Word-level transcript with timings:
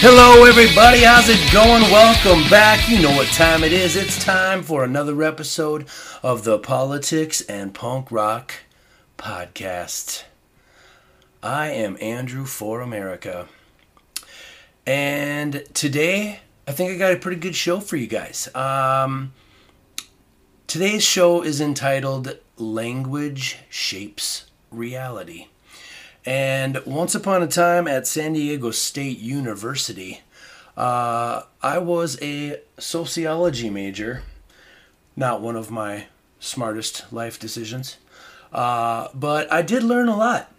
Hello, 0.00 0.44
everybody. 0.44 1.00
How's 1.00 1.28
it 1.28 1.52
going? 1.52 1.82
Welcome 1.90 2.48
back. 2.48 2.88
You 2.88 3.02
know 3.02 3.10
what 3.16 3.26
time 3.32 3.64
it 3.64 3.72
is. 3.72 3.96
It's 3.96 4.24
time 4.24 4.62
for 4.62 4.84
another 4.84 5.20
episode 5.24 5.88
of 6.22 6.44
the 6.44 6.56
Politics 6.56 7.40
and 7.40 7.74
Punk 7.74 8.12
Rock 8.12 8.54
Podcast. 9.18 10.22
I 11.42 11.70
am 11.70 11.98
Andrew 12.00 12.44
for 12.44 12.80
America. 12.80 13.48
And 14.86 15.64
today, 15.74 16.42
I 16.68 16.70
think 16.70 16.92
I 16.92 16.96
got 16.96 17.14
a 17.14 17.16
pretty 17.16 17.40
good 17.40 17.56
show 17.56 17.80
for 17.80 17.96
you 17.96 18.06
guys. 18.06 18.48
Um, 18.54 19.32
today's 20.68 21.02
show 21.02 21.42
is 21.42 21.60
entitled 21.60 22.38
Language 22.56 23.58
Shapes 23.68 24.48
Reality. 24.70 25.48
And 26.24 26.82
once 26.84 27.14
upon 27.14 27.42
a 27.42 27.46
time 27.46 27.88
at 27.88 28.06
San 28.06 28.32
Diego 28.34 28.70
State 28.70 29.18
University, 29.18 30.22
uh, 30.76 31.42
I 31.62 31.78
was 31.78 32.20
a 32.22 32.60
sociology 32.78 33.70
major. 33.70 34.22
Not 35.16 35.40
one 35.40 35.56
of 35.56 35.70
my 35.70 36.06
smartest 36.38 37.12
life 37.12 37.38
decisions. 37.38 37.96
Uh, 38.52 39.08
but 39.14 39.50
I 39.52 39.62
did 39.62 39.82
learn 39.82 40.08
a 40.08 40.16
lot. 40.16 40.52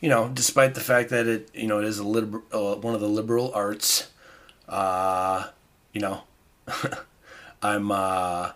You 0.00 0.08
know, 0.08 0.30
despite 0.32 0.74
the 0.74 0.80
fact 0.80 1.10
that 1.10 1.26
it, 1.26 1.50
you 1.52 1.66
know, 1.66 1.78
it 1.78 1.84
is 1.84 1.98
a 1.98 2.04
liber- 2.04 2.42
uh, 2.52 2.76
one 2.76 2.94
of 2.94 3.00
the 3.00 3.08
liberal 3.08 3.52
arts. 3.54 4.10
Uh, 4.68 5.48
you 5.92 6.00
know, 6.00 6.22
I'm 7.62 7.90
uh, 7.90 8.52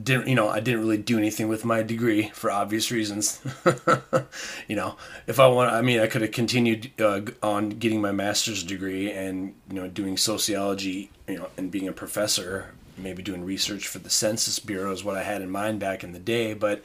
didn't 0.00 0.28
you 0.28 0.34
know 0.34 0.48
I 0.48 0.60
didn't 0.60 0.80
really 0.80 0.98
do 0.98 1.16
anything 1.16 1.48
with 1.48 1.64
my 1.64 1.82
degree 1.82 2.28
for 2.34 2.50
obvious 2.50 2.90
reasons. 2.90 3.40
you 4.68 4.76
know, 4.76 4.96
if 5.26 5.40
I 5.40 5.46
want, 5.46 5.72
I 5.72 5.80
mean, 5.80 6.00
I 6.00 6.06
could 6.06 6.22
have 6.22 6.32
continued 6.32 6.92
uh, 7.00 7.22
on 7.42 7.70
getting 7.70 8.00
my 8.00 8.12
master's 8.12 8.62
degree 8.62 9.10
and 9.10 9.54
you 9.68 9.76
know 9.76 9.88
doing 9.88 10.16
sociology, 10.16 11.10
you 11.26 11.38
know, 11.38 11.48
and 11.56 11.70
being 11.70 11.88
a 11.88 11.92
professor, 11.92 12.74
maybe 12.98 13.22
doing 13.22 13.44
research 13.44 13.88
for 13.88 13.98
the 13.98 14.10
Census 14.10 14.58
Bureau 14.58 14.92
is 14.92 15.02
what 15.02 15.16
I 15.16 15.22
had 15.22 15.40
in 15.40 15.50
mind 15.50 15.80
back 15.80 16.04
in 16.04 16.12
the 16.12 16.18
day. 16.18 16.52
But 16.52 16.82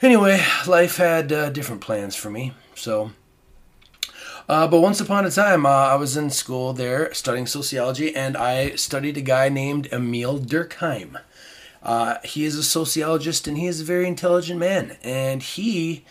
anyway, 0.00 0.44
life 0.66 0.98
had 0.98 1.32
uh, 1.32 1.50
different 1.50 1.80
plans 1.80 2.14
for 2.14 2.30
me, 2.30 2.54
so. 2.74 3.12
Uh, 4.48 4.66
but 4.66 4.80
once 4.80 5.00
upon 5.00 5.24
a 5.24 5.30
time, 5.30 5.64
uh, 5.64 5.68
I 5.68 5.94
was 5.94 6.16
in 6.16 6.28
school 6.28 6.72
there 6.72 7.14
studying 7.14 7.46
sociology, 7.46 8.14
and 8.14 8.36
I 8.36 8.74
studied 8.74 9.16
a 9.16 9.20
guy 9.20 9.48
named 9.48 9.88
Emile 9.92 10.40
Durkheim. 10.40 11.16
Uh, 11.82 12.16
he 12.24 12.44
is 12.44 12.56
a 12.56 12.62
sociologist 12.62 13.48
and 13.48 13.58
he 13.58 13.66
is 13.66 13.80
a 13.80 13.84
very 13.84 14.06
intelligent 14.06 14.58
man. 14.58 14.96
And 15.02 15.42
he, 15.42 16.04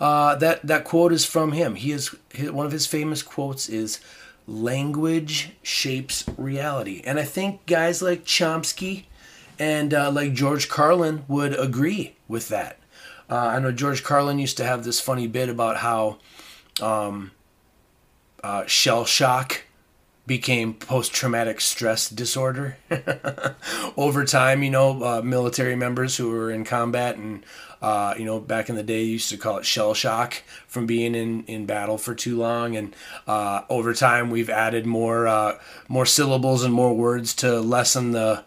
uh, 0.00 0.34
that 0.36 0.66
that 0.66 0.84
quote 0.84 1.12
is 1.12 1.24
from 1.24 1.52
him. 1.52 1.76
He 1.76 1.92
is 1.92 2.08
one 2.50 2.66
of 2.66 2.72
his 2.72 2.86
famous 2.86 3.22
quotes 3.22 3.68
is, 3.68 4.00
"Language 4.46 5.52
shapes 5.62 6.24
reality." 6.36 7.02
And 7.04 7.20
I 7.20 7.24
think 7.24 7.64
guys 7.66 8.02
like 8.02 8.24
Chomsky 8.24 9.04
and 9.58 9.94
uh, 9.94 10.10
like 10.10 10.32
George 10.32 10.68
Carlin 10.68 11.24
would 11.28 11.58
agree 11.58 12.16
with 12.26 12.48
that. 12.48 12.78
Uh, 13.30 13.36
I 13.36 13.58
know 13.60 13.72
George 13.72 14.02
Carlin 14.02 14.38
used 14.38 14.56
to 14.56 14.64
have 14.64 14.84
this 14.84 15.00
funny 15.00 15.26
bit 15.26 15.48
about 15.48 15.76
how 15.78 16.18
um, 16.80 17.30
uh, 18.42 18.66
shell 18.66 19.04
shock 19.04 19.62
became 20.26 20.74
post-traumatic 20.74 21.60
stress 21.60 22.08
disorder. 22.08 22.76
Over 23.96 24.24
time 24.24 24.62
you 24.62 24.70
know 24.70 25.02
uh, 25.02 25.22
military 25.22 25.76
members 25.76 26.16
who 26.16 26.30
were 26.30 26.50
in 26.50 26.64
combat 26.64 27.16
and 27.16 27.44
uh, 27.80 28.14
you 28.16 28.24
know 28.24 28.38
back 28.38 28.68
in 28.68 28.76
the 28.76 28.82
day 28.82 29.02
used 29.02 29.28
to 29.30 29.36
call 29.36 29.58
it 29.58 29.66
shell 29.66 29.94
shock 29.94 30.42
from 30.66 30.86
being 30.86 31.14
in, 31.14 31.44
in 31.44 31.66
battle 31.66 31.98
for 31.98 32.14
too 32.14 32.36
long. 32.36 32.76
And 32.76 32.94
uh, 33.26 33.62
over 33.68 33.92
time 33.92 34.30
we've 34.30 34.50
added 34.50 34.86
more 34.86 35.26
uh, 35.26 35.58
more 35.88 36.06
syllables 36.06 36.62
and 36.62 36.72
more 36.72 36.94
words 36.94 37.34
to 37.36 37.60
lessen 37.60 38.12
the 38.12 38.44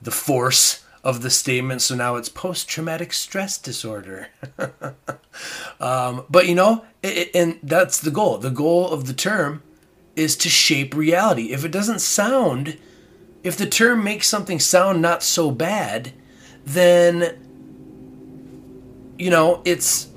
the 0.00 0.12
force 0.12 0.84
of 1.02 1.22
the 1.22 1.30
statement. 1.30 1.82
So 1.82 1.94
now 1.94 2.16
it's 2.16 2.28
post-traumatic 2.28 3.12
stress 3.12 3.58
disorder. 3.58 4.28
Um, 5.78 6.24
but 6.30 6.46
you 6.46 6.54
know 6.54 6.86
it, 7.02 7.30
and 7.34 7.58
that's 7.62 8.00
the 8.00 8.10
goal. 8.10 8.38
The 8.38 8.50
goal 8.50 8.88
of 8.88 9.06
the 9.06 9.12
term 9.12 9.62
is 10.16 10.36
to 10.38 10.48
shape 10.48 10.94
reality. 10.94 11.52
If 11.52 11.64
it 11.64 11.70
doesn't 11.70 12.00
sound, 12.00 12.78
if 13.44 13.56
the 13.56 13.66
term 13.66 14.02
makes 14.02 14.26
something 14.26 14.58
sound 14.58 15.00
not 15.00 15.22
so 15.22 15.50
bad, 15.50 16.12
then 16.64 17.38
you 19.18 19.30
know, 19.30 19.62
it's 19.64 20.08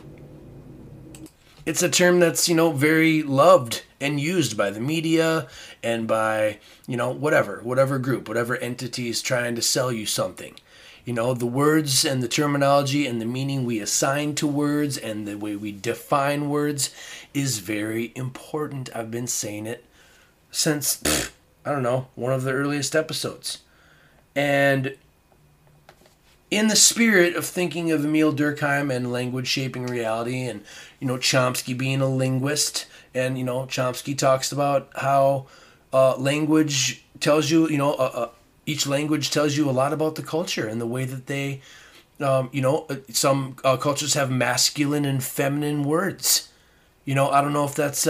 it's 1.66 1.84
a 1.84 1.90
term 1.90 2.20
that's, 2.20 2.50
you 2.50 2.56
know, 2.56 2.72
very 2.72 3.22
loved 3.22 3.84
and 4.02 4.20
used 4.20 4.58
by 4.58 4.72
the 4.72 4.80
media 4.80 5.48
and 5.84 6.08
by, 6.08 6.58
you 6.88 6.98
know, 6.98 7.12
whatever, 7.12 7.60
whatever 7.64 8.00
group, 8.00 8.28
whatever 8.28 8.58
entity 8.58 9.08
is 9.08 9.22
trying 9.22 9.56
to 9.56 9.62
sell 9.62 9.92
you 9.92 10.06
something. 10.06 10.56
You 11.06 11.14
know, 11.14 11.34
the 11.34 11.46
words 11.46 12.06
and 12.06 12.24
the 12.24 12.28
terminology 12.28 13.06
and 13.06 13.22
the 13.22 13.26
meaning 13.26 13.66
we 13.66 13.80
assign 13.80 14.36
to 14.36 14.48
words 14.48 14.98
and 14.98 15.28
the 15.28 15.38
way 15.38 15.56
we 15.56 15.72
define 15.72 16.50
words 16.50 16.94
is 17.34 17.60
very 17.60 18.14
important. 18.16 18.90
I've 18.96 19.12
been 19.12 19.28
saying 19.28 19.68
it 19.68 19.86
since 20.52 20.98
pff, 20.98 21.32
I 21.66 21.72
don't 21.72 21.84
know 21.84 22.08
one 22.16 22.34
of 22.34 22.44
the 22.44 22.52
earliest 22.52 22.96
episodes, 22.96 23.60
and 24.36 24.96
in 26.52 26.68
the 26.68 26.76
spirit 26.76 27.36
of 27.36 27.46
thinking 27.46 27.92
of 27.92 28.04
Emile 28.04 28.34
Durkheim 28.34 28.94
and 28.94 29.12
language 29.12 29.48
shaping 29.48 29.86
reality, 29.86 30.42
and 30.42 30.64
you 31.00 31.08
know 31.08 31.18
Chomsky 31.18 31.78
being 31.78 32.02
a 32.02 32.08
linguist, 32.08 32.86
and 33.14 33.38
you 33.38 33.44
know 33.44 33.62
Chomsky 33.66 34.18
talks 34.18 34.52
about 34.52 34.90
how 34.96 35.48
uh, 35.94 36.16
language 36.18 37.04
tells 37.20 37.50
you, 37.50 37.70
you 37.70 37.78
know, 37.78 37.94
uh, 37.94 38.12
uh, 38.14 38.30
each 38.66 38.86
language 38.86 39.32
tells 39.32 39.58
you 39.58 39.70
a 39.70 39.72
lot 39.72 39.94
about 39.94 40.16
the 40.16 40.22
culture 40.22 40.68
and 40.68 40.80
the 40.80 40.86
way 40.86 41.06
that 41.06 41.28
they, 41.28 41.62
um, 42.20 42.50
you 42.52 42.62
know, 42.62 42.86
uh, 42.90 42.96
some 43.10 43.56
uh, 43.64 43.78
cultures 43.78 44.14
have 44.14 44.30
masculine 44.30 45.06
and 45.06 45.24
feminine 45.24 45.84
words. 45.84 46.50
You 47.06 47.16
know, 47.16 47.30
I 47.30 47.42
don't 47.42 47.54
know 47.54 47.66
if 47.66 47.76
that's 47.76 48.08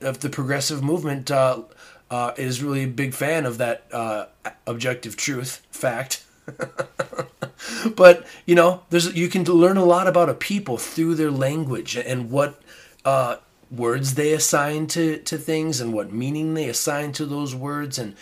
if 0.00 0.20
the 0.20 0.28
progressive 0.28 0.82
movement 0.82 1.30
uh, 1.30 1.62
uh, 2.10 2.32
is 2.36 2.62
really 2.62 2.84
a 2.84 2.88
big 2.88 3.14
fan 3.14 3.46
of 3.46 3.58
that 3.58 3.84
uh, 3.92 4.26
objective 4.66 5.16
truth 5.16 5.66
fact. 5.70 6.24
but 7.96 8.26
you 8.44 8.54
know, 8.54 8.82
there's 8.90 9.14
you 9.14 9.28
can 9.28 9.44
learn 9.44 9.76
a 9.76 9.84
lot 9.84 10.06
about 10.06 10.28
a 10.28 10.34
people 10.34 10.76
through 10.76 11.14
their 11.14 11.30
language 11.30 11.96
and 11.96 12.30
what 12.30 12.60
uh, 13.04 13.36
words 13.70 14.14
they 14.14 14.32
assign 14.32 14.86
to 14.86 15.18
to 15.18 15.36
things 15.36 15.80
and 15.80 15.92
what 15.92 16.12
meaning 16.12 16.54
they 16.54 16.68
assign 16.68 17.12
to 17.12 17.26
those 17.26 17.54
words 17.54 17.98
and 17.98 18.14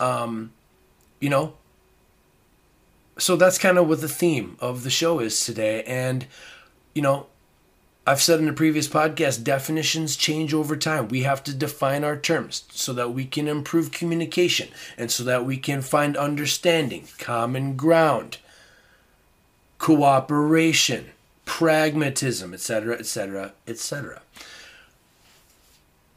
um, 0.00 0.52
you 1.20 1.28
know. 1.28 1.54
So 3.18 3.36
that's 3.36 3.58
kind 3.58 3.76
of 3.76 3.86
what 3.88 4.00
the 4.00 4.08
theme 4.08 4.56
of 4.58 4.84
the 4.84 4.90
show 4.90 5.18
is 5.18 5.44
today, 5.44 5.82
and 5.84 6.26
you 6.94 7.02
know, 7.02 7.26
I've 8.04 8.22
said 8.22 8.40
in 8.40 8.48
a 8.48 8.52
previous 8.52 8.88
podcast, 8.88 9.44
definitions 9.44 10.16
change 10.16 10.52
over 10.52 10.76
time. 10.76 11.06
We 11.06 11.22
have 11.22 11.44
to 11.44 11.54
define 11.54 12.02
our 12.02 12.16
terms 12.16 12.64
so 12.72 12.92
that 12.94 13.12
we 13.12 13.24
can 13.24 13.46
improve 13.46 13.92
communication 13.92 14.70
and 14.98 15.08
so 15.08 15.22
that 15.22 15.46
we 15.46 15.56
can 15.56 15.82
find 15.82 16.16
understanding, 16.16 17.06
common 17.18 17.76
ground, 17.76 18.38
cooperation, 19.78 21.10
pragmatism, 21.44 22.52
etc., 22.52 22.96
etc., 22.98 23.52
etc. 23.68 24.20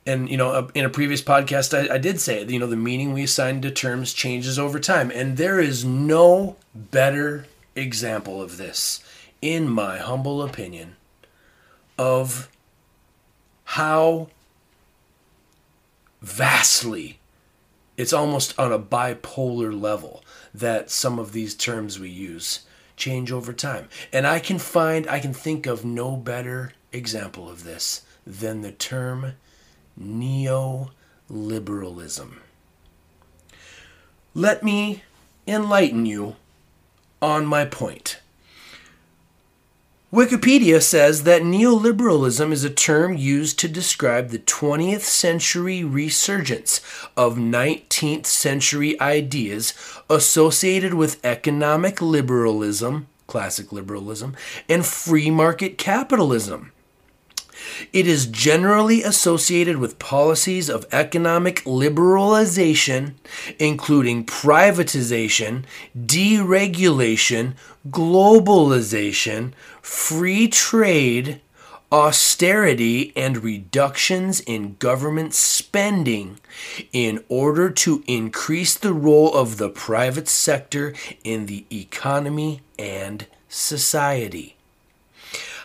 And 0.07 0.27
you 0.27 0.37
know, 0.37 0.71
in 0.73 0.85
a 0.85 0.89
previous 0.89 1.21
podcast, 1.21 1.77
I, 1.77 1.93
I 1.93 1.97
did 1.99 2.19
say, 2.19 2.43
you 2.45 2.57
know, 2.57 2.67
the 2.67 2.75
meaning 2.75 3.13
we 3.13 3.23
assign 3.23 3.61
to 3.61 3.69
terms 3.69 4.11
changes 4.11 4.57
over 4.57 4.79
time, 4.79 5.11
and 5.11 5.37
there 5.37 5.59
is 5.59 5.85
no 5.85 6.55
better 6.73 7.45
example 7.75 8.41
of 8.41 8.57
this, 8.57 9.03
in 9.39 9.69
my 9.69 9.97
humble 9.97 10.41
opinion 10.41 10.95
of 11.97 12.49
how 13.65 14.29
vastly 16.21 17.19
it's 17.97 18.13
almost 18.13 18.57
on 18.59 18.71
a 18.71 18.79
bipolar 18.79 19.79
level 19.79 20.23
that 20.53 20.89
some 20.89 21.19
of 21.19 21.31
these 21.31 21.55
terms 21.55 21.99
we 21.99 22.09
use 22.09 22.61
change 22.97 23.31
over 23.31 23.53
time. 23.53 23.87
And 24.11 24.27
I 24.27 24.39
can 24.39 24.59
find, 24.59 25.07
I 25.07 25.19
can 25.19 25.33
think 25.33 25.65
of 25.65 25.85
no 25.85 26.17
better 26.17 26.73
example 26.91 27.49
of 27.49 27.63
this 27.63 28.01
than 28.25 28.61
the 28.61 28.71
term 28.71 29.33
neoliberalism. 29.99 32.33
Let 34.33 34.63
me 34.63 35.03
enlighten 35.47 36.05
you 36.05 36.35
on 37.21 37.45
my 37.45 37.65
point. 37.65 38.19
Wikipedia 40.13 40.81
says 40.81 41.23
that 41.23 41.41
neoliberalism 41.41 42.51
is 42.51 42.63
a 42.63 42.69
term 42.69 43.17
used 43.17 43.57
to 43.59 43.67
describe 43.67 44.29
the 44.29 44.39
20th 44.39 45.01
century 45.01 45.83
resurgence 45.83 46.79
of 47.17 47.37
19th 47.37 48.27
century 48.27 48.99
ideas 49.01 49.73
associated 50.09 50.93
with 50.93 51.23
economic 51.25 52.01
liberalism, 52.03 53.07
classic 53.25 53.71
liberalism, 53.71 54.35
and 54.69 54.85
free 54.85 55.31
market 55.31 55.79
capitalism. 55.79 56.71
It 57.91 58.07
is 58.07 58.27
generally 58.27 59.01
associated 59.01 59.77
with 59.77 59.97
policies 59.97 60.69
of 60.69 60.85
economic 60.91 61.63
liberalization, 61.63 63.13
including 63.57 64.25
privatization, 64.25 65.63
deregulation, 65.97 67.55
globalization, 67.89 69.53
free 69.81 70.47
trade, 70.47 71.41
austerity, 71.91 73.13
and 73.15 73.43
reductions 73.43 74.39
in 74.41 74.75
government 74.79 75.33
spending 75.33 76.39
in 76.91 77.23
order 77.29 77.69
to 77.69 78.03
increase 78.07 78.75
the 78.75 78.93
role 78.93 79.33
of 79.33 79.57
the 79.57 79.69
private 79.69 80.27
sector 80.27 80.93
in 81.23 81.45
the 81.45 81.65
economy 81.71 82.61
and 82.77 83.27
society. 83.47 84.55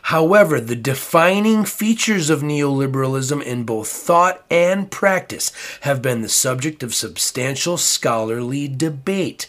However, 0.04 0.60
the 0.60 0.76
defining 0.76 1.64
features 1.64 2.30
of 2.30 2.40
neoliberalism 2.40 3.42
in 3.42 3.64
both 3.64 3.88
thought 3.88 4.44
and 4.50 4.90
practice 4.90 5.52
have 5.82 6.02
been 6.02 6.22
the 6.22 6.28
subject 6.28 6.82
of 6.82 6.94
substantial 6.94 7.76
scholarly 7.76 8.66
debate. 8.66 9.48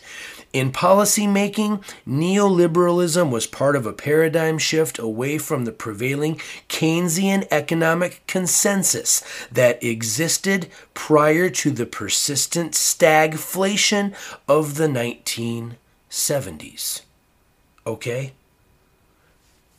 In 0.53 0.71
policymaking, 0.73 1.81
neoliberalism 2.05 3.29
was 3.29 3.47
part 3.47 3.77
of 3.77 3.85
a 3.85 3.93
paradigm 3.93 4.57
shift 4.57 4.99
away 4.99 5.37
from 5.37 5.63
the 5.63 5.71
prevailing 5.71 6.41
Keynesian 6.67 7.47
economic 7.49 8.21
consensus 8.27 9.23
that 9.49 9.81
existed 9.81 10.67
prior 10.93 11.49
to 11.49 11.71
the 11.71 11.85
persistent 11.85 12.73
stagflation 12.73 14.13
of 14.45 14.75
the 14.75 14.87
1970s. 14.87 17.03
Okay? 17.87 18.33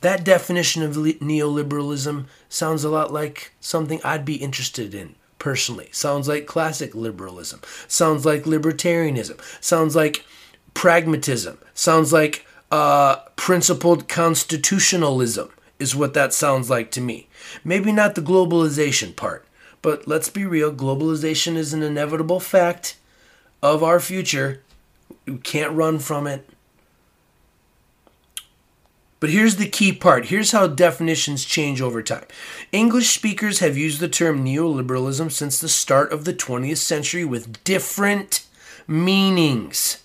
That 0.01 0.23
definition 0.23 0.81
of 0.81 0.95
neoliberalism 0.95 2.25
sounds 2.49 2.83
a 2.83 2.89
lot 2.89 3.13
like 3.13 3.53
something 3.61 4.01
I'd 4.03 4.25
be 4.25 4.35
interested 4.35 4.95
in 4.95 5.13
personally. 5.37 5.89
Sounds 5.91 6.27
like 6.27 6.47
classic 6.47 6.95
liberalism. 6.95 7.61
Sounds 7.87 8.25
like 8.25 8.43
libertarianism. 8.43 9.39
Sounds 9.61 9.95
like 9.95 10.25
pragmatism. 10.73 11.57
Sounds 11.73 12.13
like 12.13 12.45
uh, 12.71 13.17
principled 13.35 14.07
constitutionalism, 14.07 15.49
is 15.79 15.95
what 15.95 16.13
that 16.13 16.33
sounds 16.33 16.69
like 16.69 16.91
to 16.91 17.01
me. 17.01 17.27
Maybe 17.63 17.91
not 17.91 18.15
the 18.15 18.21
globalization 18.21 19.15
part, 19.15 19.45
but 19.81 20.07
let's 20.07 20.29
be 20.29 20.45
real 20.45 20.73
globalization 20.73 21.55
is 21.55 21.73
an 21.73 21.83
inevitable 21.83 22.39
fact 22.39 22.97
of 23.61 23.83
our 23.83 23.99
future. 23.99 24.61
We 25.25 25.37
can't 25.37 25.73
run 25.73 25.99
from 25.99 26.27
it. 26.27 26.49
But 29.19 29.29
here's 29.29 29.55
the 29.55 29.69
key 29.69 29.93
part. 29.93 30.25
Here's 30.25 30.51
how 30.51 30.67
definitions 30.67 31.45
change 31.45 31.79
over 31.79 32.03
time. 32.03 32.25
English 32.73 33.09
speakers 33.09 33.59
have 33.59 33.77
used 33.77 34.01
the 34.01 34.09
term 34.09 34.43
neoliberalism 34.43 35.31
since 35.31 35.61
the 35.61 35.69
start 35.69 36.11
of 36.11 36.25
the 36.25 36.33
20th 36.33 36.79
century 36.79 37.23
with 37.23 37.63
different 37.63 38.45
meanings 38.85 40.02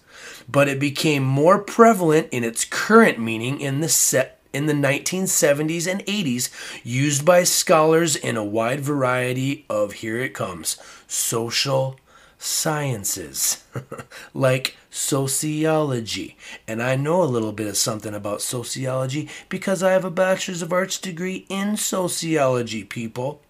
but 0.48 0.68
it 0.68 0.78
became 0.78 1.22
more 1.22 1.58
prevalent 1.58 2.28
in 2.30 2.44
its 2.44 2.64
current 2.64 3.18
meaning 3.18 3.60
in 3.60 3.80
the 3.80 3.88
set 3.88 4.38
in 4.52 4.66
the 4.66 4.72
1970s 4.72 5.86
and 5.86 6.04
80s 6.06 6.50
used 6.82 7.24
by 7.24 7.44
scholars 7.44 8.16
in 8.16 8.36
a 8.36 8.44
wide 8.44 8.80
variety 8.80 9.66
of 9.68 9.92
here 9.94 10.18
it 10.18 10.32
comes 10.32 10.78
social 11.06 11.98
sciences 12.38 13.64
like 14.34 14.76
sociology. 14.90 16.36
And 16.66 16.82
i 16.82 16.96
know 16.96 17.22
a 17.22 17.24
little 17.24 17.52
bit 17.52 17.66
of 17.66 17.76
something 17.76 18.14
about 18.14 18.40
sociology 18.40 19.28
because 19.48 19.82
i 19.82 19.92
have 19.92 20.04
a 20.04 20.10
bachelor's 20.10 20.62
of 20.62 20.72
arts 20.72 20.98
degree 20.98 21.46
in 21.48 21.76
sociology 21.76 22.84
people 22.84 23.42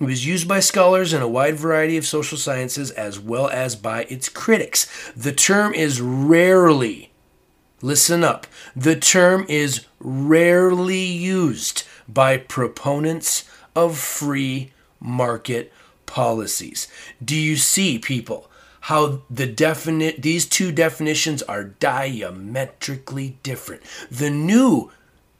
it 0.00 0.04
was 0.04 0.26
used 0.26 0.46
by 0.46 0.60
scholars 0.60 1.12
in 1.12 1.22
a 1.22 1.28
wide 1.28 1.56
variety 1.56 1.96
of 1.96 2.06
social 2.06 2.38
sciences 2.38 2.90
as 2.92 3.18
well 3.18 3.48
as 3.48 3.74
by 3.74 4.04
its 4.04 4.28
critics. 4.28 4.86
The 5.16 5.32
term 5.32 5.74
is 5.74 6.00
rarely, 6.00 7.10
listen 7.82 8.22
up, 8.22 8.46
the 8.76 8.96
term 8.96 9.44
is 9.48 9.86
rarely 9.98 11.04
used 11.04 11.84
by 12.08 12.36
proponents 12.36 13.44
of 13.74 13.98
free 13.98 14.72
market 15.00 15.72
policies. 16.06 16.88
Do 17.24 17.36
you 17.36 17.56
see, 17.56 17.98
people, 17.98 18.50
how 18.82 19.22
the 19.28 19.46
definite 19.46 20.22
these 20.22 20.46
two 20.46 20.72
definitions 20.72 21.42
are 21.42 21.64
diametrically 21.64 23.38
different? 23.42 23.82
The 24.10 24.30
new 24.30 24.90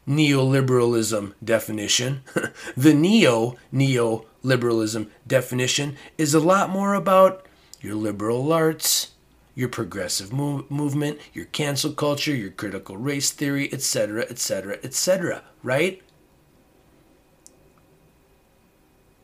neoliberalism 0.07 1.35
definition, 1.45 2.23
the 2.77 2.95
neo 2.95 3.57
neo 3.71 4.27
liberalism 4.49 5.11
definition 5.27 5.97
is 6.17 6.35
a 6.35 6.41
lot 6.41 6.71
more 6.71 6.95
about 6.95 7.47
your 7.81 7.95
liberal 7.95 8.53
arts, 8.53 9.12
your 9.55 9.69
progressive 9.69 10.33
move- 10.33 10.71
movement, 10.71 11.19
your 11.33 11.45
cancel 11.45 11.93
culture, 11.93 12.35
your 12.35 12.50
critical 12.50 12.97
race 12.97 13.31
theory, 13.31 13.73
etc., 13.73 14.23
etc., 14.29 14.79
etc., 14.83 15.43
right? 15.62 16.03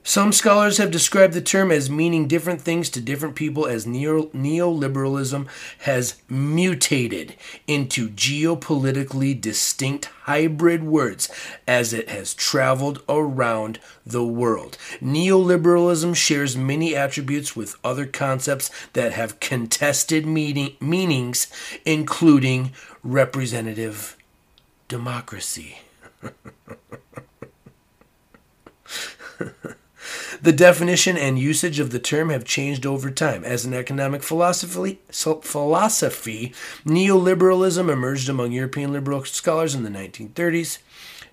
Some 0.06 0.33
scholars 0.33 0.77
have 0.77 0.91
described 0.91 1.33
the 1.33 1.41
term 1.41 1.73
as 1.73 1.89
meaning 1.89 2.29
different 2.29 2.61
things 2.61 2.91
to 2.91 3.01
different 3.01 3.35
people 3.35 3.67
as 3.67 3.87
neo- 3.87 4.27
neoliberalism 4.29 5.49
has 5.79 6.17
mutated 6.29 7.37
into 7.67 8.11
geopolitically 8.11 9.41
distinct 9.41 10.11
hybrid 10.25 10.85
words 10.85 11.31
as 11.67 11.95
it 11.95 12.11
has 12.11 12.35
traveled 12.35 13.03
around 13.09 13.81
the 14.05 14.23
world. 14.23 14.77
Neoliberalism 15.01 16.15
shares 16.15 16.55
many 16.55 16.95
attributes 16.95 17.57
with 17.57 17.75
other 17.83 18.05
concepts 18.05 18.71
that 18.93 19.15
have 19.15 19.41
contested 19.41 20.27
meaning- 20.27 20.77
meanings, 20.81 21.47
including 21.87 22.73
representative 23.03 24.19
democracy. 24.87 25.79
The 30.40 30.52
definition 30.52 31.16
and 31.16 31.38
usage 31.38 31.78
of 31.78 31.90
the 31.90 31.99
term 31.99 32.30
have 32.30 32.44
changed 32.44 32.87
over 32.87 33.11
time. 33.11 33.44
As 33.44 33.64
an 33.64 33.75
economic 33.75 34.23
philosophy, 34.23 34.99
philosophy, 35.11 36.52
neoliberalism 36.85 37.90
emerged 37.90 38.28
among 38.28 38.52
European 38.52 38.92
liberal 38.92 39.25
scholars 39.25 39.75
in 39.75 39.83
the 39.83 39.90
1930s 39.90 40.78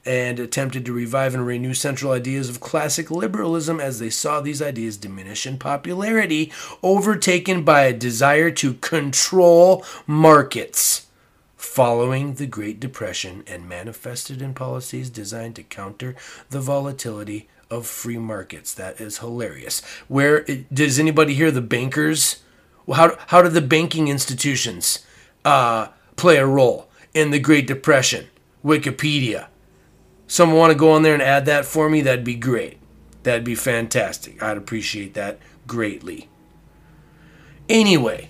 and 0.05 0.39
attempted 0.39 0.85
to 0.85 0.93
revive 0.93 1.33
and 1.33 1.45
renew 1.45 1.73
central 1.73 2.11
ideas 2.11 2.50
of 2.50 2.59
classic 2.59 3.11
liberalism 3.11 3.79
as 3.79 4.00
they 4.00 4.09
saw 4.09 4.41
these 4.41 4.61
ideas 4.61 4.97
diminish 4.97 5.45
in 5.45 5.57
popularity, 5.57 6.51
overtaken 6.81 7.63
by 7.63 7.83
a 7.83 7.93
desire 7.93 8.50
to 8.50 8.73
control 8.75 9.85
markets 10.07 11.07
following 11.55 12.33
the 12.33 12.47
Great 12.47 12.79
Depression 12.79 13.43
and 13.45 13.69
manifested 13.69 14.41
in 14.41 14.53
policies 14.53 15.09
designed 15.09 15.55
to 15.55 15.63
counter 15.63 16.15
the 16.50 16.59
volatility 16.59 17.47
of 17.71 17.87
free 17.87 18.17
markets. 18.17 18.73
That 18.73 19.01
is 19.01 19.19
hilarious. 19.19 19.81
Where 20.07 20.45
does 20.71 20.99
anybody 20.99 21.33
hear 21.33 21.49
the 21.49 21.61
bankers? 21.61 22.43
How 22.93 23.17
how 23.27 23.41
did 23.41 23.53
the 23.53 23.61
banking 23.61 24.09
institutions 24.09 25.05
uh, 25.45 25.87
play 26.17 26.37
a 26.37 26.45
role 26.45 26.89
in 27.13 27.31
the 27.31 27.39
Great 27.39 27.65
Depression? 27.65 28.27
Wikipedia. 28.63 29.47
Someone 30.27 30.59
want 30.59 30.71
to 30.71 30.77
go 30.77 30.91
on 30.91 31.01
there 31.01 31.13
and 31.13 31.23
add 31.23 31.45
that 31.45 31.65
for 31.65 31.89
me? 31.89 32.01
That'd 32.01 32.23
be 32.23 32.35
great. 32.35 32.77
That'd 33.23 33.43
be 33.43 33.55
fantastic. 33.55 34.41
I'd 34.41 34.57
appreciate 34.57 35.13
that 35.15 35.39
greatly. 35.67 36.29
Anyway, 37.67 38.29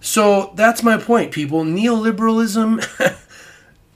so 0.00 0.52
that's 0.54 0.82
my 0.82 0.96
point, 0.98 1.32
people. 1.32 1.64
Neoliberalism 1.64 2.80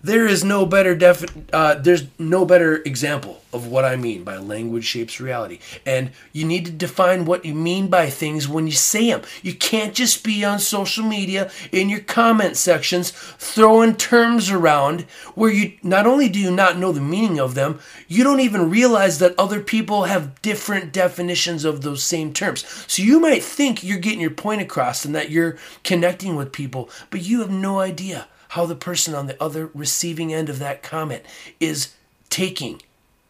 there 0.02 0.26
is 0.26 0.42
no 0.42 0.64
better 0.64 0.94
defi- 0.94 1.28
uh, 1.52 1.74
there's 1.74 2.06
no 2.18 2.44
better 2.44 2.76
example 2.84 3.42
of 3.52 3.66
what 3.66 3.84
I 3.84 3.96
mean 3.96 4.22
by 4.22 4.36
language 4.36 4.84
shapes 4.84 5.20
reality. 5.20 5.58
And 5.84 6.12
you 6.32 6.44
need 6.44 6.64
to 6.66 6.70
define 6.70 7.24
what 7.24 7.44
you 7.44 7.54
mean 7.54 7.88
by 7.88 8.08
things 8.08 8.48
when 8.48 8.66
you 8.66 8.72
say 8.72 9.10
them. 9.10 9.22
You 9.42 9.54
can't 9.54 9.94
just 9.94 10.22
be 10.22 10.44
on 10.44 10.60
social 10.60 11.04
media 11.04 11.50
in 11.72 11.88
your 11.88 12.00
comment 12.00 12.56
sections 12.56 13.10
throwing 13.10 13.96
terms 13.96 14.50
around 14.50 15.02
where 15.34 15.50
you 15.50 15.72
not 15.82 16.06
only 16.06 16.28
do 16.28 16.38
you 16.38 16.50
not 16.50 16.78
know 16.78 16.92
the 16.92 17.00
meaning 17.00 17.40
of 17.40 17.54
them, 17.54 17.80
you 18.06 18.22
don't 18.22 18.40
even 18.40 18.70
realize 18.70 19.18
that 19.18 19.38
other 19.38 19.60
people 19.60 20.04
have 20.04 20.40
different 20.42 20.92
definitions 20.92 21.64
of 21.64 21.82
those 21.82 22.02
same 22.04 22.32
terms. 22.32 22.64
So 22.86 23.02
you 23.02 23.18
might 23.18 23.42
think 23.42 23.82
you're 23.82 23.98
getting 23.98 24.20
your 24.20 24.30
point 24.30 24.62
across 24.62 25.04
and 25.04 25.14
that 25.14 25.30
you're 25.30 25.58
connecting 25.82 26.36
with 26.36 26.52
people, 26.52 26.88
but 27.10 27.22
you 27.22 27.40
have 27.40 27.50
no 27.50 27.80
idea 27.80 28.28
how 28.50 28.66
the 28.66 28.74
person 28.74 29.14
on 29.14 29.26
the 29.26 29.40
other 29.40 29.70
receiving 29.74 30.34
end 30.34 30.48
of 30.48 30.58
that 30.58 30.82
comment 30.82 31.22
is 31.60 31.94
taking 32.30 32.82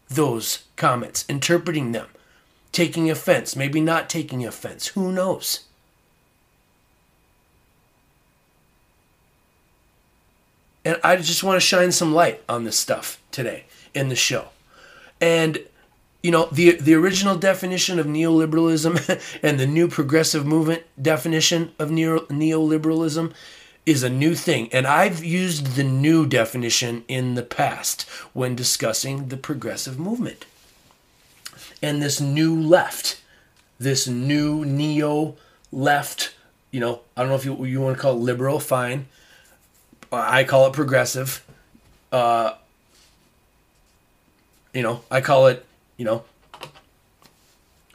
those 0.08 0.64
comments, 0.76 1.26
interpreting 1.28 1.92
them, 1.92 2.06
taking 2.72 3.10
offense, 3.10 3.54
maybe 3.54 3.82
not 3.82 4.08
taking 4.08 4.46
offense. 4.46 4.88
Who 4.88 5.12
knows? 5.12 5.64
And 10.86 10.98
I 11.04 11.16
just 11.16 11.44
want 11.44 11.56
to 11.56 11.66
shine 11.66 11.92
some 11.92 12.14
light 12.14 12.42
on 12.48 12.64
this 12.64 12.78
stuff 12.78 13.20
today 13.30 13.64
in 13.94 14.08
the 14.08 14.16
show. 14.16 14.48
And 15.20 15.58
you 16.22 16.30
know 16.30 16.48
the 16.50 16.72
the 16.72 16.94
original 16.94 17.36
definition 17.36 17.98
of 17.98 18.06
neoliberalism 18.06 19.38
and 19.42 19.60
the 19.60 19.66
new 19.66 19.88
progressive 19.88 20.46
movement 20.46 20.82
definition 21.00 21.72
of 21.78 21.90
neo, 21.90 22.20
neoliberalism 22.26 23.32
is 23.86 24.02
a 24.02 24.10
new 24.10 24.34
thing. 24.34 24.68
And 24.72 24.86
i've 24.86 25.24
used 25.24 25.76
the 25.76 25.84
new 25.84 26.26
definition 26.26 27.04
in 27.08 27.34
the 27.34 27.42
past 27.42 28.02
when 28.32 28.54
discussing 28.54 29.28
the 29.28 29.36
progressive 29.36 29.98
movement. 29.98 30.46
And 31.82 32.02
this 32.02 32.20
new 32.20 32.60
left 32.60 33.20
this 33.78 34.06
new 34.06 34.64
neo 34.64 35.36
left 35.72 36.34
you 36.70 36.80
know 36.80 37.00
i 37.16 37.22
don't 37.22 37.30
know 37.30 37.36
if 37.36 37.46
you, 37.46 37.64
you 37.64 37.80
want 37.80 37.96
to 37.96 38.02
call 38.02 38.12
it 38.12 38.20
liberal 38.20 38.60
fine. 38.60 39.06
I 40.12 40.44
call 40.44 40.66
it 40.66 40.72
progressive 40.72 41.44
uh, 42.12 42.54
you 44.74 44.82
know 44.82 45.02
i 45.10 45.20
call 45.20 45.46
it 45.46 45.64
you 46.00 46.06
know, 46.06 46.24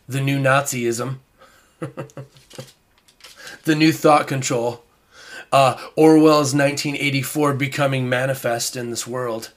the 0.07 0.21
new 0.21 0.37
Nazism, 0.37 1.15
the 3.63 3.73
new 3.73 3.91
thought 3.91 4.27
control, 4.27 4.84
uh, 5.51 5.77
Orwell's 5.95 6.53
1984 6.53 7.53
becoming 7.53 8.09
manifest 8.09 8.75
in 8.75 8.89
this 8.89 9.07
world. 9.07 9.51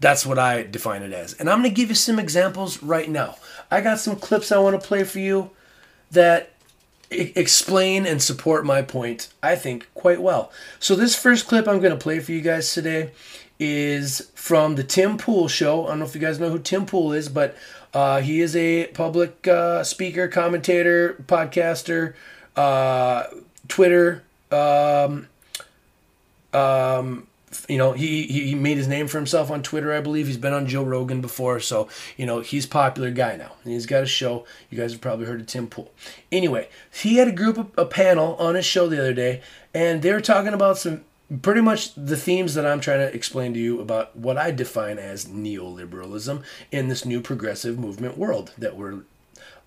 That's 0.00 0.24
what 0.24 0.38
I 0.38 0.62
define 0.62 1.02
it 1.02 1.12
as. 1.12 1.32
And 1.34 1.50
I'm 1.50 1.60
going 1.60 1.70
to 1.70 1.74
give 1.74 1.88
you 1.88 1.94
some 1.94 2.18
examples 2.18 2.82
right 2.82 3.08
now. 3.08 3.36
I 3.70 3.80
got 3.80 3.98
some 3.98 4.16
clips 4.16 4.52
I 4.52 4.58
want 4.58 4.80
to 4.80 4.86
play 4.86 5.04
for 5.04 5.18
you 5.18 5.50
that 6.10 6.52
I- 7.10 7.32
explain 7.34 8.06
and 8.06 8.22
support 8.22 8.64
my 8.64 8.82
point, 8.82 9.28
I 9.42 9.56
think, 9.56 9.88
quite 9.94 10.22
well. 10.22 10.52
So, 10.78 10.94
this 10.94 11.16
first 11.16 11.48
clip 11.48 11.66
I'm 11.66 11.80
going 11.80 11.90
to 11.90 11.96
play 11.96 12.20
for 12.20 12.32
you 12.32 12.40
guys 12.40 12.72
today 12.72 13.10
is 13.58 14.30
from 14.34 14.76
the 14.76 14.84
Tim 14.84 15.18
Pool 15.18 15.48
show. 15.48 15.86
I 15.86 15.90
don't 15.90 15.98
know 15.98 16.04
if 16.04 16.14
you 16.14 16.20
guys 16.20 16.38
know 16.38 16.50
who 16.50 16.60
Tim 16.60 16.86
Pool 16.86 17.12
is, 17.12 17.28
but 17.28 17.56
uh, 17.92 18.20
he 18.20 18.40
is 18.40 18.54
a 18.54 18.86
public 18.88 19.48
uh, 19.48 19.82
speaker, 19.82 20.28
commentator, 20.28 21.14
podcaster, 21.26 22.14
uh, 22.58 23.28
Twitter. 23.68 24.24
Um, 24.50 25.28
um, 26.52 27.26
you 27.68 27.78
know, 27.78 27.92
he, 27.92 28.24
he 28.24 28.54
made 28.54 28.76
his 28.76 28.88
name 28.88 29.06
for 29.06 29.18
himself 29.18 29.50
on 29.50 29.62
Twitter, 29.62 29.92
I 29.92 30.00
believe. 30.00 30.26
He's 30.26 30.36
been 30.36 30.52
on 30.52 30.66
Joe 30.66 30.82
Rogan 30.82 31.20
before, 31.20 31.60
so 31.60 31.88
you 32.16 32.26
know 32.26 32.40
he's 32.40 32.64
a 32.64 32.68
popular 32.68 33.10
guy 33.10 33.36
now. 33.36 33.52
And 33.62 33.72
He's 33.72 33.86
got 33.86 34.02
a 34.02 34.06
show. 34.06 34.44
You 34.70 34.78
guys 34.78 34.92
have 34.92 35.00
probably 35.00 35.26
heard 35.26 35.40
of 35.40 35.46
Tim 35.46 35.68
Pool. 35.68 35.90
Anyway, 36.32 36.68
he 36.92 37.16
had 37.16 37.28
a 37.28 37.32
group, 37.32 37.72
a 37.78 37.86
panel 37.86 38.34
on 38.36 38.54
his 38.54 38.66
show 38.66 38.88
the 38.88 38.98
other 38.98 39.14
day, 39.14 39.40
and 39.72 40.02
they 40.02 40.12
were 40.12 40.20
talking 40.20 40.52
about 40.52 40.78
some 40.78 41.04
pretty 41.42 41.60
much 41.60 41.94
the 41.94 42.16
themes 42.16 42.54
that 42.54 42.66
I'm 42.66 42.80
trying 42.80 43.00
to 43.00 43.14
explain 43.14 43.54
to 43.54 43.60
you 43.60 43.80
about 43.80 44.16
what 44.16 44.36
I 44.36 44.50
define 44.50 44.98
as 44.98 45.26
neoliberalism 45.26 46.42
in 46.72 46.88
this 46.88 47.04
new 47.04 47.20
progressive 47.20 47.78
movement 47.78 48.16
world 48.16 48.52
that 48.58 48.76
we're, 48.76 49.00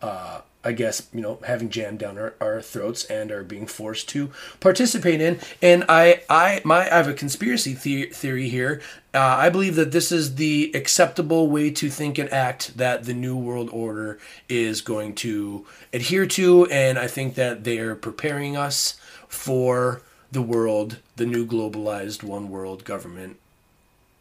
uh, 0.02 0.42
I 0.64 0.74
guess, 0.74 1.08
you 1.14 1.22
know, 1.22 1.40
having 1.46 1.70
jammed 1.70 2.00
down 2.00 2.18
our, 2.18 2.36
our 2.40 2.62
throats 2.62 3.04
and 3.06 3.32
are 3.32 3.44
being 3.44 3.66
forced 3.66 4.10
to 4.10 4.32
participate 4.60 5.20
in. 5.20 5.40
And 5.62 5.84
I, 5.90 6.22
I, 6.30 6.62
my, 6.64 6.82
I 6.82 6.98
have 6.98 7.08
a 7.08 7.14
conspiracy 7.14 7.74
the- 7.74 8.08
theory 8.08 8.50
here. 8.50 8.82
Uh, 9.14 9.20
I 9.20 9.50
believe 9.50 9.76
that 9.76 9.92
this 9.92 10.12
is 10.12 10.36
the 10.36 10.72
acceptable 10.76 11.50
way 11.50 11.72
to 11.72 11.90
think 11.90 12.18
and 12.18 12.32
act 12.32 12.78
that 12.78 13.06
the 13.06 13.14
new 13.14 13.36
world 13.36 13.70
order 13.74 14.20
is 14.48 14.82
going 14.82 15.16
to 15.16 15.66
adhere 15.92 16.28
to, 16.28 16.68
and 16.68 16.98
I 16.98 17.08
think 17.08 17.36
that 17.36 17.64
they 17.64 17.80
are 17.80 17.96
preparing 17.96 18.56
us 18.56 19.00
for 19.28 20.02
the 20.32 20.42
world, 20.42 21.00
the 21.18 21.26
new 21.26 21.46
globalized 21.46 22.24
one 22.24 22.50
world 22.50 22.86
government, 22.86 23.38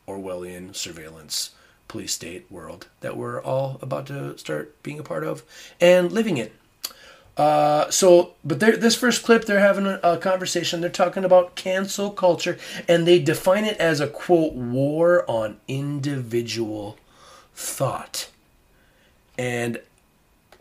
Orwellian 0.09 0.75
surveillance 0.75 1.51
police 1.91 2.13
state 2.13 2.47
world 2.49 2.87
that 3.01 3.17
we're 3.17 3.43
all 3.43 3.77
about 3.83 4.07
to 4.07 4.39
start 4.39 4.81
being 4.85 5.01
a 5.01 5.03
part 5.03 5.25
of 5.25 5.43
and 5.81 6.13
living 6.13 6.37
in. 6.37 6.49
Uh, 7.37 7.91
so, 7.91 8.35
but 8.45 8.61
this 8.61 8.95
first 8.95 9.25
clip, 9.25 9.45
they're 9.45 9.59
having 9.59 9.87
a, 9.87 9.99
a, 10.03 10.17
conversation. 10.19 10.81
They're 10.81 10.91
talking 10.91 11.25
about 11.25 11.57
cancel 11.57 12.11
culture, 12.11 12.59
and 12.87 13.07
they 13.07 13.19
define 13.19 13.65
it 13.65 13.77
as 13.79 13.99
a 13.99 14.07
quote 14.07 14.53
war 14.53 15.29
on 15.29 15.59
individual 15.67 16.97
thought. 17.55 18.29
And 19.37 19.81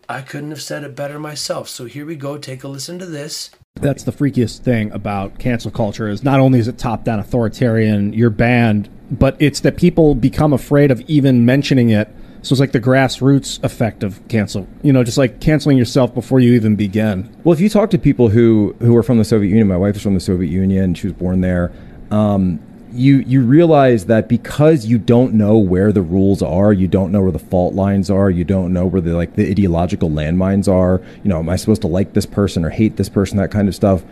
I 0.07 0.21
couldn't 0.21 0.51
have 0.51 0.61
said 0.61 0.83
it 0.83 0.95
better 0.95 1.19
myself. 1.19 1.69
So 1.69 1.85
here 1.85 2.05
we 2.05 2.15
go. 2.15 2.37
Take 2.37 2.63
a 2.63 2.67
listen 2.67 2.97
to 2.97 3.05
this 3.05 3.51
that's 3.81 4.03
the 4.03 4.11
freakiest 4.11 4.59
thing 4.59 4.91
about 4.91 5.39
cancel 5.39 5.71
culture 5.71 6.07
is 6.07 6.23
not 6.23 6.39
only 6.39 6.59
is 6.59 6.67
it 6.67 6.77
top 6.77 7.03
down 7.03 7.19
authoritarian, 7.19 8.13
you're 8.13 8.29
banned, 8.29 8.89
but 9.11 9.35
it's 9.39 9.61
that 9.61 9.77
people 9.77 10.15
become 10.15 10.53
afraid 10.53 10.91
of 10.91 11.01
even 11.01 11.45
mentioning 11.45 11.89
it. 11.89 12.09
So 12.41 12.53
it's 12.53 12.59
like 12.59 12.71
the 12.71 12.79
grassroots 12.79 13.61
effect 13.63 14.01
of 14.01 14.25
cancel, 14.29 14.65
you 14.81 14.93
know, 14.93 15.03
just 15.03 15.17
like 15.17 15.41
canceling 15.41 15.77
yourself 15.77 16.13
before 16.13 16.39
you 16.39 16.53
even 16.53 16.77
begin. 16.77 17.29
Well, 17.43 17.51
if 17.51 17.59
you 17.59 17.67
talk 17.67 17.89
to 17.89 17.97
people 17.97 18.29
who 18.29 18.75
who 18.79 18.95
are 18.95 19.03
from 19.03 19.17
the 19.17 19.25
Soviet 19.25 19.49
Union, 19.49 19.67
my 19.67 19.75
wife 19.75 19.97
is 19.97 20.01
from 20.01 20.13
the 20.13 20.21
Soviet 20.21 20.49
Union, 20.49 20.93
she 20.93 21.07
was 21.07 21.13
born 21.13 21.41
there. 21.41 21.71
Um, 22.11 22.59
you 22.91 23.17
you 23.19 23.41
realize 23.41 24.05
that 24.05 24.27
because 24.27 24.85
you 24.85 24.97
don't 24.97 25.33
know 25.33 25.57
where 25.57 25.91
the 25.91 26.01
rules 26.01 26.41
are, 26.41 26.73
you 26.73 26.87
don't 26.87 27.11
know 27.11 27.21
where 27.21 27.31
the 27.31 27.39
fault 27.39 27.73
lines 27.73 28.09
are, 28.09 28.29
you 28.29 28.43
don't 28.43 28.73
know 28.73 28.85
where 28.85 29.01
the 29.01 29.15
like 29.15 29.35
the 29.35 29.49
ideological 29.49 30.09
landmines 30.09 30.67
are. 30.67 31.01
You 31.23 31.29
know, 31.29 31.39
am 31.39 31.49
I 31.49 31.55
supposed 31.55 31.81
to 31.81 31.87
like 31.87 32.13
this 32.13 32.25
person 32.25 32.65
or 32.65 32.69
hate 32.69 32.97
this 32.97 33.09
person? 33.09 33.37
That 33.37 33.51
kind 33.51 33.67
of 33.67 33.75
stuff. 33.75 34.03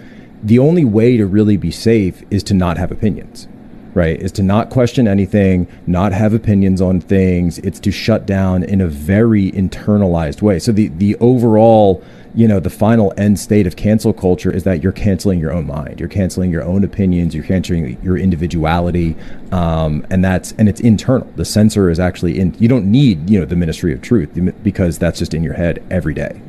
The 0.44 0.60
only 0.60 0.86
way 0.86 1.18
to 1.18 1.26
really 1.26 1.58
be 1.58 1.72
safe 1.72 2.24
is 2.30 2.44
to 2.44 2.54
not 2.54 2.78
have 2.78 2.92
opinions, 2.92 3.48
right? 3.98 4.22
Is 4.22 4.32
to 4.34 4.44
not 4.44 4.70
question 4.70 5.08
anything, 5.08 5.68
not 5.88 6.14
have 6.14 6.32
opinions 6.32 6.82
on 6.82 7.02
things. 7.02 7.58
It's 7.60 7.80
to 7.80 7.92
shut 7.92 8.28
down 8.28 8.64
in 8.64 8.80
a 8.80 8.88
very 8.88 9.52
internalized 9.52 10.42
way. 10.44 10.60
So 10.60 10.72
the 10.72 10.90
the 10.90 11.16
overall 11.16 12.04
you 12.36 12.48
know 12.48 12.60
the 12.60 12.70
final 12.70 13.12
end 13.18 13.40
state 13.40 13.66
of 13.66 13.76
cancel 13.76 14.14
culture 14.14 14.52
is 14.52 14.64
that 14.64 14.84
you're 14.84 14.92
canceling 14.92 15.40
your 15.40 15.52
own 15.52 15.66
mind 15.66 16.00
you're 16.00 16.10
canceling 16.10 16.52
your 16.52 16.62
own 16.62 16.84
opinions 16.84 17.34
you're 17.34 17.44
canceling 17.44 18.00
your 18.04 18.16
individuality 18.16 19.16
um, 19.52 20.06
and 20.12 20.24
that's 20.24 20.52
and 20.60 20.70
it's 20.70 20.82
internal 20.82 21.28
the 21.36 21.46
censor 21.46 21.90
is 21.90 22.00
actually 22.00 22.38
in 22.38 22.54
you 22.60 22.68
don't 22.68 22.86
need 22.86 23.28
you 23.28 23.40
know 23.40 23.46
the 23.46 23.56
ministry 23.56 23.92
of 23.92 24.02
truth 24.02 24.30
because 24.62 25.00
that's 25.00 25.18
just 25.18 25.34
in 25.34 25.42
your 25.42 25.54
head 25.54 25.84
every 25.90 26.14
day 26.14 26.40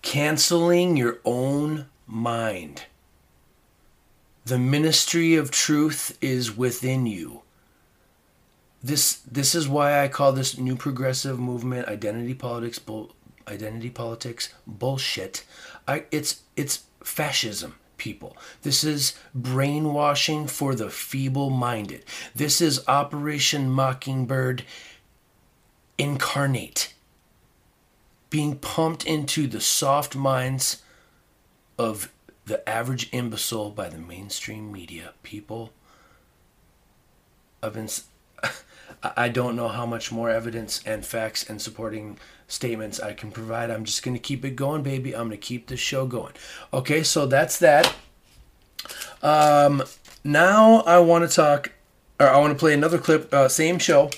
canceling 0.00 0.96
your 0.96 1.18
own 1.26 1.84
mind 2.06 2.84
the 4.44 4.58
ministry 4.58 5.34
of 5.36 5.50
truth 5.50 6.16
is 6.20 6.56
within 6.56 7.06
you 7.06 7.42
this 8.82 9.14
this 9.30 9.54
is 9.54 9.68
why 9.68 10.02
i 10.02 10.08
call 10.08 10.32
this 10.32 10.58
new 10.58 10.76
progressive 10.76 11.38
movement 11.38 11.86
identity 11.88 12.34
politics 12.34 12.78
bull, 12.78 13.12
identity 13.48 13.90
politics 13.90 14.52
bullshit. 14.66 15.44
I, 15.86 16.04
it's 16.10 16.42
it's 16.56 16.84
fascism 17.02 17.76
people. 17.96 18.36
This 18.62 18.82
is 18.84 19.14
brainwashing 19.34 20.48
for 20.48 20.74
the 20.74 20.90
feeble 20.90 21.50
minded. 21.50 22.04
This 22.34 22.60
is 22.60 22.86
Operation 22.88 23.70
Mockingbird 23.70 24.64
incarnate. 25.98 26.94
Being 28.30 28.56
pumped 28.56 29.04
into 29.04 29.46
the 29.46 29.60
soft 29.60 30.16
minds 30.16 30.82
of 31.78 32.10
the 32.46 32.66
average 32.68 33.08
imbecile 33.12 33.70
by 33.70 33.88
the 33.88 33.98
mainstream 33.98 34.72
media. 34.72 35.12
People, 35.22 35.72
been. 37.60 37.88
I 39.16 39.28
don't 39.28 39.56
know 39.56 39.68
how 39.68 39.86
much 39.86 40.12
more 40.12 40.30
evidence 40.30 40.80
and 40.86 41.04
facts 41.04 41.48
and 41.48 41.60
supporting 41.60 42.18
statements 42.46 43.00
I 43.00 43.14
can 43.14 43.32
provide. 43.32 43.70
I'm 43.70 43.84
just 43.84 44.02
going 44.02 44.14
to 44.14 44.20
keep 44.20 44.44
it 44.44 44.54
going, 44.54 44.82
baby. 44.82 45.12
I'm 45.12 45.28
going 45.28 45.30
to 45.30 45.36
keep 45.36 45.66
this 45.66 45.80
show 45.80 46.06
going. 46.06 46.34
Okay, 46.72 47.02
so 47.02 47.26
that's 47.26 47.58
that. 47.58 47.94
Um, 49.22 49.82
now 50.22 50.80
I 50.82 50.98
want 50.98 51.28
to 51.28 51.34
talk, 51.34 51.72
or 52.20 52.28
I 52.28 52.38
want 52.38 52.52
to 52.52 52.58
play 52.58 52.74
another 52.74 52.98
clip, 52.98 53.32
uh, 53.32 53.48
same 53.48 53.78
show, 53.78 54.10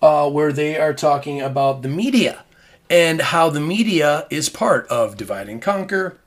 uh, 0.00 0.30
where 0.30 0.52
they 0.52 0.78
are 0.78 0.94
talking 0.94 1.40
about 1.40 1.82
the 1.82 1.88
media 1.88 2.44
and 2.88 3.20
how 3.20 3.50
the 3.50 3.60
media 3.60 4.26
is 4.30 4.48
part 4.48 4.86
of 4.88 5.16
divide 5.16 5.48
and 5.48 5.60
conquer 5.60 6.18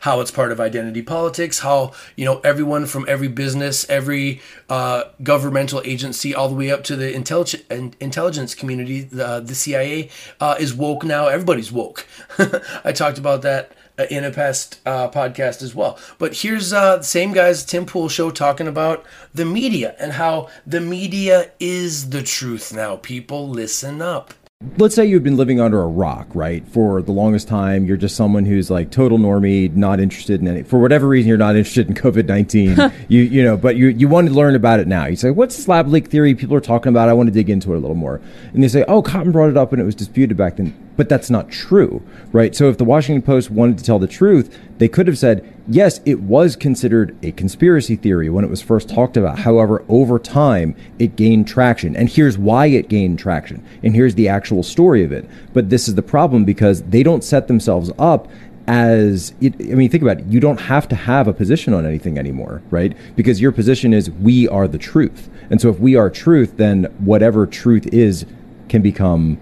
how 0.00 0.20
it's 0.20 0.30
part 0.30 0.52
of 0.52 0.60
identity 0.60 1.02
politics, 1.02 1.60
how 1.60 1.92
you 2.16 2.24
know 2.24 2.40
everyone 2.40 2.86
from 2.86 3.04
every 3.08 3.28
business, 3.28 3.88
every 3.88 4.40
uh, 4.68 5.04
governmental 5.22 5.82
agency, 5.84 6.34
all 6.34 6.48
the 6.48 6.54
way 6.54 6.70
up 6.70 6.84
to 6.84 6.96
the 6.96 7.12
intelligence 7.14 7.62
intelligence 8.00 8.54
community, 8.54 9.02
the, 9.02 9.40
the 9.40 9.54
CIA 9.54 10.08
uh, 10.40 10.56
is 10.58 10.74
woke 10.74 11.04
now. 11.04 11.26
Everybody's 11.26 11.72
woke. 11.72 12.06
I 12.84 12.92
talked 12.92 13.18
about 13.18 13.42
that 13.42 13.72
uh, 14.00 14.06
in 14.10 14.24
a 14.24 14.30
past 14.30 14.80
uh, 14.86 15.10
podcast 15.10 15.62
as 15.62 15.74
well. 15.74 15.98
But 16.18 16.38
here's 16.38 16.72
uh, 16.72 16.98
the 16.98 17.02
same 17.02 17.32
guys, 17.32 17.64
Tim 17.64 17.84
Pool 17.84 18.08
show, 18.08 18.30
talking 18.30 18.66
about 18.66 19.04
the 19.34 19.44
media 19.44 19.94
and 19.98 20.12
how 20.12 20.48
the 20.66 20.80
media 20.80 21.50
is 21.60 22.10
the 22.10 22.22
truth 22.22 22.72
now. 22.72 22.96
People, 22.96 23.48
listen 23.48 24.00
up. 24.00 24.32
Let's 24.76 24.94
say 24.94 25.06
you've 25.06 25.24
been 25.24 25.38
living 25.38 25.58
under 25.58 25.80
a 25.80 25.86
rock, 25.86 26.26
right, 26.34 26.62
for 26.68 27.00
the 27.00 27.12
longest 27.12 27.48
time. 27.48 27.86
You're 27.86 27.96
just 27.96 28.14
someone 28.14 28.44
who's 28.44 28.70
like 28.70 28.90
total 28.90 29.16
normie, 29.16 29.74
not 29.74 30.00
interested 30.00 30.42
in 30.42 30.48
any. 30.48 30.64
For 30.64 30.78
whatever 30.78 31.08
reason, 31.08 31.30
you're 31.30 31.38
not 31.38 31.56
interested 31.56 31.88
in 31.88 31.94
COVID 31.94 32.26
nineteen. 32.26 32.76
you 33.08 33.22
you 33.22 33.42
know, 33.42 33.56
but 33.56 33.76
you 33.76 33.88
you 33.88 34.06
want 34.06 34.28
to 34.28 34.34
learn 34.34 34.54
about 34.54 34.78
it 34.78 34.86
now. 34.86 35.06
You 35.06 35.16
say, 35.16 35.30
"What's 35.30 35.64
the 35.64 35.70
lab 35.70 35.88
leak 35.88 36.08
theory?" 36.08 36.34
People 36.34 36.56
are 36.56 36.60
talking 36.60 36.90
about. 36.90 37.08
I 37.08 37.14
want 37.14 37.28
to 37.28 37.32
dig 37.32 37.48
into 37.48 37.72
it 37.72 37.78
a 37.78 37.80
little 37.80 37.96
more. 37.96 38.20
And 38.52 38.62
they 38.62 38.68
say, 38.68 38.84
"Oh, 38.86 39.00
Cotton 39.00 39.32
brought 39.32 39.48
it 39.48 39.56
up 39.56 39.72
and 39.72 39.80
it 39.80 39.86
was 39.86 39.94
disputed 39.94 40.36
back 40.36 40.56
then." 40.56 40.76
But 40.94 41.08
that's 41.08 41.30
not 41.30 41.50
true, 41.50 42.02
right? 42.30 42.54
So 42.54 42.68
if 42.68 42.76
the 42.76 42.84
Washington 42.84 43.22
Post 43.22 43.50
wanted 43.50 43.78
to 43.78 43.84
tell 43.84 43.98
the 43.98 44.06
truth, 44.06 44.54
they 44.76 44.88
could 44.88 45.06
have 45.06 45.16
said, 45.16 45.42
yes, 45.70 46.00
it 46.04 46.20
was 46.20 46.56
considered 46.56 47.16
a 47.22 47.32
conspiracy 47.32 47.96
theory 47.96 48.28
when 48.28 48.44
it 48.44 48.50
was 48.50 48.60
first 48.60 48.88
talked 48.88 49.16
about. 49.16 49.38
However, 49.38 49.84
over 49.88 50.18
time, 50.18 50.74
it 50.98 51.16
gained 51.16 51.46
traction. 51.46 51.96
And 51.96 52.08
here's 52.08 52.36
why 52.36 52.66
it 52.66 52.88
gained 52.88 53.18
traction. 53.18 53.64
And 53.82 53.94
here's 53.94 54.16
the 54.16 54.28
actual 54.28 54.62
story 54.62 55.04
of 55.04 55.12
it. 55.12 55.28
But 55.52 55.70
this 55.70 55.88
is 55.88 55.94
the 55.94 56.02
problem 56.02 56.44
because 56.44 56.82
they 56.82 57.02
don't 57.02 57.24
set 57.24 57.48
themselves 57.48 57.90
up 57.98 58.28
as 58.66 59.32
it, 59.40 59.54
I 59.60 59.74
mean, 59.74 59.90
think 59.90 60.02
about 60.02 60.18
it. 60.18 60.26
You 60.26 60.40
don't 60.40 60.60
have 60.60 60.88
to 60.88 60.96
have 60.96 61.26
a 61.26 61.32
position 61.32 61.72
on 61.72 61.86
anything 61.86 62.18
anymore, 62.18 62.62
right? 62.70 62.96
Because 63.16 63.40
your 63.40 63.52
position 63.52 63.94
is 63.94 64.10
we 64.10 64.48
are 64.48 64.68
the 64.68 64.78
truth. 64.78 65.30
And 65.50 65.60
so 65.60 65.70
if 65.70 65.78
we 65.80 65.96
are 65.96 66.10
truth, 66.10 66.56
then 66.56 66.84
whatever 66.98 67.46
truth 67.46 67.86
is 67.88 68.26
can 68.68 68.82
become 68.82 69.38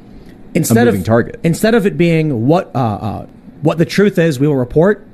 instead 0.54 0.78
a 0.78 0.84
moving 0.86 1.00
of 1.00 1.06
target. 1.06 1.40
instead 1.44 1.74
of 1.74 1.84
it 1.84 1.98
being 1.98 2.46
what 2.46 2.74
uh, 2.74 2.78
uh, 2.78 3.26
what 3.60 3.78
the 3.78 3.84
truth 3.84 4.18
is, 4.18 4.38
we 4.38 4.46
will 4.46 4.56
report. 4.56 5.07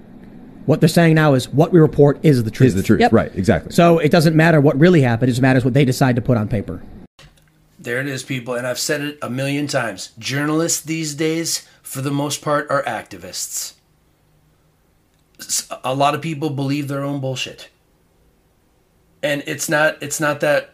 What 0.67 0.81
they're 0.81 0.89
saying 0.89 1.15
now 1.15 1.35
is 1.35 1.49
what 1.49 1.73
we 1.73 1.81
report 1.81 2.19
is 2.23 2.43
the 2.45 2.51
truth. 2.51 2.69
Is 2.69 2.75
the 2.75 2.83
truth, 2.83 3.01
Yep. 3.01 3.13
right? 3.13 3.35
Exactly. 3.35 3.73
So 3.73 3.99
it 3.99 4.11
doesn't 4.11 4.35
matter 4.35 4.61
what 4.61 4.79
really 4.79 5.03
happened; 5.03 5.29
it 5.29 5.33
just 5.33 5.43
matters 5.43 5.65
what 5.65 5.75
they 5.75 5.85
decide 5.85 6.17
to 6.17 6.23
put 6.23 6.37
on 6.37 6.49
paper. 6.49 6.83
There 7.79 8.01
it 8.01 8.07
is, 8.07 8.23
people. 8.23 8.55
And 8.55 8.67
I've 8.67 8.79
said 8.79 9.03
it 9.03 9.19
a 9.21 9.29
million 9.29 9.67
times. 9.67 10.13
Journalists 10.19 10.81
these 10.81 11.15
days, 11.15 11.69
for 11.83 12.01
the 12.01 12.11
most 12.11 12.41
part, 12.41 12.71
are 12.71 12.83
activists. 12.85 13.75
A 15.83 15.95
lot 15.95 16.15
of 16.15 16.23
people 16.23 16.49
believe 16.49 16.89
their 16.89 17.03
own 17.03 17.21
bullshit. 17.21 17.69
And 19.23 19.43
it's 19.47 19.69
not 19.69 20.03
it's 20.03 20.21
not 20.21 20.41
that 20.41 20.71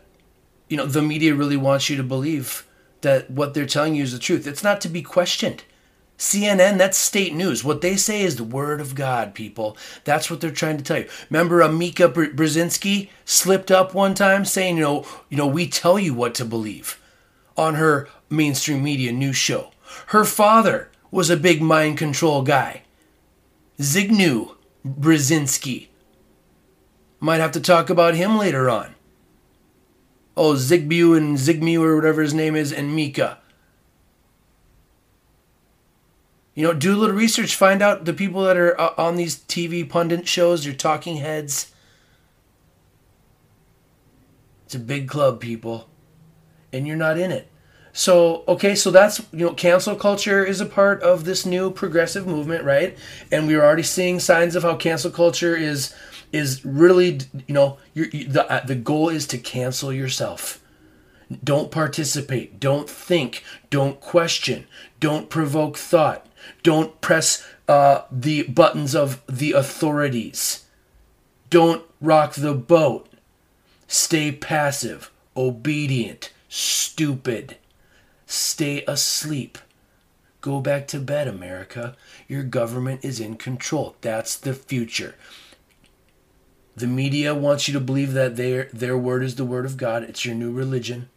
you 0.68 0.76
know, 0.76 0.87
the 0.87 1.02
media 1.02 1.35
really 1.35 1.56
wants 1.56 1.90
you 1.90 1.97
to 1.97 2.02
believe 2.04 2.64
that 3.00 3.28
what 3.28 3.54
they're 3.54 3.66
telling 3.66 3.97
you 3.97 4.04
is 4.04 4.12
the 4.12 4.18
truth. 4.20 4.47
It's 4.47 4.62
not 4.62 4.80
to 4.82 4.88
be 4.88 5.02
questioned. 5.02 5.64
CNN, 6.21 6.77
that's 6.77 6.99
state 6.99 7.35
news. 7.35 7.65
What 7.65 7.81
they 7.81 7.97
say 7.97 8.21
is 8.21 8.37
the 8.37 8.45
word 8.45 8.79
of 8.83 8.95
God, 8.95 9.35
people. 9.35 9.79
That's 10.05 10.31
what 10.31 10.43
they're 10.43 10.50
trying 10.50 10.77
to 10.77 10.85
tell 10.85 10.99
you. 10.99 11.09
Remember, 11.31 11.61
Amika 11.61 12.12
Br- 12.12 12.27
Brzezinski 12.27 13.09
slipped 13.25 13.71
up 13.71 13.95
one 13.95 14.15
time 14.15 14.45
saying, 14.45 14.77
you 14.77 14.83
know, 14.83 15.07
you 15.31 15.39
know, 15.39 15.47
we 15.47 15.67
tell 15.67 15.99
you 15.99 16.12
what 16.12 16.35
to 16.35 16.45
believe 16.45 17.00
on 17.57 17.77
her 17.77 18.07
mainstream 18.29 18.85
media 18.85 19.12
news 19.12 19.37
show. 19.37 19.71
Her 20.09 20.27
father 20.27 20.91
was 21.11 21.31
a 21.31 21.39
big 21.39 21.62
mind 21.62 21.97
control 21.97 22.43
guy. 22.43 22.83
Zygmunt 23.79 24.55
Brzezinski. 24.87 25.89
Might 27.19 27.41
have 27.41 27.53
to 27.53 27.61
talk 27.61 27.89
about 27.89 28.15
him 28.15 28.37
later 28.37 28.69
on. 28.69 28.95
Oh, 30.37 30.53
Zigbu 30.53 31.17
and 31.17 31.39
Zigmu 31.39 31.81
or 31.81 31.97
whatever 31.97 32.21
his 32.21 32.35
name 32.35 32.55
is, 32.55 32.75
and 32.75 32.95
Mika. 32.95 33.39
You 36.61 36.67
know, 36.67 36.75
do 36.75 36.95
a 36.95 36.99
little 36.99 37.17
research. 37.17 37.57
Find 37.57 37.81
out 37.81 38.05
the 38.05 38.12
people 38.12 38.43
that 38.43 38.59
are 38.59 38.79
uh, 38.79 38.93
on 38.99 39.17
these 39.17 39.35
TV 39.35 39.88
pundit 39.88 40.29
shows, 40.29 40.67
your 40.67 40.75
talking 40.75 41.17
heads. 41.17 41.73
It's 44.67 44.75
a 44.75 44.79
big 44.79 45.09
club, 45.09 45.40
people. 45.40 45.88
And 46.71 46.87
you're 46.87 46.99
not 46.99 47.17
in 47.17 47.31
it. 47.31 47.50
So, 47.95 48.45
okay, 48.47 48.75
so 48.75 48.90
that's, 48.90 49.23
you 49.33 49.47
know, 49.47 49.55
cancel 49.55 49.97
culture 49.97 50.45
is 50.45 50.61
a 50.61 50.67
part 50.67 51.02
of 51.02 51.25
this 51.25 51.47
new 51.47 51.70
progressive 51.70 52.27
movement, 52.27 52.62
right? 52.64 52.94
And 53.33 53.46
we're 53.46 53.64
already 53.64 53.83
seeing 53.83 54.20
signs 54.20 54.55
of 54.55 54.62
how 54.62 54.77
cancel 54.77 55.11
culture 55.11 55.57
is 55.57 55.94
is 56.31 56.62
really, 56.62 57.20
you 57.46 57.55
know, 57.55 57.79
you, 57.94 58.11
the 58.29 58.46
uh, 58.53 58.66
the 58.66 58.75
goal 58.75 59.09
is 59.09 59.27
to 59.29 59.38
cancel 59.38 59.94
yourself. 59.94 60.62
Don't 61.42 61.70
participate. 61.70 62.61
Don't 62.61 62.90
think. 62.90 63.42
Don't 63.70 63.99
question. 63.99 64.66
Don't 65.01 65.31
provoke 65.31 65.79
thought. 65.79 66.27
Don't 66.62 67.00
press 67.00 67.46
uh, 67.68 68.03
the 68.11 68.44
buttons 68.44 68.94
of 68.94 69.22
the 69.26 69.53
authorities. 69.53 70.64
Don't 71.50 71.85
rock 72.00 72.35
the 72.35 72.55
boat. 72.55 73.09
Stay 73.87 74.33
passive, 74.33 75.11
obedient, 75.37 76.33
stupid. 76.48 77.57
Stay 78.26 78.85
asleep. 78.87 79.59
Go 80.40 80.61
back 80.61 80.87
to 80.88 81.00
bed, 81.00 81.29
America. 81.29 81.96
Your 82.26 82.42
government 82.42 83.05
is 83.05 83.20
in 83.20 83.37
control. 83.37 83.96
That's 84.00 84.37
the 84.37 84.55
future. 84.55 85.16
The 86.76 86.87
media 86.87 87.35
wants 87.35 87.68
you 87.68 87.74
to 87.74 87.81
believe 87.81 88.14
that 88.14 88.37
their 88.37 88.70
their 88.72 88.96
word 88.96 89.22
is 89.22 89.35
the 89.35 89.44
word 89.44 89.66
of 89.66 89.76
God. 89.76 90.03
It's 90.03 90.24
your 90.24 90.35
new 90.35 90.50
religion. 90.50 91.10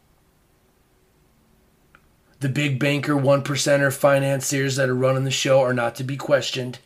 The 2.43 2.49
big 2.49 2.77
banker, 2.77 3.15
one 3.15 3.41
percenter 3.41 3.89
financiers 3.89 4.75
that 4.75 4.89
are 4.89 4.93
running 4.93 5.23
the 5.23 5.31
show 5.31 5.61
are 5.61 5.73
not 5.73 5.95
to 5.95 6.03
be 6.03 6.17
questioned. 6.17 6.79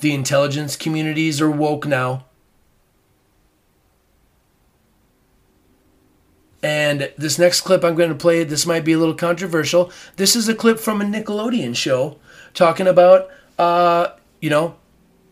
The 0.00 0.14
intelligence 0.14 0.74
communities 0.74 1.38
are 1.38 1.50
woke 1.50 1.86
now. 1.86 2.24
And 6.62 7.12
this 7.18 7.38
next 7.38 7.60
clip 7.60 7.84
I'm 7.84 7.94
going 7.94 8.08
to 8.08 8.14
play, 8.14 8.42
this 8.42 8.64
might 8.64 8.86
be 8.86 8.94
a 8.94 8.98
little 8.98 9.14
controversial. 9.14 9.92
This 10.16 10.34
is 10.34 10.48
a 10.48 10.54
clip 10.54 10.78
from 10.78 11.02
a 11.02 11.04
Nickelodeon 11.04 11.76
show 11.76 12.16
talking 12.54 12.86
about, 12.86 13.28
uh, 13.58 14.12
you 14.40 14.48
know, 14.48 14.76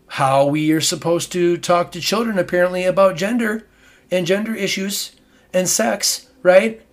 how 0.09 0.45
we 0.45 0.71
are 0.73 0.79
supposed 0.79 1.31
to 1.31 1.57
talk 1.57 1.91
to 1.93 1.99
children 1.99 2.37
apparently 2.37 2.83
about 2.83 3.15
gender 3.15 3.65
and 4.11 4.27
gender 4.27 4.53
issues 4.53 5.13
and 5.55 5.67
sex, 5.67 6.29
right? 6.43 6.84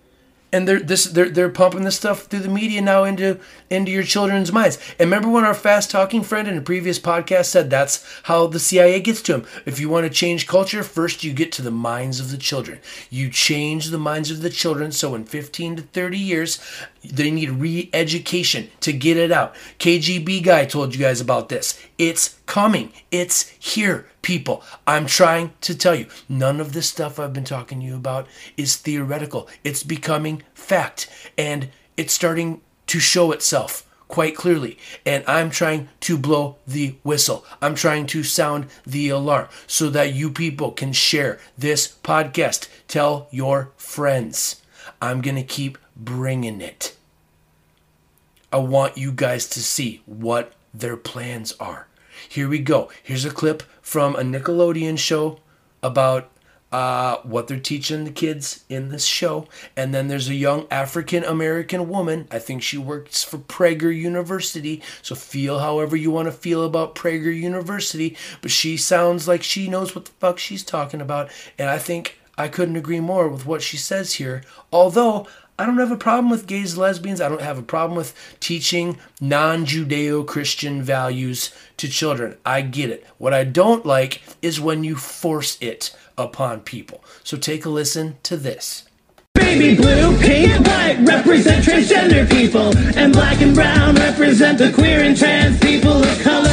And 0.53 0.67
they're 0.67 0.79
this 0.79 1.03
they're 1.05 1.29
they're 1.29 1.49
pumping 1.49 1.83
this 1.83 1.97
stuff 1.97 2.27
through 2.27 2.39
the 2.39 2.47
media 2.47 2.81
now 2.81 3.03
into 3.03 3.39
into 3.69 3.91
your 3.91 4.03
children's 4.03 4.53
minds. 4.53 4.77
And 4.99 5.07
remember 5.07 5.29
when 5.29 5.43
our 5.43 5.53
fast 5.53 5.91
talking 5.91 6.23
friend 6.23 6.47
in 6.47 6.57
a 6.57 6.61
previous 6.61 6.99
podcast 6.99 7.45
said 7.45 7.69
that's 7.69 8.05
how 8.23 8.47
the 8.47 8.59
CIA 8.59 9.01
gets 9.01 9.21
to 9.23 9.33
them. 9.33 9.47
If 9.65 9.79
you 9.79 9.89
want 9.89 10.05
to 10.05 10.09
change 10.09 10.47
culture, 10.47 10.83
first 10.83 11.23
you 11.23 11.33
get 11.33 11.51
to 11.53 11.61
the 11.61 11.71
minds 11.71 12.19
of 12.21 12.31
the 12.31 12.37
children. 12.37 12.79
You 13.09 13.29
change 13.29 13.87
the 13.87 13.97
minds 13.97 14.31
of 14.31 14.41
the 14.41 14.49
children 14.49 14.93
so 14.93 15.15
in 15.15 15.25
15 15.25 15.75
to 15.77 15.81
30 15.81 16.17
years 16.17 16.59
they 17.03 17.31
need 17.31 17.49
re-education 17.49 18.69
to 18.81 18.93
get 18.93 19.17
it 19.17 19.31
out. 19.31 19.55
KGB 19.79 20.43
guy 20.43 20.65
told 20.65 20.93
you 20.93 21.01
guys 21.01 21.21
about 21.21 21.49
this. 21.49 21.79
It's 21.97 22.39
coming. 22.45 22.93
It's 23.11 23.49
here, 23.59 24.07
people. 24.21 24.63
I'm 24.87 25.05
trying 25.05 25.53
to 25.61 25.75
tell 25.75 25.95
you, 25.95 26.07
none 26.29 26.59
of 26.59 26.73
this 26.73 26.87
stuff 26.87 27.19
I've 27.19 27.33
been 27.33 27.43
talking 27.43 27.79
to 27.79 27.85
you 27.85 27.95
about 27.95 28.27
is 28.57 28.75
theoretical. 28.75 29.47
It's 29.63 29.83
becoming 29.83 30.43
fact 30.53 31.09
and 31.37 31.69
it's 31.97 32.13
starting 32.13 32.61
to 32.87 32.99
show 32.99 33.31
itself 33.31 33.87
quite 34.07 34.35
clearly. 34.35 34.77
And 35.05 35.23
I'm 35.27 35.49
trying 35.49 35.89
to 36.01 36.17
blow 36.17 36.57
the 36.67 36.95
whistle. 37.03 37.45
I'm 37.61 37.75
trying 37.75 38.05
to 38.07 38.23
sound 38.23 38.67
the 38.85 39.09
alarm 39.09 39.47
so 39.65 39.89
that 39.89 40.13
you 40.13 40.29
people 40.29 40.71
can 40.71 40.93
share 40.93 41.39
this 41.57 41.97
podcast. 42.03 42.69
Tell 42.87 43.27
your 43.31 43.71
friends. 43.75 44.61
I'm 45.01 45.21
going 45.21 45.35
to 45.35 45.43
keep 45.43 45.77
bringing 45.95 46.61
it. 46.61 46.95
I 48.51 48.57
want 48.57 48.97
you 48.97 49.11
guys 49.11 49.47
to 49.49 49.63
see 49.63 50.01
what 50.05 50.53
their 50.73 50.97
plans 50.97 51.53
are. 51.59 51.87
Here 52.29 52.47
we 52.47 52.59
go. 52.59 52.89
Here's 53.01 53.25
a 53.25 53.31
clip 53.31 53.63
from 53.81 54.15
a 54.15 54.21
Nickelodeon 54.21 54.97
show 54.97 55.39
about 55.81 56.29
uh, 56.73 57.17
what 57.21 57.47
they're 57.47 57.59
teaching 57.59 58.03
the 58.03 58.11
kids 58.11 58.65
in 58.67 58.89
this 58.89 59.05
show. 59.05 59.47
And 59.77 59.93
then 59.93 60.07
there's 60.07 60.27
a 60.27 60.33
young 60.33 60.65
African 60.71 61.23
American 61.23 61.87
woman. 61.87 62.27
I 62.31 62.39
think 62.39 62.63
she 62.63 62.79
works 62.79 63.23
for 63.23 63.37
Prager 63.37 63.95
University. 63.95 64.81
So 65.03 65.13
feel 65.13 65.59
however 65.59 65.95
you 65.95 66.09
want 66.09 66.27
to 66.27 66.31
feel 66.31 66.63
about 66.65 66.95
Prager 66.95 67.35
University. 67.35 68.17
But 68.41 68.49
she 68.49 68.75
sounds 68.75 69.27
like 69.27 69.43
she 69.43 69.67
knows 69.67 69.93
what 69.93 70.05
the 70.05 70.11
fuck 70.13 70.39
she's 70.39 70.63
talking 70.63 70.99
about. 70.99 71.29
And 71.59 71.69
I 71.69 71.77
think 71.77 72.17
I 72.39 72.47
couldn't 72.47 72.75
agree 72.75 72.99
more 72.99 73.27
with 73.27 73.45
what 73.45 73.61
she 73.61 73.77
says 73.77 74.13
here. 74.13 74.43
Although 74.71 75.27
I 75.59 75.67
don't 75.67 75.77
have 75.77 75.91
a 75.91 75.97
problem 75.97 76.31
with 76.31 76.47
gays, 76.47 76.77
lesbians. 76.77 77.21
I 77.21 77.29
don't 77.29 77.41
have 77.41 77.59
a 77.59 77.63
problem 77.63 77.95
with 77.95 78.15
teaching 78.39 78.97
non 79.21 79.67
Judeo 79.67 80.25
Christian 80.25 80.81
values 80.81 81.53
to 81.77 81.87
children. 81.87 82.37
I 82.43 82.61
get 82.61 82.89
it. 82.89 83.05
What 83.19 83.35
I 83.35 83.43
don't 83.43 83.85
like 83.85 84.23
is 84.41 84.59
when 84.59 84.83
you 84.83 84.95
force 84.95 85.59
it 85.61 85.95
upon 86.17 86.61
people. 86.61 87.03
So 87.23 87.37
take 87.37 87.65
a 87.65 87.69
listen 87.69 88.17
to 88.23 88.35
this. 88.35 88.85
Baby 89.35 89.75
blue, 89.75 90.17
pink, 90.17 90.49
and 90.49 90.65
white 90.65 90.97
represent 91.07 91.63
transgender 91.63 92.27
people, 92.27 92.75
and 92.97 93.13
black 93.13 93.39
and 93.39 93.53
brown 93.53 93.95
represent 93.95 94.57
the 94.57 94.71
queer 94.71 95.01
and 95.01 95.15
trans 95.15 95.59
people 95.59 96.03
of 96.03 96.21
color. 96.21 96.49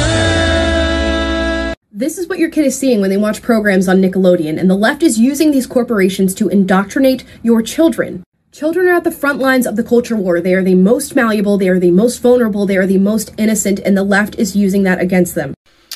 This 1.91 2.19
is 2.19 2.27
what 2.27 2.39
your 2.39 2.49
kid 2.49 2.65
is 2.65 2.77
seeing 2.77 3.01
when 3.01 3.09
they 3.09 3.17
watch 3.17 3.41
programs 3.41 3.87
on 3.87 3.99
Nickelodeon, 3.99 4.59
and 4.59 4.69
the 4.69 4.75
left 4.75 5.01
is 5.01 5.19
using 5.19 5.49
these 5.49 5.65
corporations 5.65 6.35
to 6.35 6.49
indoctrinate 6.49 7.23
your 7.41 7.63
children. 7.63 8.23
Children 8.51 8.87
are 8.89 8.95
at 8.95 9.05
the 9.05 9.11
front 9.11 9.39
lines 9.39 9.65
of 9.65 9.77
the 9.77 9.83
culture 9.83 10.15
war. 10.15 10.41
They 10.41 10.53
are 10.53 10.63
the 10.63 10.75
most 10.75 11.15
malleable, 11.15 11.57
they 11.57 11.69
are 11.69 11.79
the 11.79 11.91
most 11.91 12.17
vulnerable, 12.17 12.65
they 12.65 12.75
are 12.75 12.85
the 12.85 12.97
most 12.97 13.33
innocent, 13.37 13.79
and 13.79 13.95
the 13.95 14.03
left 14.03 14.35
is 14.35 14.57
using 14.57 14.83
that 14.83 14.99
against 14.99 15.35
them. 15.35 15.53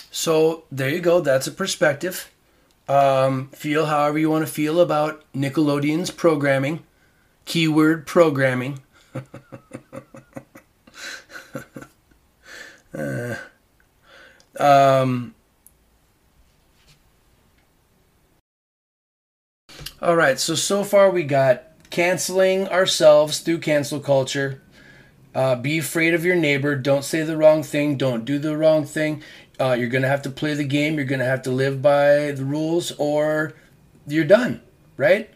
So 0.09 0.63
there 0.71 0.89
you 0.89 1.01
go. 1.01 1.19
That's 1.19 1.47
a 1.47 1.51
perspective. 1.51 2.31
Um, 2.87 3.49
feel 3.49 3.87
however 3.87 4.19
you 4.19 4.29
want 4.29 4.45
to 4.45 4.51
feel 4.51 4.79
about 4.79 5.23
Nickelodeon's 5.33 6.11
programming, 6.11 6.83
keyword 7.45 8.07
programming. 8.07 8.79
Uh, 12.97 13.35
um, 14.57 15.35
all 20.01 20.15
right. 20.15 20.39
So 20.39 20.55
so 20.55 20.85
far 20.85 21.09
we 21.09 21.23
got 21.23 21.74
canceling 21.95 22.67
ourselves 22.67 23.39
through 23.39 23.57
cancel 23.57 24.01
culture. 24.01 24.61
Uh, 25.33 25.55
be 25.55 25.77
afraid 25.77 26.13
of 26.13 26.25
your 26.25 26.35
neighbor. 26.35 26.75
Don't 26.75 27.05
say 27.05 27.23
the 27.23 27.37
wrong 27.37 27.63
thing. 27.63 27.95
Don't 27.95 28.25
do 28.25 28.37
the 28.37 28.57
wrong 28.57 28.83
thing. 28.83 29.23
Uh, 29.57 29.77
you're 29.79 29.87
gonna 29.87 30.09
have 30.09 30.21
to 30.21 30.29
play 30.29 30.53
the 30.53 30.65
game. 30.65 30.95
You're 30.95 31.05
gonna 31.05 31.23
have 31.23 31.41
to 31.43 31.51
live 31.51 31.81
by 31.81 32.33
the 32.33 32.43
rules, 32.43 32.91
or 32.97 33.53
you're 34.05 34.25
done. 34.25 34.61
Right? 34.97 35.29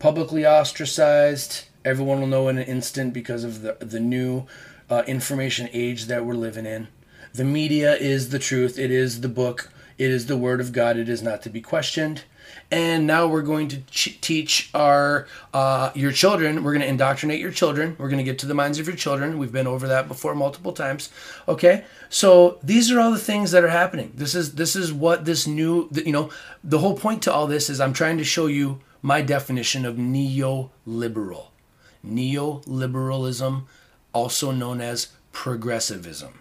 Publicly 0.00 0.44
ostracized. 0.44 1.66
Everyone 1.84 2.18
will 2.18 2.26
know 2.26 2.48
in 2.48 2.58
an 2.58 2.66
instant 2.66 3.12
because 3.12 3.44
of 3.44 3.62
the 3.62 3.76
the 3.78 4.00
new 4.00 4.46
uh, 4.90 5.04
information 5.06 5.68
age 5.72 6.06
that 6.06 6.26
we're 6.26 6.34
living 6.34 6.66
in. 6.66 6.88
The 7.34 7.44
media 7.44 7.94
is 7.94 8.30
the 8.30 8.40
truth. 8.40 8.80
It 8.80 8.90
is 8.90 9.20
the 9.20 9.28
book. 9.28 9.70
It 9.96 10.10
is 10.10 10.26
the 10.26 10.36
word 10.36 10.60
of 10.60 10.72
God. 10.72 10.96
It 10.96 11.08
is 11.08 11.22
not 11.22 11.40
to 11.42 11.50
be 11.50 11.60
questioned. 11.60 12.24
And 12.72 13.06
now 13.06 13.26
we're 13.26 13.42
going 13.42 13.68
to 13.68 13.82
ch- 13.82 14.18
teach 14.22 14.70
our 14.72 15.26
uh, 15.52 15.90
your 15.94 16.10
children. 16.10 16.64
We're 16.64 16.72
going 16.72 16.80
to 16.80 16.88
indoctrinate 16.88 17.38
your 17.38 17.50
children. 17.50 17.94
We're 17.98 18.08
going 18.08 18.16
to 18.16 18.24
get 18.24 18.38
to 18.38 18.46
the 18.46 18.54
minds 18.54 18.78
of 18.78 18.86
your 18.86 18.96
children. 18.96 19.36
We've 19.36 19.52
been 19.52 19.66
over 19.66 19.86
that 19.88 20.08
before 20.08 20.34
multiple 20.34 20.72
times. 20.72 21.10
Okay, 21.46 21.84
so 22.08 22.58
these 22.62 22.90
are 22.90 22.98
all 22.98 23.10
the 23.10 23.18
things 23.18 23.50
that 23.50 23.62
are 23.62 23.68
happening. 23.68 24.12
This 24.14 24.34
is 24.34 24.54
this 24.54 24.74
is 24.74 24.90
what 24.90 25.26
this 25.26 25.46
new 25.46 25.90
you 25.92 26.12
know 26.12 26.30
the 26.64 26.78
whole 26.78 26.96
point 26.96 27.20
to 27.24 27.32
all 27.32 27.46
this 27.46 27.68
is 27.68 27.78
I'm 27.78 27.92
trying 27.92 28.16
to 28.16 28.24
show 28.24 28.46
you 28.46 28.80
my 29.02 29.20
definition 29.20 29.84
of 29.84 29.96
neoliberal. 29.96 31.48
Neoliberalism, 32.02 33.64
also 34.14 34.50
known 34.50 34.80
as 34.80 35.08
progressivism. 35.30 36.38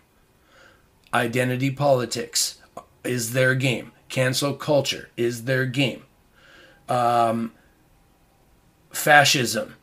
Identity 1.14 1.72
politics 1.72 2.60
is 3.04 3.34
their 3.34 3.54
game. 3.54 3.92
Cancel 4.08 4.54
culture 4.54 5.10
is 5.18 5.44
their 5.44 5.66
game. 5.66 6.04
Um, 6.90 7.54
fascism, 8.92 9.76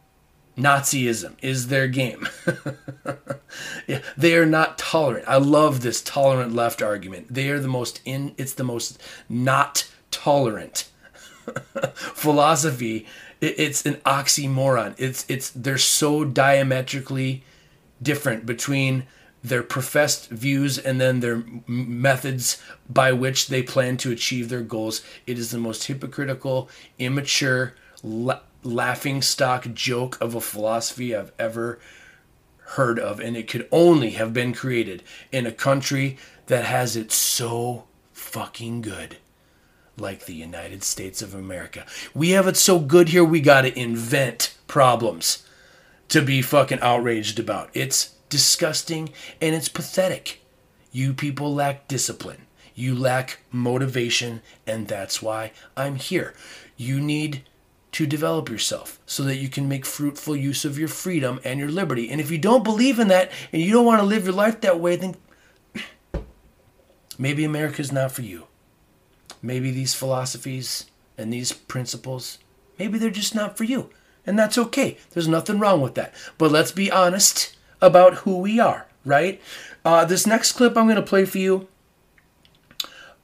Nazism 0.57 1.37
is 1.41 1.69
their 1.69 1.87
game. 1.89 2.29
yeah, 3.87 4.01
they 4.17 4.35
are 4.35 4.47
not 4.47 4.77
tolerant. 4.77 5.25
I 5.29 5.37
love 5.37 5.81
this 5.81 6.03
tolerant 6.03 6.53
left 6.53 6.83
argument. 6.83 7.33
They 7.33 7.49
are 7.51 7.61
the 7.61 7.69
most 7.69 8.01
in. 8.05 8.35
It's 8.37 8.55
the 8.55 8.65
most 8.65 9.01
not 9.29 9.89
tolerant 10.11 10.89
philosophy. 11.95 13.07
It, 13.41 13.55
it's 13.59 13.87
an 13.87 13.95
oxymoron. 14.05 14.95
It's 14.99 15.25
it's 15.29 15.51
they're 15.51 15.79
so 15.79 16.25
diametrically 16.25 17.45
different 18.03 18.45
between 18.45 19.07
their 19.43 19.63
professed 19.63 20.29
views 20.31 20.79
and 20.79 21.01
then 21.01 21.21
their 21.21 21.45
methods 21.67 22.61
by 22.89 23.13
which 23.13 23.49
they 23.49 23.63
plan 23.63 23.97
to 23.99 24.11
achieve 24.11 24.49
their 24.49 24.63
goals. 24.63 25.03
It 25.27 25.39
is 25.39 25.51
the 25.51 25.59
most 25.59 25.87
hypocritical, 25.87 26.69
immature, 26.99 27.75
la- 28.03 28.41
laughing 28.63 29.23
stock 29.23 29.67
joke 29.75 30.19
of 30.21 30.35
a 30.35 30.41
philosophy 30.41 31.15
I've 31.15 31.33
ever 31.39 31.79
heard 32.73 32.99
of. 32.99 33.21
And 33.21 33.37
it 33.37 33.49
could 33.49 33.69
only 33.71 34.11
have 34.11 34.33
been 34.33 34.53
created 34.53 35.03
in 35.31 35.47
a 35.47 35.53
country 35.53 36.19
that 36.47 36.65
has 36.65 36.97
it 36.97 37.13
so 37.13 37.85
fucking 38.13 38.83
good. 38.83 39.19
Like 39.97 40.27
the 40.27 40.35
United 40.35 40.85
States 40.85 41.23
of 41.23 41.35
America. 41.35 41.85
We 42.15 42.31
have 42.31 42.47
it 42.47 42.57
so 42.57 42.79
good 42.79 43.09
here, 43.09 43.25
we 43.25 43.41
gotta 43.41 43.77
invent 43.77 44.55
problems 44.69 45.45
to 46.09 46.23
be 46.23 46.41
fucking 46.41 46.79
outraged 46.81 47.39
about. 47.39 47.71
It's 47.75 48.15
disgusting 48.29 49.11
and 49.41 49.55
it's 49.55 49.69
pathetic. 49.69 50.43
You 50.93 51.13
people 51.15 51.55
lack 51.55 51.89
discipline. 51.89 52.47
You 52.75 52.95
lack 52.95 53.41
motivation, 53.51 54.41
and 54.65 54.87
that's 54.87 55.21
why 55.21 55.51
I'm 55.77 55.97
here. 55.97 56.33
You 56.77 57.01
need 57.01 57.43
to 57.91 58.07
develop 58.07 58.49
yourself 58.49 59.01
so 59.05 59.25
that 59.25 59.39
you 59.39 59.49
can 59.49 59.69
make 59.69 59.85
fruitful 59.85 60.37
use 60.37 60.65
of 60.65 60.79
your 60.79 60.87
freedom 60.87 61.41
and 61.43 61.59
your 61.59 61.71
liberty. 61.71 62.09
And 62.09 62.21
if 62.21 62.31
you 62.31 62.39
don't 62.39 62.63
believe 62.63 63.01
in 63.01 63.09
that 63.09 63.33
and 63.53 63.61
you 63.61 63.73
don't 63.73 63.85
want 63.85 64.01
to 64.01 64.07
live 64.07 64.27
your 64.27 64.35
life 64.35 64.61
that 64.61 64.79
way, 64.79 64.95
then 64.95 65.17
maybe 67.19 67.43
America's 67.43 67.91
not 67.91 68.13
for 68.13 68.23
you. 68.23 68.47
Maybe 69.43 69.73
these 69.73 69.95
philosophies 69.95 70.87
and 71.17 71.33
these 71.33 71.51
principles, 71.51 72.39
maybe 72.79 72.99
they're 72.99 73.11
just 73.11 73.35
not 73.35 73.57
for 73.57 73.65
you. 73.65 73.91
And 74.25 74.39
that's 74.39 74.59
okay. 74.59 74.99
There's 75.11 75.27
nothing 75.27 75.59
wrong 75.59 75.81
with 75.81 75.97
that. 75.97 76.15
But 76.39 76.53
let's 76.53 76.71
be 76.71 76.93
honest 76.93 77.57
about 77.81 78.15
who 78.15 78.39
we 78.39 78.59
are, 78.61 78.87
right? 79.05 79.41
Uh, 79.85 80.05
this 80.05 80.27
next 80.27 80.53
clip 80.53 80.77
I'm 80.77 80.87
going 80.87 80.97
to 80.97 81.03
play 81.03 81.25
for 81.25 81.39
you 81.39 81.69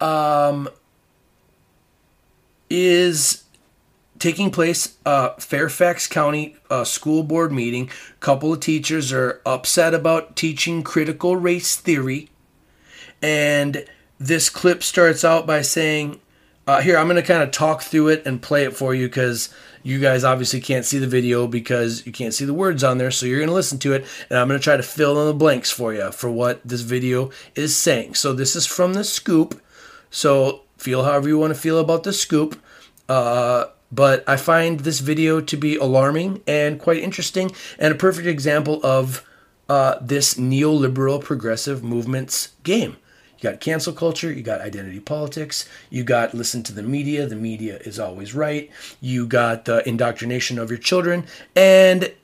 um, 0.00 0.68
is 2.70 3.44
taking 4.18 4.50
place 4.50 4.96
uh, 5.04 5.30
Fairfax 5.34 6.06
County 6.06 6.56
uh, 6.70 6.84
school 6.84 7.22
board 7.22 7.52
meeting. 7.52 7.90
Couple 8.20 8.52
of 8.52 8.60
teachers 8.60 9.12
are 9.12 9.40
upset 9.44 9.94
about 9.94 10.36
teaching 10.36 10.82
critical 10.82 11.36
race 11.36 11.76
theory, 11.76 12.30
and 13.20 13.84
this 14.18 14.48
clip 14.48 14.82
starts 14.82 15.24
out 15.24 15.46
by 15.46 15.62
saying, 15.62 16.20
uh, 16.66 16.80
"Here, 16.80 16.96
I'm 16.96 17.06
going 17.06 17.16
to 17.16 17.22
kind 17.22 17.42
of 17.42 17.50
talk 17.50 17.82
through 17.82 18.08
it 18.08 18.26
and 18.26 18.42
play 18.42 18.64
it 18.64 18.76
for 18.76 18.94
you 18.94 19.08
because." 19.08 19.52
You 19.84 20.00
guys 20.00 20.24
obviously 20.24 20.62
can't 20.62 20.86
see 20.86 20.98
the 20.98 21.06
video 21.06 21.46
because 21.46 22.06
you 22.06 22.12
can't 22.12 22.32
see 22.32 22.46
the 22.46 22.54
words 22.54 22.82
on 22.82 22.96
there, 22.96 23.10
so 23.10 23.26
you're 23.26 23.38
going 23.38 23.50
to 23.50 23.54
listen 23.54 23.78
to 23.80 23.92
it, 23.92 24.06
and 24.30 24.38
I'm 24.38 24.48
going 24.48 24.58
to 24.58 24.64
try 24.64 24.78
to 24.78 24.82
fill 24.82 25.20
in 25.20 25.26
the 25.26 25.34
blanks 25.34 25.70
for 25.70 25.92
you 25.92 26.10
for 26.10 26.30
what 26.30 26.62
this 26.64 26.80
video 26.80 27.30
is 27.54 27.76
saying. 27.76 28.14
So, 28.14 28.32
this 28.32 28.56
is 28.56 28.64
from 28.64 28.94
the 28.94 29.04
scoop. 29.04 29.60
So, 30.10 30.62
feel 30.78 31.04
however 31.04 31.28
you 31.28 31.38
want 31.38 31.54
to 31.54 31.60
feel 31.60 31.78
about 31.78 32.02
the 32.02 32.14
scoop. 32.14 32.58
Uh, 33.10 33.66
but 33.92 34.24
I 34.26 34.38
find 34.38 34.80
this 34.80 35.00
video 35.00 35.42
to 35.42 35.56
be 35.58 35.76
alarming 35.76 36.42
and 36.46 36.80
quite 36.80 37.02
interesting, 37.02 37.54
and 37.78 37.92
a 37.92 37.96
perfect 37.96 38.26
example 38.26 38.80
of 38.82 39.22
uh, 39.68 39.96
this 40.00 40.34
neoliberal 40.34 41.22
progressive 41.22 41.84
movement's 41.84 42.54
game. 42.62 42.96
You 43.38 43.50
got 43.50 43.60
cancel 43.60 43.92
culture, 43.92 44.32
you 44.32 44.42
got 44.42 44.60
identity 44.62 45.00
politics, 45.00 45.68
you 45.90 46.02
got 46.02 46.32
listen 46.32 46.62
to 46.62 46.72
the 46.72 46.82
media, 46.82 47.26
the 47.26 47.36
media 47.36 47.78
is 47.78 47.98
always 47.98 48.34
right, 48.34 48.70
you 49.00 49.26
got 49.26 49.66
the 49.66 49.86
indoctrination 49.86 50.58
of 50.58 50.70
your 50.70 50.78
children, 50.78 51.26
and 51.54 52.14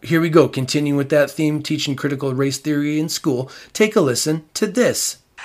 here 0.00 0.20
we 0.20 0.28
go, 0.30 0.48
continuing 0.48 0.96
with 0.96 1.08
that 1.08 1.28
theme, 1.28 1.60
teaching 1.60 1.96
critical 1.96 2.32
race 2.32 2.58
theory 2.58 3.00
in 3.00 3.08
school. 3.08 3.50
Take 3.72 3.96
a 3.96 4.00
listen 4.00 4.44
to 4.54 4.68
this. 4.68 5.18
You 5.34 5.42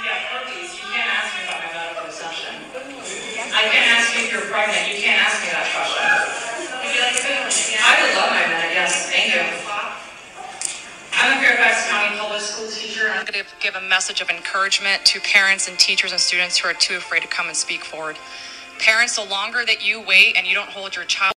got 0.00 0.16
herpes, 0.32 0.72
you 0.72 0.88
can't 0.88 1.12
ask 1.12 1.36
me 1.36 1.44
about 1.44 1.60
my 1.60 1.68
medical 1.76 2.06
exception. 2.08 2.54
I 3.52 3.68
can't 3.68 3.88
ask 3.92 4.16
you 4.16 4.24
if 4.24 4.32
you're 4.32 4.48
pregnant, 4.48 4.88
you 4.88 4.96
can't 5.04 5.20
ask 5.20 5.44
me 5.44 5.52
that 5.52 5.68
question. 5.68 6.00
I 7.84 8.00
would 8.00 8.14
love 8.16 8.30
my 8.30 8.48
med, 8.48 8.72
yes, 8.72 9.10
thank 9.10 9.34
you. 9.34 9.44
I'm 11.18 11.38
a 11.38 11.40
Fairfax 11.40 11.88
County 11.88 12.16
public 12.18 12.40
school 12.40 12.68
teacher. 12.68 13.08
I'm 13.10 13.24
going 13.24 13.44
to 13.44 13.55
give 13.66 13.74
a 13.74 13.88
message 13.88 14.20
of 14.20 14.30
encouragement 14.30 15.04
to 15.04 15.18
parents 15.18 15.66
and 15.66 15.76
teachers 15.76 16.12
and 16.12 16.20
students 16.20 16.56
who 16.56 16.68
are 16.68 16.74
too 16.74 16.94
afraid 16.94 17.20
to 17.20 17.26
come 17.26 17.48
and 17.48 17.56
speak 17.56 17.82
forward. 17.82 18.16
Parents, 18.78 19.16
the 19.16 19.24
longer 19.24 19.64
that 19.66 19.84
you 19.84 20.00
wait 20.00 20.36
and 20.36 20.46
you 20.46 20.54
don't 20.54 20.68
hold 20.68 20.94
your 20.94 21.04
child 21.04 21.32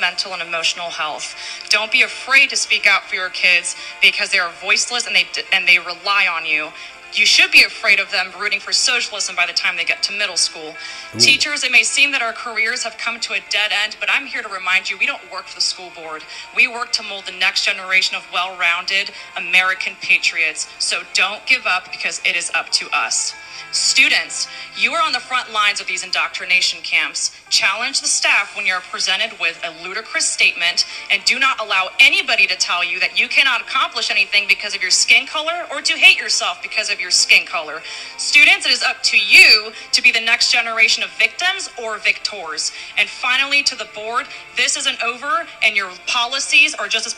mental 0.00 0.32
and 0.32 0.40
emotional 0.40 0.88
health. 0.88 1.36
Don't 1.68 1.92
be 1.92 2.00
afraid 2.00 2.48
to 2.48 2.56
speak 2.56 2.86
out 2.86 3.02
for 3.04 3.14
your 3.14 3.28
kids 3.28 3.76
because 4.00 4.30
they 4.30 4.38
are 4.38 4.50
voiceless 4.62 5.06
and 5.06 5.14
they 5.14 5.26
and 5.52 5.68
they 5.68 5.78
rely 5.78 6.26
on 6.26 6.46
you. 6.46 6.70
You 7.14 7.24
should 7.24 7.50
be 7.50 7.62
afraid 7.62 7.98
of 7.98 8.10
them 8.10 8.30
rooting 8.38 8.60
for 8.60 8.72
socialism 8.72 9.36
by 9.36 9.46
the 9.46 9.52
time 9.52 9.76
they 9.76 9.84
get 9.84 10.02
to 10.04 10.12
middle 10.12 10.36
school. 10.36 10.74
Teachers, 11.18 11.64
it 11.64 11.72
may 11.72 11.82
seem 11.82 12.12
that 12.12 12.20
our 12.20 12.32
careers 12.32 12.84
have 12.84 12.98
come 12.98 13.20
to 13.20 13.32
a 13.32 13.40
dead 13.48 13.70
end, 13.72 13.96
but 13.98 14.10
I'm 14.10 14.26
here 14.26 14.42
to 14.42 14.48
remind 14.48 14.90
you 14.90 14.98
we 14.98 15.06
don't 15.06 15.32
work 15.32 15.46
for 15.46 15.54
the 15.54 15.62
school 15.62 15.90
board. 15.94 16.22
We 16.54 16.68
work 16.68 16.92
to 16.92 17.02
mold 17.02 17.26
the 17.26 17.32
next 17.32 17.64
generation 17.64 18.16
of 18.16 18.26
well 18.32 18.56
rounded 18.58 19.10
American 19.36 19.94
patriots. 20.02 20.68
So 20.78 21.02
don't 21.14 21.46
give 21.46 21.66
up 21.66 21.90
because 21.90 22.20
it 22.24 22.36
is 22.36 22.50
up 22.54 22.70
to 22.70 22.88
us. 22.90 23.34
Students, 23.72 24.48
you 24.78 24.92
are 24.92 25.04
on 25.04 25.12
the 25.12 25.20
front 25.20 25.52
lines 25.52 25.80
of 25.80 25.86
these 25.86 26.04
indoctrination 26.04 26.80
camps. 26.82 27.36
Challenge 27.50 28.00
the 28.00 28.06
staff 28.06 28.56
when 28.56 28.64
you're 28.64 28.80
presented 28.80 29.38
with 29.40 29.60
a 29.64 29.84
ludicrous 29.86 30.24
statement 30.24 30.86
and 31.10 31.22
do 31.24 31.38
not 31.38 31.60
allow 31.60 31.88
anybody 32.00 32.46
to 32.46 32.56
tell 32.56 32.84
you 32.84 33.00
that 33.00 33.18
you 33.18 33.28
cannot 33.28 33.60
accomplish 33.60 34.10
anything 34.10 34.46
because 34.48 34.74
of 34.74 34.82
your 34.82 34.90
skin 34.90 35.26
color 35.26 35.66
or 35.70 35.82
to 35.82 35.94
hate 35.94 36.18
yourself 36.18 36.62
because 36.62 36.90
of 36.90 36.95
your 37.00 37.10
skin 37.10 37.46
color. 37.46 37.82
Students, 38.18 38.66
it 38.66 38.72
is 38.72 38.82
up 38.82 39.02
to 39.04 39.18
you 39.18 39.72
to 39.92 40.02
be 40.02 40.10
the 40.10 40.20
next 40.20 40.52
generation 40.52 41.02
of 41.02 41.10
victims 41.10 41.68
or 41.82 41.98
victors. 41.98 42.72
And 42.96 43.08
finally, 43.08 43.62
to 43.64 43.74
the 43.76 43.88
board, 43.94 44.26
this 44.56 44.76
isn't 44.76 45.02
over 45.02 45.46
and 45.62 45.76
your 45.76 45.90
policies 46.06 46.74
are 46.74 46.88
just 46.88 47.06
as 47.06 47.16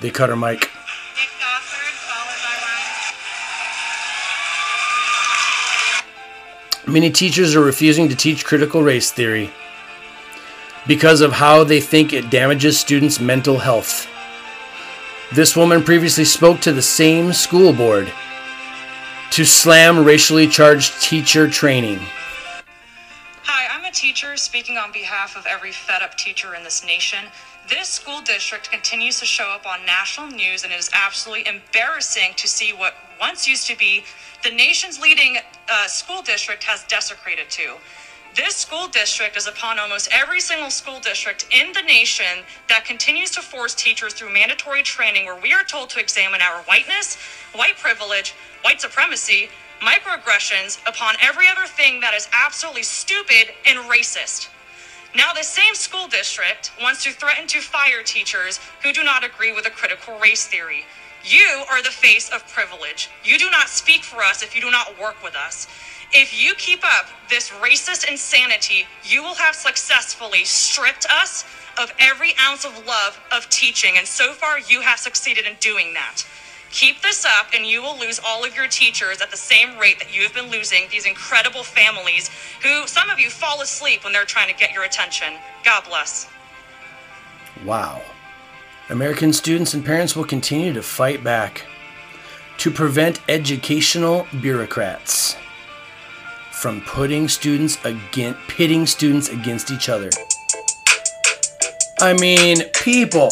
They 0.00 0.10
cut 0.10 0.28
her 0.28 0.36
mic. 0.36 0.60
Nick 0.60 0.70
Gossard, 1.38 1.94
followed 2.08 2.40
by 2.44 2.54
Ryan. 6.86 6.92
Many 6.92 7.10
teachers 7.10 7.54
are 7.54 7.62
refusing 7.62 8.08
to 8.08 8.16
teach 8.16 8.44
critical 8.44 8.82
race 8.82 9.12
theory 9.12 9.50
because 10.86 11.20
of 11.20 11.32
how 11.32 11.62
they 11.62 11.80
think 11.80 12.12
it 12.12 12.30
damages 12.30 12.80
students' 12.80 13.20
mental 13.20 13.58
health. 13.58 14.06
This 15.32 15.54
woman 15.54 15.84
previously 15.84 16.24
spoke 16.24 16.60
to 16.60 16.72
the 16.72 16.82
same 16.82 17.32
school 17.32 17.72
board 17.72 18.10
to 19.30 19.44
slam 19.44 20.04
racially 20.04 20.48
charged 20.48 21.00
teacher 21.00 21.48
training. 21.48 21.98
Hi, 23.44 23.76
I'm 23.76 23.84
a 23.84 23.92
teacher 23.92 24.36
speaking 24.36 24.76
on 24.76 24.90
behalf 24.92 25.36
of 25.36 25.46
every 25.46 25.70
fed 25.70 26.02
up 26.02 26.16
teacher 26.16 26.54
in 26.54 26.64
this 26.64 26.84
nation. 26.84 27.26
This 27.68 27.88
school 27.88 28.20
district 28.22 28.70
continues 28.72 29.20
to 29.20 29.26
show 29.26 29.48
up 29.48 29.66
on 29.66 29.86
national 29.86 30.26
news, 30.26 30.64
and 30.64 30.72
it 30.72 30.78
is 30.80 30.90
absolutely 30.92 31.46
embarrassing 31.46 32.32
to 32.36 32.48
see 32.48 32.72
what 32.72 32.94
once 33.20 33.46
used 33.46 33.68
to 33.68 33.76
be 33.76 34.02
the 34.42 34.50
nation's 34.50 34.98
leading 35.00 35.36
uh, 35.70 35.86
school 35.86 36.22
district 36.22 36.64
has 36.64 36.84
desecrated 36.84 37.50
to. 37.50 37.76
This 38.36 38.54
school 38.54 38.86
district 38.86 39.36
is 39.36 39.48
upon 39.48 39.80
almost 39.80 40.08
every 40.12 40.40
single 40.40 40.70
school 40.70 41.00
district 41.00 41.46
in 41.50 41.72
the 41.72 41.82
nation 41.82 42.44
that 42.68 42.84
continues 42.84 43.32
to 43.32 43.42
force 43.42 43.74
teachers 43.74 44.14
through 44.14 44.32
mandatory 44.32 44.82
training 44.84 45.26
where 45.26 45.40
we 45.40 45.52
are 45.52 45.64
told 45.64 45.90
to 45.90 46.00
examine 46.00 46.40
our 46.40 46.62
whiteness, 46.62 47.16
white 47.54 47.76
privilege, 47.76 48.32
white 48.62 48.80
supremacy, 48.80 49.50
microaggressions 49.80 50.78
upon 50.86 51.16
every 51.20 51.48
other 51.48 51.66
thing 51.66 51.98
that 52.00 52.14
is 52.14 52.28
absolutely 52.32 52.84
stupid 52.84 53.52
and 53.66 53.78
racist. 53.90 54.48
Now, 55.12 55.32
the 55.32 55.42
same 55.42 55.74
school 55.74 56.06
district 56.06 56.70
wants 56.80 57.02
to 57.04 57.10
threaten 57.10 57.48
to 57.48 57.60
fire 57.60 58.04
teachers 58.04 58.60
who 58.84 58.92
do 58.92 59.02
not 59.02 59.24
agree 59.24 59.52
with 59.52 59.66
a 59.66 59.70
critical 59.70 60.16
race 60.20 60.46
theory. 60.46 60.84
You 61.24 61.64
are 61.68 61.82
the 61.82 61.90
face 61.90 62.30
of 62.30 62.46
privilege. 62.46 63.10
You 63.24 63.38
do 63.38 63.50
not 63.50 63.68
speak 63.68 64.04
for 64.04 64.22
us 64.22 64.42
if 64.42 64.54
you 64.54 64.62
do 64.62 64.70
not 64.70 64.98
work 65.00 65.20
with 65.22 65.34
us. 65.34 65.66
If 66.12 66.34
you 66.42 66.54
keep 66.56 66.80
up 66.84 67.06
this 67.28 67.50
racist 67.50 68.08
insanity, 68.10 68.84
you 69.04 69.22
will 69.22 69.36
have 69.36 69.54
successfully 69.54 70.44
stripped 70.44 71.06
us 71.08 71.44
of 71.80 71.92
every 72.00 72.32
ounce 72.40 72.64
of 72.64 72.84
love 72.84 73.20
of 73.30 73.48
teaching, 73.48 73.94
and 73.96 74.06
so 74.06 74.32
far 74.32 74.58
you 74.58 74.80
have 74.80 74.98
succeeded 74.98 75.46
in 75.46 75.54
doing 75.60 75.94
that. 75.94 76.26
Keep 76.72 77.02
this 77.02 77.24
up, 77.24 77.46
and 77.54 77.64
you 77.64 77.80
will 77.80 77.96
lose 77.96 78.20
all 78.26 78.44
of 78.44 78.56
your 78.56 78.66
teachers 78.66 79.20
at 79.20 79.30
the 79.30 79.36
same 79.36 79.78
rate 79.78 80.00
that 80.00 80.12
you 80.14 80.22
have 80.22 80.34
been 80.34 80.50
losing 80.50 80.88
these 80.90 81.06
incredible 81.06 81.62
families 81.62 82.28
who 82.60 82.88
some 82.88 83.08
of 83.08 83.20
you 83.20 83.30
fall 83.30 83.60
asleep 83.60 84.02
when 84.02 84.12
they're 84.12 84.24
trying 84.24 84.52
to 84.52 84.58
get 84.58 84.72
your 84.72 84.82
attention. 84.82 85.34
God 85.64 85.84
bless. 85.88 86.28
Wow. 87.64 88.02
American 88.88 89.32
students 89.32 89.74
and 89.74 89.84
parents 89.84 90.16
will 90.16 90.24
continue 90.24 90.72
to 90.72 90.82
fight 90.82 91.22
back 91.22 91.66
to 92.58 92.70
prevent 92.72 93.20
educational 93.28 94.26
bureaucrats 94.40 95.36
from 96.60 96.82
putting 96.82 97.26
students 97.26 97.82
against 97.86 98.38
pitting 98.48 98.84
students 98.84 99.30
against 99.30 99.70
each 99.70 99.88
other. 99.88 100.10
I 101.98 102.12
mean, 102.12 102.58
people, 102.74 103.30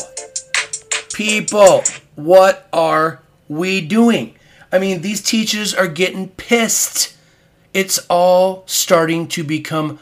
people, 1.13 1.83
what 2.15 2.67
are 2.73 3.21
we 3.47 3.83
doing? 3.83 4.35
I 4.73 4.79
mean, 4.79 5.03
these 5.03 5.23
teachers 5.23 5.75
are 5.75 5.89
getting 5.89 6.29
pissed. 6.31 7.15
It's 7.75 7.99
all 8.09 8.63
starting 8.65 9.29
to 9.29 9.45
become 9.45 9.99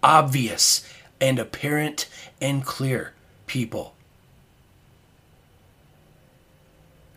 obvious 0.00 0.88
and 1.20 1.40
apparent 1.40 2.08
and 2.40 2.64
clear, 2.64 3.12
people. 3.48 3.96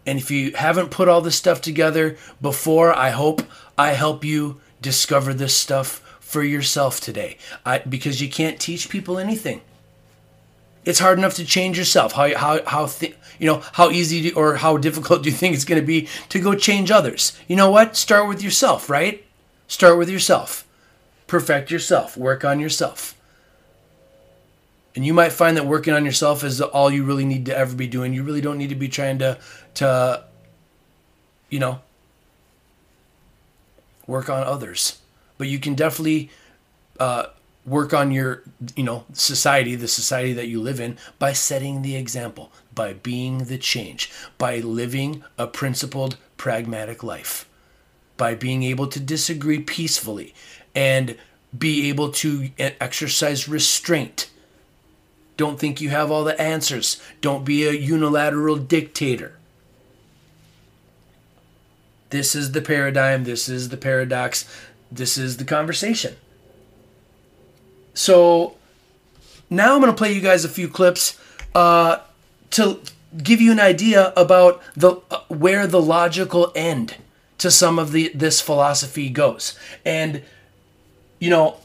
And 0.08 0.18
if 0.18 0.32
you 0.32 0.54
haven't 0.54 0.90
put 0.90 1.08
all 1.08 1.22
this 1.22 1.36
stuff 1.36 1.62
together 1.62 2.18
before, 2.42 2.92
I 2.96 3.12
hope 3.12 3.44
I 3.78 3.90
help 3.92 4.26
you 4.26 4.60
discover 4.82 5.34
this 5.34 5.56
stuff 5.56 6.00
for 6.20 6.44
yourself 6.44 7.00
today. 7.00 7.38
I, 7.66 7.80
because 7.80 8.22
you 8.22 8.30
can't 8.30 8.60
teach 8.60 8.90
people 8.90 9.20
anything. 9.20 9.62
It's 10.84 11.00
hard 11.00 11.20
enough 11.20 11.36
to 11.36 11.46
change 11.46 11.78
yourself. 11.78 12.14
How 12.14 12.36
how 12.36 12.64
how 12.66 12.90
you 13.38 13.46
know 13.46 13.62
how 13.74 13.92
easy 13.92 14.30
do, 14.30 14.36
or 14.36 14.56
how 14.56 14.78
difficult 14.78 15.22
do 15.22 15.30
you 15.30 15.36
think 15.36 15.54
it's 15.54 15.66
going 15.66 15.80
to 15.80 15.86
be 15.86 16.08
to 16.30 16.40
go 16.40 16.56
change 16.56 16.90
others? 16.90 17.38
You 17.48 17.56
know 17.56 17.70
what? 17.70 17.96
Start 17.96 18.28
with 18.28 18.42
yourself, 18.42 18.90
right? 18.90 19.24
Start 19.68 20.00
with 20.00 20.10
yourself. 20.10 20.66
Perfect 21.28 21.70
yourself. 21.70 22.18
Work 22.18 22.44
on 22.44 22.60
yourself. 22.60 23.16
And 24.96 25.06
you 25.06 25.14
might 25.14 25.32
find 25.32 25.56
that 25.56 25.66
working 25.66 25.94
on 25.94 26.04
yourself 26.04 26.44
is 26.44 26.60
all 26.60 26.92
you 26.92 27.04
really 27.04 27.26
need 27.26 27.46
to 27.46 27.58
ever 27.58 27.76
be 27.76 27.88
doing. 27.88 28.14
You 28.14 28.24
really 28.24 28.42
don't 28.42 28.58
need 28.58 28.70
to 28.70 28.76
be 28.76 28.90
trying 28.90 29.20
to 29.20 29.38
to 29.76 30.24
you 31.50 31.60
know 31.60 31.82
work 34.12 34.30
on 34.30 34.44
others. 34.44 35.00
But 35.38 35.48
you 35.48 35.58
can 35.58 35.74
definitely 35.74 36.30
uh, 37.00 37.28
work 37.66 37.94
on 37.94 38.12
your 38.12 38.44
you 38.76 38.84
know 38.84 39.06
society 39.14 39.76
the 39.76 39.88
society 39.88 40.34
that 40.34 40.48
you 40.48 40.60
live 40.60 40.80
in 40.80 40.98
by 41.20 41.32
setting 41.34 41.82
the 41.82 41.96
example 41.96 42.52
by 42.74 42.94
being 42.94 43.46
the 43.46 43.58
change 43.58 44.12
by 44.38 44.58
living 44.60 45.24
a 45.38 45.46
principled 45.46 46.18
pragmatic 46.38 47.04
life 47.04 47.48
by 48.18 48.34
being 48.34 48.64
able 48.64 48.88
to 48.88 49.00
disagree 49.00 49.60
peacefully 49.60 50.34
and 50.76 51.16
be 51.58 51.90
able 51.90 52.12
to 52.12 52.46
e- 52.46 52.52
exercise 52.80 53.48
restraint. 53.48 54.30
Don't 55.38 55.60
think 55.60 55.82
you 55.82 55.90
have 55.90 56.12
all 56.12 56.24
the 56.24 56.40
answers. 56.40 57.02
Don't 57.20 57.44
be 57.44 57.66
a 57.66 57.72
unilateral 57.72 58.58
dictator 58.58 59.40
this 62.12 62.36
is 62.36 62.52
the 62.52 62.62
paradigm 62.62 63.24
this 63.24 63.50
is 63.50 63.70
the 63.70 63.78
paradox 63.78 64.46
this 64.92 65.18
is 65.18 65.38
the 65.38 65.46
conversation 65.46 66.16
so 67.94 68.56
now 69.50 69.76
I'm 69.76 69.82
going 69.82 69.92
to 69.92 69.98
play 69.98 70.14
you 70.14 70.22
guys 70.22 70.46
a 70.46 70.50
few 70.50 70.70
clips 70.70 71.20
uh, 71.54 71.98
to 72.52 72.80
give 73.22 73.42
you 73.42 73.52
an 73.52 73.60
idea 73.60 74.14
about 74.16 74.62
the 74.76 75.02
uh, 75.12 75.20
where 75.28 75.68
the 75.68 75.82
logical 75.82 76.52
end 76.56 76.96
to 77.38 77.52
some 77.52 77.78
of 77.78 77.92
the 77.92 78.12
this 78.16 78.40
philosophy 78.40 79.10
goes. 79.10 79.58
And 79.86 80.24
you 81.20 81.30
know, 81.30 81.58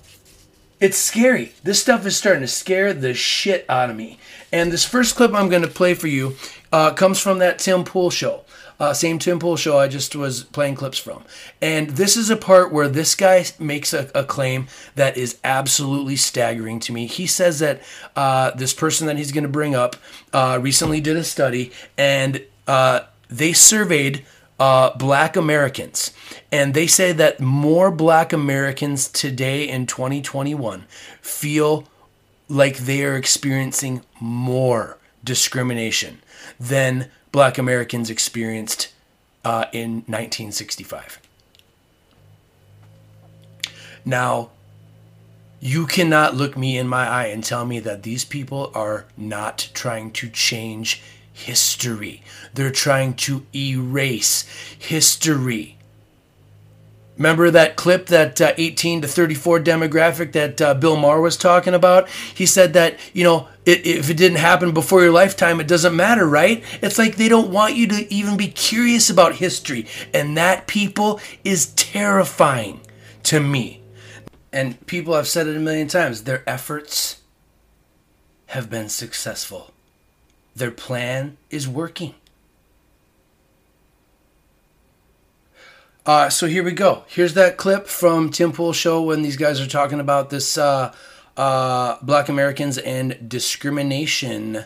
it's 0.80 0.98
scary. 0.98 1.52
This 1.62 1.80
stuff 1.80 2.04
is 2.04 2.16
starting 2.16 2.42
to 2.42 2.48
scare 2.48 2.92
the 2.92 3.14
shit 3.14 3.64
out 3.68 3.88
of 3.88 3.96
me. 3.96 4.18
And 4.52 4.72
this 4.72 4.84
first 4.84 5.14
clip 5.14 5.32
I'm 5.32 5.48
going 5.48 5.62
to 5.62 5.68
play 5.68 5.94
for 5.94 6.08
you 6.08 6.36
uh, 6.72 6.92
comes 6.92 7.20
from 7.20 7.38
that 7.38 7.58
Tim 7.58 7.84
Pool 7.84 8.10
show. 8.10 8.42
Uh, 8.78 8.92
same 8.92 9.18
Tim 9.18 9.38
Pool 9.38 9.56
show 9.56 9.78
I 9.78 9.88
just 9.88 10.14
was 10.14 10.44
playing 10.44 10.74
clips 10.74 10.98
from. 10.98 11.24
And 11.62 11.90
this 11.90 12.16
is 12.16 12.30
a 12.30 12.36
part 12.36 12.72
where 12.72 12.88
this 12.88 13.14
guy 13.14 13.44
makes 13.58 13.94
a, 13.94 14.10
a 14.14 14.24
claim 14.24 14.68
that 14.94 15.16
is 15.16 15.38
absolutely 15.42 16.16
staggering 16.16 16.80
to 16.80 16.92
me. 16.92 17.06
He 17.06 17.26
says 17.26 17.58
that 17.60 17.82
uh, 18.14 18.50
this 18.52 18.74
person 18.74 19.06
that 19.06 19.16
he's 19.16 19.32
going 19.32 19.44
to 19.44 19.48
bring 19.48 19.74
up 19.74 19.96
uh, 20.32 20.58
recently 20.60 21.00
did 21.00 21.16
a 21.16 21.24
study 21.24 21.72
and 21.96 22.42
uh, 22.66 23.00
they 23.28 23.52
surveyed 23.52 24.24
uh, 24.58 24.96
black 24.96 25.36
Americans. 25.36 26.12
And 26.52 26.74
they 26.74 26.86
say 26.86 27.12
that 27.12 27.40
more 27.40 27.90
black 27.90 28.32
Americans 28.32 29.08
today 29.08 29.68
in 29.68 29.86
2021 29.86 30.86
feel 31.20 31.86
like 32.48 32.78
they 32.78 33.04
are 33.04 33.16
experiencing 33.16 34.02
more 34.20 34.98
discrimination 35.24 36.20
than 36.60 37.10
black 37.36 37.58
Americans 37.58 38.08
experienced 38.08 38.88
uh, 39.44 39.66
in 39.70 39.96
1965. 40.06 41.20
Now, 44.06 44.48
you 45.60 45.86
cannot 45.86 46.34
look 46.34 46.56
me 46.56 46.78
in 46.78 46.88
my 46.88 47.06
eye 47.06 47.26
and 47.26 47.44
tell 47.44 47.66
me 47.66 47.78
that 47.80 48.04
these 48.04 48.24
people 48.24 48.72
are 48.74 49.04
not 49.18 49.68
trying 49.74 50.12
to 50.12 50.30
change 50.30 51.02
history. 51.30 52.22
They're 52.54 52.70
trying 52.70 53.12
to 53.28 53.44
erase 53.54 54.46
history. 54.78 55.75
Remember 57.16 57.50
that 57.50 57.76
clip, 57.76 58.06
that 58.06 58.40
uh, 58.40 58.52
18 58.56 59.02
to 59.02 59.08
34 59.08 59.60
demographic 59.60 60.32
that 60.32 60.60
uh, 60.60 60.74
Bill 60.74 60.96
Maher 60.96 61.20
was 61.20 61.36
talking 61.36 61.72
about? 61.72 62.08
He 62.10 62.44
said 62.44 62.74
that, 62.74 62.98
you 63.14 63.24
know, 63.24 63.48
it, 63.64 63.86
if 63.86 64.10
it 64.10 64.18
didn't 64.18 64.38
happen 64.38 64.72
before 64.72 65.02
your 65.02 65.12
lifetime, 65.12 65.58
it 65.58 65.66
doesn't 65.66 65.96
matter, 65.96 66.26
right? 66.26 66.62
It's 66.82 66.98
like 66.98 67.16
they 67.16 67.28
don't 67.28 67.50
want 67.50 67.74
you 67.74 67.86
to 67.88 68.12
even 68.12 68.36
be 68.36 68.48
curious 68.48 69.08
about 69.08 69.36
history. 69.36 69.86
And 70.12 70.36
that, 70.36 70.66
people, 70.66 71.20
is 71.42 71.66
terrifying 71.74 72.80
to 73.24 73.40
me. 73.40 73.80
And 74.52 74.84
people 74.86 75.14
have 75.14 75.28
said 75.28 75.46
it 75.46 75.56
a 75.56 75.60
million 75.60 75.88
times 75.88 76.24
their 76.24 76.48
efforts 76.48 77.22
have 78.46 78.70
been 78.70 78.88
successful, 78.88 79.72
their 80.54 80.70
plan 80.70 81.36
is 81.50 81.66
working. 81.66 82.14
Uh, 86.06 86.28
so 86.28 86.46
here 86.46 86.62
we 86.62 86.70
go. 86.72 87.02
Here's 87.08 87.34
that 87.34 87.56
clip 87.56 87.88
from 87.88 88.30
Tim 88.30 88.52
Pool 88.52 88.72
show 88.72 89.02
when 89.02 89.22
these 89.22 89.36
guys 89.36 89.60
are 89.60 89.66
talking 89.66 89.98
about 89.98 90.30
this 90.30 90.56
uh, 90.56 90.94
uh, 91.36 91.96
Black 92.00 92.28
Americans 92.28 92.78
and 92.78 93.28
discrimination 93.28 94.64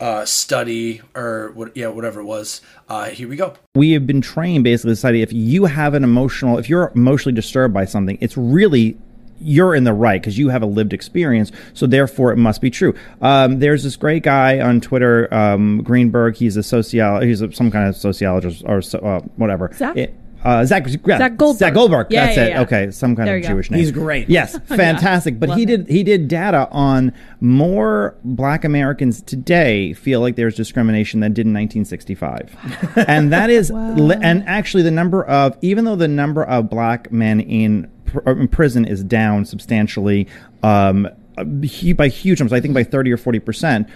uh, 0.00 0.24
study 0.24 1.00
or 1.14 1.52
what? 1.54 1.76
Yeah, 1.76 1.88
whatever 1.88 2.20
it 2.20 2.24
was. 2.24 2.60
Uh, 2.88 3.04
here 3.10 3.28
we 3.28 3.36
go. 3.36 3.54
we 3.76 3.92
have 3.92 4.04
been 4.06 4.20
trained 4.20 4.64
basically 4.64 4.90
to 4.90 4.96
society 4.96 5.22
if 5.22 5.32
you 5.32 5.66
have 5.66 5.94
an 5.94 6.02
emotional 6.02 6.58
if 6.58 6.68
you're 6.68 6.90
emotionally 6.96 7.34
disturbed 7.34 7.72
by 7.72 7.84
something 7.84 8.18
it's 8.20 8.36
really 8.36 8.98
you're 9.42 9.74
in 9.74 9.84
the 9.84 9.92
right 9.92 10.20
because 10.20 10.36
you 10.36 10.48
have 10.48 10.62
a 10.62 10.66
lived 10.66 10.92
experience 10.92 11.52
so 11.72 11.86
therefore 11.86 12.32
it 12.32 12.36
must 12.36 12.60
be 12.60 12.68
true 12.70 12.94
um, 13.22 13.58
there's 13.60 13.84
this 13.84 13.94
great 13.96 14.22
guy 14.22 14.58
on 14.60 14.80
twitter 14.80 15.32
um, 15.32 15.82
greenberg 15.82 16.34
he's 16.34 16.56
a 16.56 16.62
sociologist 16.62 17.26
he's 17.28 17.40
a, 17.42 17.52
some 17.52 17.70
kind 17.70 17.88
of 17.88 17.94
sociologist 17.96 18.62
or 18.66 18.82
so, 18.82 18.98
uh, 18.98 19.20
whatever 19.36 19.70
Zach? 19.74 19.96
It- 19.96 20.14
uh, 20.44 20.64
Zach, 20.64 20.86
yeah, 21.06 21.18
Zach 21.18 21.36
Goldberg. 21.36 21.58
Zach 21.58 21.74
Goldberg. 21.74 22.06
Yeah, 22.10 22.24
That's 22.26 22.36
yeah, 22.36 22.44
it. 22.44 22.48
yeah. 22.50 22.60
Okay, 22.62 22.90
some 22.90 23.14
kind 23.16 23.28
There 23.28 23.36
of 23.36 23.42
you 23.42 23.48
go. 23.48 23.54
Jewish 23.54 23.70
name. 23.70 23.80
He's 23.80 23.92
great. 23.92 24.28
Yes, 24.28 24.58
fantastic. 24.66 25.38
But 25.38 25.50
Love 25.50 25.58
he 25.58 25.62
him. 25.64 25.68
did 25.68 25.88
he 25.88 26.02
did 26.02 26.28
data 26.28 26.68
on 26.70 27.12
more 27.40 28.16
Black 28.24 28.64
Americans 28.64 29.22
today 29.22 29.92
feel 29.92 30.20
like 30.20 30.36
there's 30.36 30.54
discrimination 30.54 31.20
than 31.20 31.32
did 31.32 31.46
in 31.46 31.52
1965, 31.54 33.04
and 33.08 33.32
that 33.32 33.50
is 33.50 33.70
li- 33.74 34.16
and 34.22 34.42
actually 34.46 34.82
the 34.82 34.90
number 34.90 35.24
of 35.24 35.56
even 35.62 35.84
though 35.84 35.96
the 35.96 36.08
number 36.08 36.44
of 36.44 36.68
Black 36.70 37.10
men 37.12 37.40
in, 37.40 37.90
pr- 38.06 38.28
in 38.30 38.48
prison 38.48 38.84
is 38.84 39.02
down 39.04 39.44
substantially. 39.44 40.26
Um, 40.62 41.08
hu- 41.38 41.94
by 41.94 42.08
huge 42.08 42.38
numbers, 42.38 42.52
I 42.52 42.60
think 42.60 42.74
by 42.74 42.84
30 42.84 43.12
or 43.12 43.16
40 43.16 43.38
percent, 43.38 43.88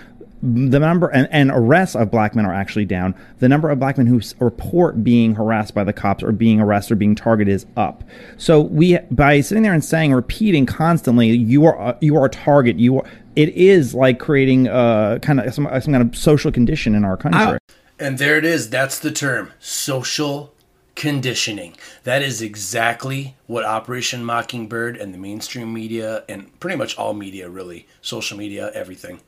the 0.44 0.78
number 0.78 1.08
and, 1.08 1.26
and 1.30 1.50
arrests 1.50 1.96
of 1.96 2.10
black 2.10 2.34
men 2.34 2.44
are 2.44 2.52
actually 2.52 2.84
down. 2.84 3.14
The 3.38 3.48
number 3.48 3.70
of 3.70 3.78
black 3.78 3.96
men 3.96 4.06
who 4.06 4.20
report 4.40 5.02
being 5.02 5.34
harassed 5.34 5.74
by 5.74 5.84
the 5.84 5.92
cops 5.92 6.22
or 6.22 6.32
being 6.32 6.60
arrested 6.60 6.92
or 6.92 6.96
being 6.96 7.14
targeted 7.14 7.54
is 7.54 7.64
up. 7.78 8.04
So 8.36 8.60
we, 8.60 8.98
by 9.10 9.40
sitting 9.40 9.62
there 9.62 9.72
and 9.72 9.84
saying, 9.84 10.12
repeating 10.12 10.66
constantly, 10.66 11.28
you 11.30 11.64
are 11.64 11.76
a- 11.78 11.98
you 12.02 12.16
are 12.16 12.26
a 12.26 12.30
target. 12.30 12.78
You 12.78 12.98
are. 12.98 13.04
It 13.36 13.48
is 13.50 13.94
like 13.94 14.18
creating 14.18 14.68
uh, 14.68 15.18
kind 15.20 15.40
of 15.40 15.52
some, 15.54 15.64
some 15.64 15.92
kind 15.92 16.02
of 16.02 16.16
social 16.16 16.52
condition 16.52 16.94
in 16.94 17.04
our 17.04 17.16
country. 17.16 17.58
And 17.98 18.18
there 18.18 18.36
it 18.36 18.44
is. 18.44 18.68
That's 18.68 18.98
the 18.98 19.10
term 19.10 19.50
social 19.58 20.54
conditioning. 20.94 21.74
That 22.04 22.22
is 22.22 22.42
exactly 22.42 23.36
what 23.46 23.64
Operation 23.64 24.24
Mockingbird 24.24 24.96
and 24.96 25.12
the 25.12 25.18
mainstream 25.18 25.72
media 25.72 26.24
and 26.28 26.58
pretty 26.60 26.76
much 26.76 26.96
all 26.96 27.14
media, 27.14 27.48
really, 27.48 27.88
social 28.02 28.36
media, 28.38 28.70
everything. 28.74 29.20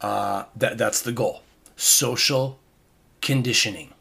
Uh, 0.00 0.44
that 0.56 0.78
that's 0.78 1.02
the 1.02 1.12
goal. 1.12 1.42
Social 1.76 2.58
conditioning, 3.20 3.92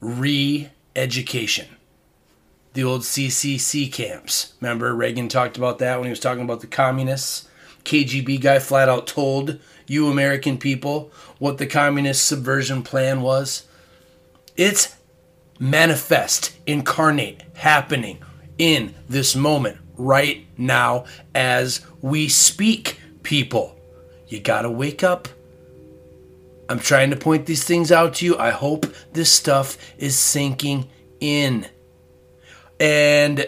re-education. 0.00 1.68
The 2.74 2.84
old 2.84 3.02
CCC 3.02 3.92
camps. 3.92 4.54
Remember 4.60 4.94
Reagan 4.94 5.28
talked 5.28 5.56
about 5.58 5.78
that 5.78 5.98
when 5.98 6.06
he 6.06 6.10
was 6.10 6.20
talking 6.20 6.42
about 6.42 6.60
the 6.60 6.66
communists. 6.66 7.48
KGB 7.84 8.40
guy 8.40 8.58
flat 8.58 8.88
out 8.88 9.06
told 9.06 9.58
you 9.86 10.08
American 10.08 10.56
people 10.56 11.12
what 11.38 11.58
the 11.58 11.66
communist 11.66 12.24
subversion 12.26 12.82
plan 12.82 13.20
was. 13.20 13.66
It's 14.56 14.96
manifest, 15.58 16.56
incarnate, 16.66 17.42
happening 17.54 18.18
in 18.58 18.94
this 19.08 19.34
moment, 19.36 19.78
right 19.96 20.46
now, 20.56 21.04
as 21.34 21.80
we 22.00 22.28
speak, 22.28 23.00
people. 23.22 23.76
You 24.32 24.40
gotta 24.40 24.70
wake 24.70 25.04
up. 25.04 25.28
I'm 26.66 26.78
trying 26.78 27.10
to 27.10 27.16
point 27.16 27.44
these 27.44 27.64
things 27.64 27.92
out 27.92 28.14
to 28.14 28.24
you. 28.24 28.38
I 28.38 28.48
hope 28.48 28.86
this 29.12 29.30
stuff 29.30 29.76
is 29.98 30.16
sinking 30.18 30.88
in. 31.20 31.66
And 32.80 33.46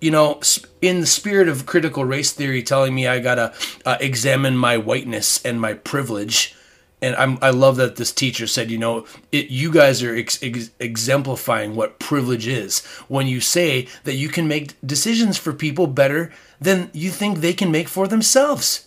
you 0.00 0.12
know, 0.12 0.40
in 0.80 1.00
the 1.00 1.06
spirit 1.06 1.48
of 1.48 1.66
critical 1.66 2.04
race 2.04 2.30
theory, 2.30 2.62
telling 2.62 2.94
me 2.94 3.08
I 3.08 3.18
gotta 3.18 3.52
uh, 3.84 3.96
examine 3.98 4.56
my 4.56 4.78
whiteness 4.78 5.44
and 5.44 5.60
my 5.60 5.74
privilege, 5.74 6.54
and 7.02 7.16
I'm, 7.16 7.36
I 7.42 7.50
love 7.50 7.74
that 7.76 7.96
this 7.96 8.12
teacher 8.12 8.46
said, 8.46 8.70
you 8.70 8.78
know, 8.78 9.06
it, 9.32 9.48
you 9.48 9.72
guys 9.72 10.00
are 10.04 10.14
ex- 10.14 10.40
ex- 10.44 10.70
exemplifying 10.78 11.74
what 11.74 11.98
privilege 11.98 12.46
is 12.46 12.84
when 13.08 13.26
you 13.26 13.40
say 13.40 13.88
that 14.04 14.14
you 14.14 14.28
can 14.28 14.46
make 14.46 14.74
decisions 14.86 15.38
for 15.38 15.52
people 15.52 15.88
better 15.88 16.32
than 16.60 16.90
you 16.92 17.10
think 17.10 17.38
they 17.38 17.52
can 17.52 17.72
make 17.72 17.88
for 17.88 18.06
themselves. 18.06 18.86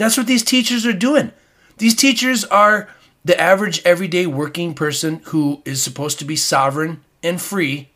That's 0.00 0.16
what 0.16 0.26
these 0.26 0.42
teachers 0.42 0.86
are 0.86 0.94
doing. 0.94 1.30
These 1.76 1.94
teachers 1.94 2.42
are 2.46 2.88
the 3.22 3.38
average 3.38 3.82
everyday 3.84 4.24
working 4.24 4.72
person 4.72 5.20
who 5.26 5.60
is 5.66 5.82
supposed 5.82 6.18
to 6.20 6.24
be 6.24 6.36
sovereign 6.36 7.04
and 7.22 7.38
free 7.38 7.90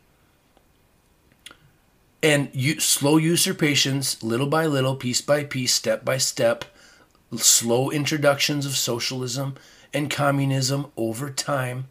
and 2.21 2.51
you 2.53 2.79
slow 2.79 3.17
usurpations 3.17 4.21
little 4.21 4.45
by 4.45 4.67
little 4.67 4.95
piece 4.95 5.19
by 5.19 5.43
piece 5.45 5.73
step 5.73 6.05
by 6.05 6.19
step 6.19 6.65
slow 7.37 7.89
introductions 7.89 8.67
of 8.67 8.75
socialism 8.75 9.55
and 9.91 10.11
communism 10.11 10.91
over 10.95 11.31
time 11.31 11.87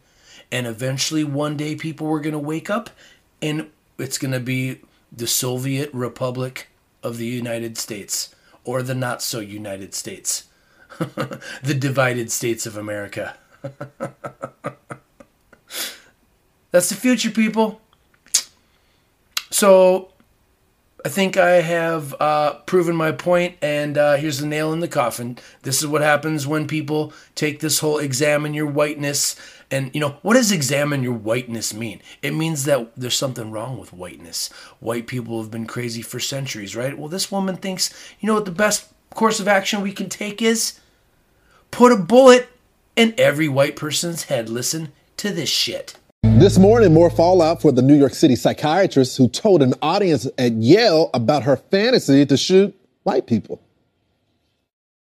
and 0.49 0.65
eventually 0.65 1.25
one 1.25 1.57
day 1.57 1.75
people 1.75 2.07
were 2.07 2.21
going 2.21 2.31
to 2.31 2.39
wake 2.39 2.69
up 2.69 2.89
and 3.41 3.69
it's 3.97 4.17
going 4.17 4.31
to 4.31 4.39
be 4.39 4.79
the 5.11 5.27
soviet 5.27 5.89
republic 5.93 6.69
of 7.03 7.17
the 7.17 7.25
united 7.25 7.77
states 7.77 8.34
or 8.65 8.81
the 8.83 8.95
not 8.95 9.21
so 9.21 9.39
united 9.39 9.93
states 9.93 10.45
the 11.63 11.73
divided 11.73 12.31
states 12.31 12.65
of 12.65 12.75
america 12.75 13.37
that's 16.71 16.89
the 16.89 16.95
future 16.95 17.31
people 17.31 17.81
so 19.49 20.09
I 21.05 21.07
think 21.09 21.37
I 21.37 21.61
have 21.61 22.15
uh, 22.19 22.55
proven 22.65 22.95
my 22.95 23.11
point, 23.11 23.57
and 23.61 23.95
uh, 23.95 24.15
here's 24.15 24.39
the 24.39 24.47
nail 24.47 24.73
in 24.73 24.79
the 24.79 24.87
coffin. 24.87 25.37
This 25.61 25.79
is 25.79 25.87
what 25.87 26.01
happens 26.01 26.47
when 26.47 26.65
people 26.65 27.13
take 27.35 27.59
this 27.59 27.77
whole 27.77 27.99
examine 27.99 28.55
your 28.55 28.65
whiteness. 28.65 29.35
And, 29.71 29.91
you 29.93 29.99
know, 29.99 30.17
what 30.21 30.35
does 30.35 30.51
examine 30.51 31.01
your 31.01 31.13
whiteness 31.13 31.73
mean? 31.73 32.01
It 32.21 32.33
means 32.33 32.65
that 32.65 32.91
there's 32.95 33.15
something 33.15 33.51
wrong 33.51 33.79
with 33.79 33.93
whiteness. 33.93 34.49
White 34.79 35.07
people 35.07 35.41
have 35.41 35.51
been 35.51 35.65
crazy 35.65 36.01
for 36.01 36.19
centuries, 36.19 36.75
right? 36.75 36.97
Well, 36.97 37.09
this 37.09 37.31
woman 37.31 37.57
thinks, 37.57 37.91
you 38.19 38.27
know 38.27 38.35
what 38.35 38.45
the 38.45 38.51
best 38.51 38.93
course 39.13 39.39
of 39.39 39.47
action 39.47 39.81
we 39.81 39.91
can 39.91 40.09
take 40.09 40.41
is? 40.41 40.79
Put 41.71 41.91
a 41.91 41.97
bullet 41.97 42.47
in 42.95 43.13
every 43.17 43.47
white 43.47 43.75
person's 43.75 44.23
head. 44.23 44.49
Listen 44.49 44.91
to 45.17 45.31
this 45.31 45.49
shit. 45.49 45.95
This 46.23 46.57
morning, 46.57 46.93
more 46.93 47.09
fallout 47.09 47.61
for 47.61 47.71
the 47.71 47.81
New 47.81 47.95
York 47.95 48.13
City 48.13 48.35
psychiatrist 48.35 49.17
who 49.17 49.27
told 49.27 49.61
an 49.61 49.73
audience 49.81 50.27
at 50.37 50.53
Yale 50.53 51.09
about 51.13 51.43
her 51.43 51.57
fantasy 51.57 52.25
to 52.25 52.37
shoot 52.37 52.75
white 53.03 53.25
people. 53.25 53.61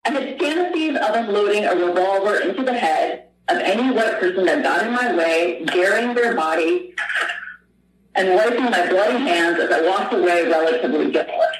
I 0.03 0.11
had 0.11 0.39
fantasies 0.39 0.95
of 0.95 1.15
unloading 1.15 1.65
a 1.65 1.75
revolver 1.75 2.39
into 2.39 2.63
the 2.63 2.73
head 2.73 3.27
of 3.51 3.61
any 3.61 3.91
white 3.91 4.19
person 4.19 4.45
that 4.45 4.63
got 4.63 4.85
in 4.85 4.93
my 4.93 5.15
way, 5.15 5.63
burying 5.65 6.13
their 6.13 6.35
body, 6.35 6.93
and 8.15 8.35
wiping 8.35 8.65
my 8.65 8.87
bloody 8.89 9.19
hands 9.19 9.59
as 9.59 9.71
I 9.71 9.87
walked 9.87 10.13
away 10.13 10.47
relatively 10.47 11.11
guiltless. 11.11 11.55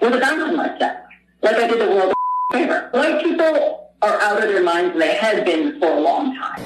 With 0.00 0.14
a 0.14 0.18
bounce 0.18 0.50
in 0.50 0.56
my 0.56 0.76
step, 0.76 1.08
like 1.42 1.56
I 1.56 1.66
did 1.66 1.80
the 1.80 1.94
world 1.94 2.12
a 2.12 2.52
favor. 2.56 2.88
White 2.92 3.22
people 3.22 3.92
are 4.02 4.20
out 4.20 4.42
of 4.42 4.48
their 4.48 4.62
minds, 4.62 4.92
and 4.92 5.00
they 5.00 5.14
have 5.14 5.44
been 5.44 5.78
for 5.80 5.92
a 5.92 6.00
long 6.00 6.36
time. 6.36 6.62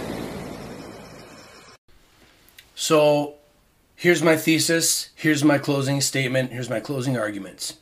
So 2.74 3.37
here's 3.94 4.22
my 4.22 4.37
thesis, 4.37 5.11
here's 5.14 5.44
my 5.44 5.58
closing 5.58 6.00
statement, 6.00 6.52
here's 6.52 6.70
my 6.70 6.80
closing 6.80 7.16
arguments. 7.16 7.74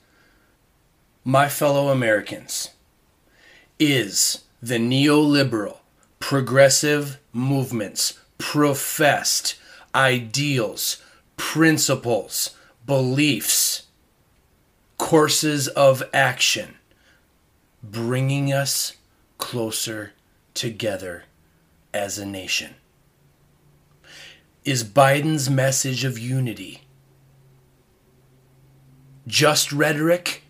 My 1.24 1.48
fellow 1.48 1.88
Americans, 1.88 2.70
is 3.80 4.44
the 4.62 4.76
neoliberal, 4.76 5.79
progressive 6.20 7.18
movements, 7.32 8.18
professed 8.38 9.56
ideals, 9.94 11.02
principles, 11.36 12.56
beliefs, 12.86 13.88
courses 14.98 15.66
of 15.68 16.02
action 16.14 16.76
bringing 17.82 18.52
us 18.52 18.92
closer 19.38 20.12
together 20.54 21.24
as 21.92 22.18
a 22.18 22.26
nation? 22.26 22.74
is 24.64 24.84
Biden's 24.84 25.48
message 25.48 26.04
of 26.04 26.18
unity 26.18 26.82
just 29.26 29.70
rhetoric, 29.70 30.42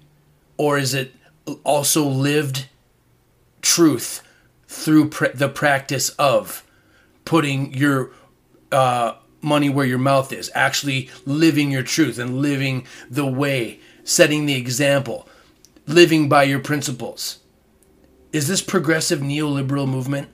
or 0.56 0.78
is 0.78 0.94
it 0.94 1.14
also 1.64 2.04
lived 2.06 2.68
truth 3.60 4.22
through 4.70 5.10
the 5.34 5.48
practice 5.48 6.10
of 6.10 6.64
putting 7.24 7.74
your 7.74 8.12
uh, 8.70 9.14
money 9.42 9.68
where 9.68 9.84
your 9.84 9.98
mouth 9.98 10.32
is, 10.32 10.48
actually 10.54 11.10
living 11.26 11.72
your 11.72 11.82
truth 11.82 12.20
and 12.20 12.40
living 12.40 12.86
the 13.10 13.26
way, 13.26 13.80
setting 14.04 14.46
the 14.46 14.54
example, 14.54 15.28
living 15.88 16.28
by 16.28 16.44
your 16.44 16.60
principles? 16.60 17.40
Is 18.32 18.46
this 18.46 18.62
progressive 18.62 19.18
neoliberal 19.18 19.88
movement 19.88 20.28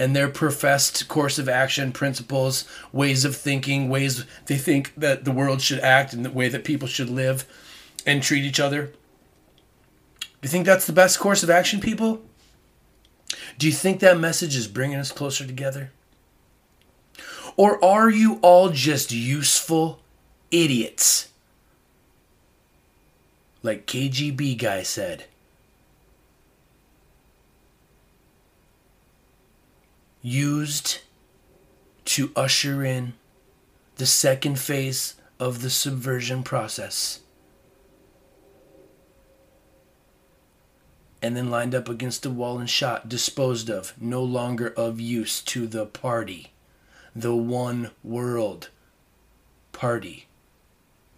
and 0.00 0.16
their 0.16 0.28
professed 0.28 1.06
course 1.06 1.38
of 1.38 1.48
action, 1.48 1.92
principles, 1.92 2.68
ways 2.92 3.24
of 3.24 3.36
thinking, 3.36 3.88
ways 3.88 4.24
they 4.46 4.56
think 4.56 4.92
that 4.96 5.24
the 5.24 5.30
world 5.30 5.62
should 5.62 5.78
act 5.78 6.12
and 6.12 6.24
the 6.24 6.30
way 6.30 6.48
that 6.48 6.64
people 6.64 6.88
should 6.88 7.08
live 7.08 7.46
and 8.04 8.20
treat 8.20 8.42
each 8.42 8.58
other? 8.58 8.86
Do 10.20 10.26
you 10.42 10.48
think 10.48 10.66
that's 10.66 10.88
the 10.88 10.92
best 10.92 11.20
course 11.20 11.44
of 11.44 11.50
action, 11.50 11.80
people? 11.80 12.20
Do 13.58 13.66
you 13.66 13.72
think 13.72 14.00
that 14.00 14.18
message 14.18 14.56
is 14.56 14.68
bringing 14.68 14.98
us 14.98 15.12
closer 15.12 15.46
together? 15.46 15.92
Or 17.56 17.82
are 17.84 18.10
you 18.10 18.38
all 18.42 18.70
just 18.70 19.12
useful 19.12 20.00
idiots? 20.50 21.28
Like 23.62 23.86
KGB 23.86 24.58
guy 24.58 24.82
said. 24.82 25.24
Used 30.22 30.98
to 32.04 32.30
usher 32.36 32.84
in 32.84 33.14
the 33.96 34.06
second 34.06 34.58
phase 34.58 35.14
of 35.40 35.62
the 35.62 35.70
subversion 35.70 36.42
process. 36.42 37.20
And 41.26 41.36
then 41.36 41.50
lined 41.50 41.74
up 41.74 41.88
against 41.88 42.24
a 42.24 42.30
wall 42.30 42.56
and 42.60 42.70
shot, 42.70 43.08
disposed 43.08 43.68
of, 43.68 43.92
no 44.00 44.22
longer 44.22 44.68
of 44.68 45.00
use 45.00 45.40
to 45.40 45.66
the 45.66 45.84
party, 45.84 46.52
the 47.16 47.34
one 47.34 47.90
world 48.04 48.68
party. 49.72 50.28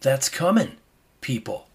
That's 0.00 0.30
coming, 0.30 0.78
people. 1.20 1.66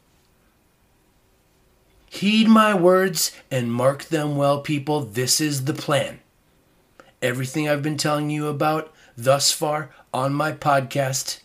Heed 2.09 2.47
my 2.47 2.73
words 2.73 3.34
and 3.51 3.71
mark 3.71 4.05
them 4.05 4.36
well, 4.36 4.61
people. 4.61 5.01
This 5.01 5.39
is 5.39 5.65
the 5.65 5.73
plan. 5.75 6.19
Everything 7.21 7.69
I've 7.69 7.84
been 7.84 7.97
telling 7.97 8.31
you 8.31 8.47
about 8.47 8.91
thus 9.15 9.51
far 9.51 9.91
on 10.11 10.34
my 10.34 10.53
podcast 10.53 11.41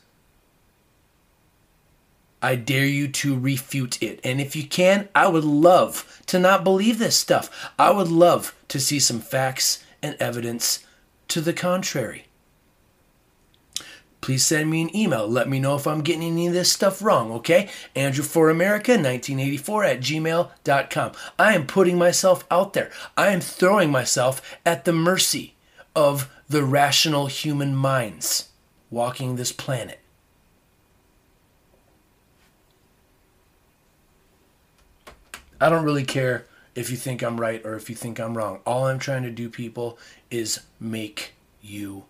I 2.40 2.54
dare 2.56 2.86
you 2.86 3.08
to 3.08 3.38
refute 3.38 4.02
it. 4.02 4.20
And 4.22 4.40
if 4.40 4.54
you 4.54 4.66
can, 4.66 5.08
I 5.14 5.28
would 5.28 5.44
love 5.44 6.22
to 6.26 6.38
not 6.38 6.64
believe 6.64 6.98
this 6.98 7.16
stuff. 7.16 7.72
I 7.78 7.90
would 7.90 8.08
love 8.08 8.54
to 8.68 8.80
see 8.80 9.00
some 9.00 9.20
facts 9.20 9.84
and 10.02 10.16
evidence 10.20 10.84
to 11.28 11.40
the 11.40 11.52
contrary. 11.52 12.24
Please 14.20 14.44
send 14.44 14.70
me 14.70 14.82
an 14.82 14.94
email. 14.94 15.26
Let 15.26 15.48
me 15.48 15.60
know 15.60 15.76
if 15.76 15.86
I'm 15.86 16.02
getting 16.02 16.22
any 16.22 16.48
of 16.48 16.52
this 16.52 16.70
stuff 16.70 17.00
wrong, 17.00 17.30
okay? 17.32 17.70
Andrew 17.94 18.24
for 18.24 18.50
America 18.50 18.92
1984 18.92 19.84
at 19.84 20.00
gmail.com. 20.00 21.12
I 21.38 21.54
am 21.54 21.66
putting 21.66 21.98
myself 21.98 22.44
out 22.50 22.72
there. 22.72 22.90
I 23.16 23.28
am 23.28 23.40
throwing 23.40 23.90
myself 23.90 24.42
at 24.66 24.84
the 24.84 24.92
mercy 24.92 25.54
of 25.94 26.30
the 26.48 26.64
rational 26.64 27.26
human 27.26 27.74
minds 27.74 28.48
walking 28.90 29.36
this 29.36 29.52
planet. 29.52 30.00
I 35.60 35.68
don't 35.68 35.84
really 35.84 36.04
care 36.04 36.46
if 36.74 36.90
you 36.90 36.96
think 36.96 37.22
I'm 37.22 37.40
right 37.40 37.64
or 37.64 37.74
if 37.74 37.90
you 37.90 37.96
think 37.96 38.20
I'm 38.20 38.36
wrong. 38.36 38.60
All 38.64 38.86
I'm 38.86 38.98
trying 38.98 39.24
to 39.24 39.30
do, 39.30 39.48
people, 39.48 39.98
is 40.30 40.60
make 40.78 41.32
you 41.60 42.04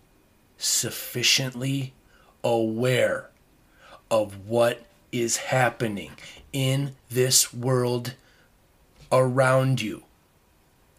sufficiently 0.57 1.93
aware 2.43 3.29
of 4.11 4.47
what 4.47 4.85
is 5.11 5.37
happening 5.37 6.11
in 6.53 6.95
this 7.09 7.53
world 7.53 8.13
around 9.11 9.81
you 9.81 10.03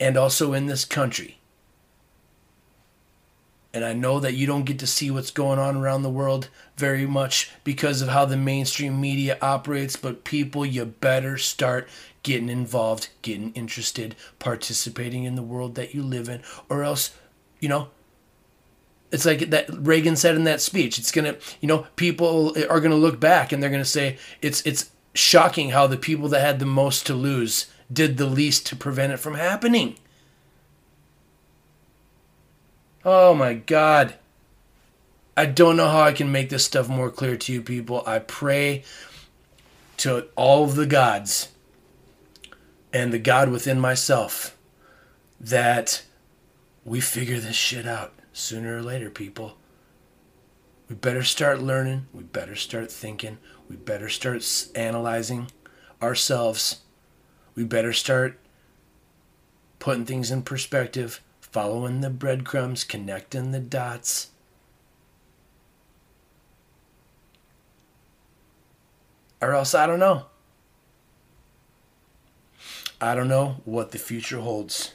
and 0.00 0.16
also 0.16 0.52
in 0.52 0.66
this 0.66 0.84
country. 0.84 1.36
And 3.72 3.84
I 3.84 3.92
know 3.92 4.18
that 4.18 4.34
you 4.34 4.46
don't 4.48 4.64
get 4.64 4.80
to 4.80 4.86
see 4.86 5.12
what's 5.12 5.30
going 5.30 5.60
on 5.60 5.76
around 5.76 6.02
the 6.02 6.10
world 6.10 6.48
very 6.76 7.06
much 7.06 7.52
because 7.62 8.02
of 8.02 8.08
how 8.08 8.24
the 8.24 8.36
mainstream 8.36 9.00
media 9.00 9.38
operates, 9.40 9.94
but 9.94 10.24
people, 10.24 10.66
you 10.66 10.84
better 10.84 11.38
start 11.38 11.88
getting 12.22 12.48
involved, 12.48 13.08
getting 13.22 13.52
interested, 13.52 14.14
participating 14.38 15.24
in 15.24 15.34
the 15.34 15.42
world 15.42 15.74
that 15.74 15.94
you 15.94 16.02
live 16.02 16.28
in, 16.28 16.42
or 16.68 16.82
else, 16.82 17.14
you 17.60 17.68
know, 17.68 17.88
it's 19.10 19.24
like 19.24 19.50
that 19.50 19.68
Reagan 19.70 20.16
said 20.16 20.36
in 20.36 20.44
that 20.44 20.60
speech. 20.60 20.98
It's 20.98 21.10
gonna, 21.10 21.36
you 21.60 21.68
know, 21.68 21.86
people 21.96 22.54
are 22.68 22.80
gonna 22.80 22.94
look 22.94 23.18
back 23.18 23.52
and 23.52 23.62
they're 23.62 23.70
gonna 23.70 23.84
say 23.84 24.18
it's 24.40 24.64
it's 24.66 24.90
shocking 25.14 25.70
how 25.70 25.86
the 25.86 25.96
people 25.96 26.28
that 26.28 26.40
had 26.40 26.58
the 26.58 26.66
most 26.66 27.06
to 27.06 27.14
lose 27.14 27.66
did 27.92 28.16
the 28.16 28.26
least 28.26 28.66
to 28.66 28.76
prevent 28.76 29.12
it 29.12 29.18
from 29.18 29.34
happening. 29.34 29.96
Oh 33.04 33.34
my 33.34 33.54
God. 33.54 34.14
I 35.36 35.46
don't 35.46 35.76
know 35.76 35.88
how 35.88 36.02
I 36.02 36.12
can 36.12 36.30
make 36.30 36.50
this 36.50 36.64
stuff 36.64 36.88
more 36.88 37.10
clear 37.10 37.36
to 37.36 37.52
you 37.52 37.62
people. 37.62 38.02
I 38.06 38.18
pray 38.18 38.84
to 39.98 40.26
all 40.36 40.64
of 40.64 40.76
the 40.76 40.86
gods 40.86 41.48
and 42.92 43.12
the 43.12 43.18
God 43.18 43.50
within 43.50 43.78
myself 43.80 44.56
that 45.40 46.02
we 46.84 47.00
figure 47.00 47.38
this 47.38 47.56
shit 47.56 47.86
out 47.86 48.12
sooner 48.32 48.76
or 48.76 48.82
later, 48.82 49.10
people. 49.10 49.56
We 50.88 50.96
better 50.96 51.22
start 51.22 51.60
learning. 51.60 52.06
We 52.12 52.24
better 52.24 52.56
start 52.56 52.90
thinking. 52.90 53.38
We 53.68 53.76
better 53.76 54.08
start 54.08 54.44
analyzing 54.74 55.50
ourselves. 56.02 56.80
We 57.54 57.64
better 57.64 57.92
start 57.92 58.38
putting 59.78 60.04
things 60.04 60.30
in 60.30 60.42
perspective, 60.42 61.20
following 61.40 62.00
the 62.00 62.10
breadcrumbs, 62.10 62.84
connecting 62.84 63.52
the 63.52 63.60
dots. 63.60 64.30
Or 69.40 69.54
else 69.54 69.74
I 69.74 69.86
don't 69.86 70.00
know. 70.00 70.26
I 73.00 73.14
don't 73.14 73.28
know 73.28 73.56
what 73.64 73.92
the 73.92 73.98
future 73.98 74.40
holds. 74.40 74.94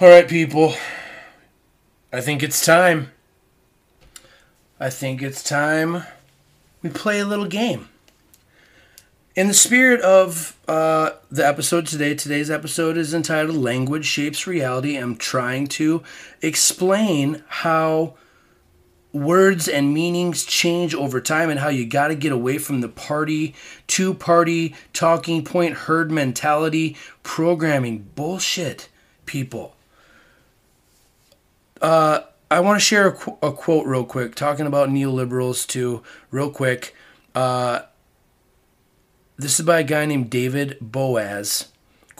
All 0.00 0.08
right, 0.08 0.28
people. 0.28 0.74
I 2.12 2.20
think 2.20 2.42
it's 2.42 2.64
time. 2.64 3.10
I 4.78 4.88
think 4.88 5.20
it's 5.20 5.42
time 5.42 6.04
we 6.80 6.90
play 6.90 7.18
a 7.18 7.24
little 7.24 7.46
game. 7.46 7.88
In 9.34 9.48
the 9.48 9.54
spirit 9.54 10.00
of 10.02 10.56
uh, 10.68 11.12
the 11.30 11.46
episode 11.46 11.86
today, 11.86 12.14
today's 12.14 12.50
episode 12.50 12.96
is 12.96 13.14
entitled 13.14 13.56
Language 13.56 14.04
Shapes 14.04 14.46
Reality. 14.46 14.96
I'm 14.96 15.16
trying 15.16 15.66
to 15.68 16.02
explain 16.40 17.42
how 17.48 18.14
words 19.12 19.68
and 19.68 19.92
meanings 19.92 20.44
change 20.44 20.94
over 20.94 21.20
time 21.20 21.50
and 21.50 21.60
how 21.60 21.68
you 21.68 21.86
got 21.86 22.08
to 22.08 22.14
get 22.14 22.32
away 22.32 22.58
from 22.58 22.80
the 22.80 22.88
party 22.88 23.54
two 23.86 24.14
party 24.14 24.74
talking 24.92 25.44
point 25.44 25.74
herd 25.74 26.10
mentality 26.10 26.96
programming 27.22 28.10
bullshit 28.14 28.88
people. 29.26 29.76
Uh, 31.80 32.20
i 32.50 32.60
want 32.60 32.78
to 32.78 32.84
share 32.84 33.08
a, 33.08 33.12
qu- 33.12 33.38
a, 33.42 33.52
quote 33.52 33.86
real 33.86 34.04
quick 34.04 34.34
talking 34.34 34.66
about 34.66 34.88
neoliberals 34.88 35.66
too 35.66 36.02
real 36.30 36.50
quick. 36.50 36.94
Uh, 37.34 37.80
this 39.36 39.58
is 39.58 39.66
by 39.66 39.80
a 39.80 39.84
guy 39.84 40.06
named 40.06 40.30
david 40.30 40.76
boaz 40.80 41.71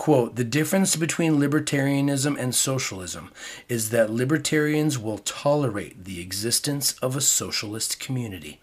Quote, 0.03 0.34
the 0.34 0.42
difference 0.42 0.96
between 0.96 1.38
libertarianism 1.38 2.36
and 2.36 2.53
socialism 2.53 3.30
is 3.68 3.90
that 3.90 4.11
libertarians 4.11 4.98
will 4.98 5.18
tolerate 5.18 6.07
the 6.07 6.20
existence 6.20 6.94
of 6.94 7.14
a 7.14 7.20
socialist 7.20 8.00
community, 8.00 8.61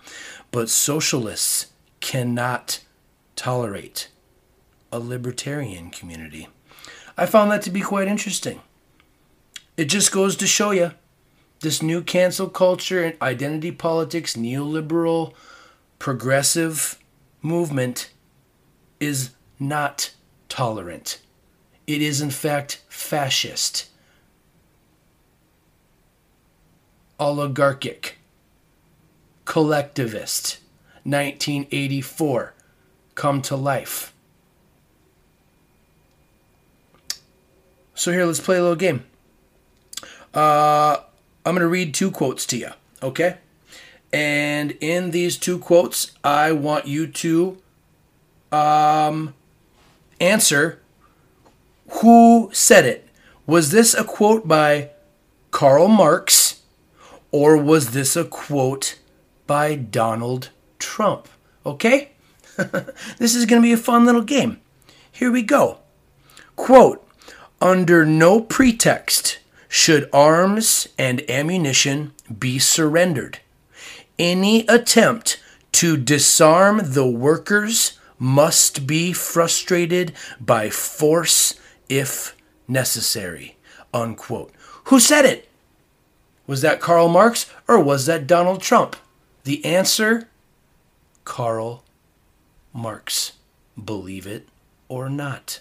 but 0.51 0.69
socialists 0.69 1.67
cannot 2.01 2.81
tolerate 3.37 4.09
a 4.91 4.99
libertarian 4.99 5.91
community. 5.91 6.49
I 7.17 7.25
found 7.25 7.51
that 7.51 7.61
to 7.61 7.71
be 7.71 7.79
quite 7.79 8.09
interesting. 8.09 8.59
It 9.77 9.85
just 9.85 10.11
goes 10.11 10.35
to 10.35 10.45
show 10.45 10.71
you 10.71 10.91
this 11.61 11.81
new 11.81 12.01
cancel 12.01 12.49
culture 12.49 13.01
and 13.01 13.21
identity 13.21 13.71
politics, 13.71 14.35
neoliberal, 14.35 15.33
progressive 15.99 16.99
movement 17.41 18.11
is 18.99 19.29
not 19.57 20.11
tolerant. 20.49 21.21
It 21.89 22.03
is, 22.03 22.21
in 22.21 22.29
fact, 22.29 22.83
fascist, 22.87 23.87
oligarchic, 27.19 28.19
collectivist, 29.45 30.59
1984, 31.03 32.53
come 33.15 33.41
to 33.41 33.55
life. 33.55 34.13
So 37.95 38.11
here, 38.11 38.23
let's 38.27 38.39
play 38.39 38.57
a 38.57 38.61
little 38.61 38.75
game. 38.75 39.03
Uh, 40.31 40.97
I'm 41.43 41.55
going 41.55 41.61
to 41.61 41.67
read 41.67 41.95
two 41.95 42.11
quotes 42.11 42.45
to 42.45 42.57
you, 42.59 42.69
okay? 43.01 43.37
And 44.13 44.73
in 44.79 45.09
these 45.09 45.39
two 45.39 45.57
quotes, 45.57 46.11
I 46.23 46.51
want 46.51 46.85
you 46.85 47.07
to 47.07 47.57
um, 48.51 49.33
answer 50.21 50.78
who 51.91 52.49
said 52.53 52.85
it. 52.85 53.07
Was 53.45 53.71
this 53.71 53.93
a 53.93 54.03
quote 54.03 54.47
by 54.47 54.91
Karl 55.51 55.87
Marx 55.87 56.61
or 57.31 57.57
was 57.57 57.91
this 57.91 58.15
a 58.15 58.25
quote 58.25 58.97
by 59.47 59.75
Donald 59.75 60.49
Trump? 60.77 61.27
Okay? 61.65 62.11
this 63.17 63.35
is 63.35 63.45
going 63.45 63.61
to 63.61 63.65
be 63.65 63.73
a 63.73 63.77
fun 63.77 64.05
little 64.05 64.21
game. 64.21 64.59
Here 65.11 65.31
we 65.31 65.41
go. 65.41 65.79
Quote 66.55 67.05
Under 67.61 68.05
no 68.05 68.41
pretext 68.41 69.39
should 69.67 70.09
arms 70.11 70.87
and 70.97 71.29
ammunition 71.29 72.13
be 72.37 72.59
surrendered. 72.59 73.39
Any 74.17 74.65
attempt 74.67 75.41
to 75.73 75.95
disarm 75.95 76.81
the 76.83 77.07
workers 77.07 77.97
must 78.17 78.85
be 78.85 79.13
frustrated 79.13 80.13
by 80.41 80.69
force 80.69 81.53
if 81.89 82.35
necessary. 82.67 83.57
Unquote. 83.93 84.53
Who 84.85 84.99
said 84.99 85.25
it? 85.25 85.49
Was 86.47 86.61
that 86.61 86.79
Karl 86.79 87.09
Marx 87.09 87.51
or 87.67 87.79
was 87.79 88.05
that 88.05 88.27
Donald 88.27 88.61
Trump? 88.61 88.95
The 89.43 89.63
answer 89.65 90.29
Karl 91.25 91.83
Marx. 92.73 93.33
Believe 93.83 94.25
it 94.25 94.47
or 94.87 95.09
not. 95.09 95.59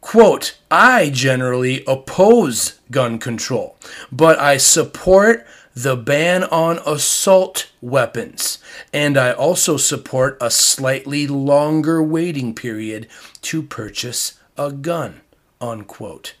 Quote, 0.00 0.58
I 0.70 1.10
generally 1.10 1.82
oppose 1.86 2.78
gun 2.90 3.18
control, 3.18 3.76
but 4.12 4.38
I 4.38 4.58
support 4.58 5.46
the 5.74 5.96
ban 5.96 6.44
on 6.44 6.78
assault 6.86 7.70
weapons, 7.80 8.58
and 8.92 9.18
I 9.18 9.32
also 9.32 9.76
support 9.76 10.38
a 10.40 10.50
slightly 10.50 11.26
longer 11.26 12.02
waiting 12.02 12.54
period 12.54 13.08
to 13.42 13.62
purchase 13.62 14.38
a 14.56 14.70
gun. 14.70 15.22
Unquote. 15.60 16.34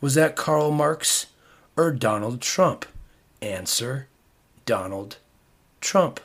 Was 0.00 0.14
that 0.14 0.36
Karl 0.36 0.70
Marx 0.70 1.26
or 1.76 1.92
Donald 1.92 2.40
Trump? 2.40 2.84
Answer 3.40 4.08
Donald 4.66 5.16
Trump. 5.80 6.20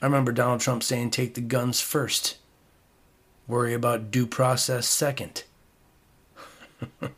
I 0.00 0.06
remember 0.06 0.30
Donald 0.30 0.60
Trump 0.60 0.82
saying, 0.82 1.10
take 1.10 1.34
the 1.34 1.40
guns 1.40 1.80
first, 1.80 2.36
worry 3.48 3.72
about 3.72 4.10
due 4.10 4.26
process 4.26 4.86
second. 4.86 5.42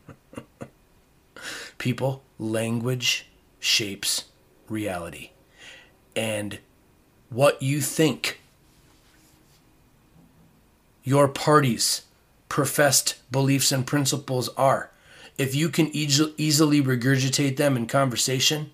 People, 1.78 2.22
language 2.38 3.26
shapes 3.60 4.26
reality. 4.68 5.30
And 6.14 6.58
what 7.30 7.62
you 7.62 7.80
think, 7.80 8.40
your 11.04 11.28
party's 11.28 12.02
professed 12.48 13.16
beliefs 13.30 13.72
and 13.72 13.86
principles 13.86 14.48
are, 14.50 14.90
if 15.36 15.54
you 15.54 15.68
can 15.68 15.94
eas- 15.94 16.20
easily 16.36 16.82
regurgitate 16.82 17.56
them 17.56 17.76
in 17.76 17.86
conversation, 17.86 18.72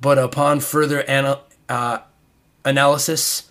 but 0.00 0.18
upon 0.18 0.60
further 0.60 1.04
uh, 1.68 1.98
analysis, 2.64 3.50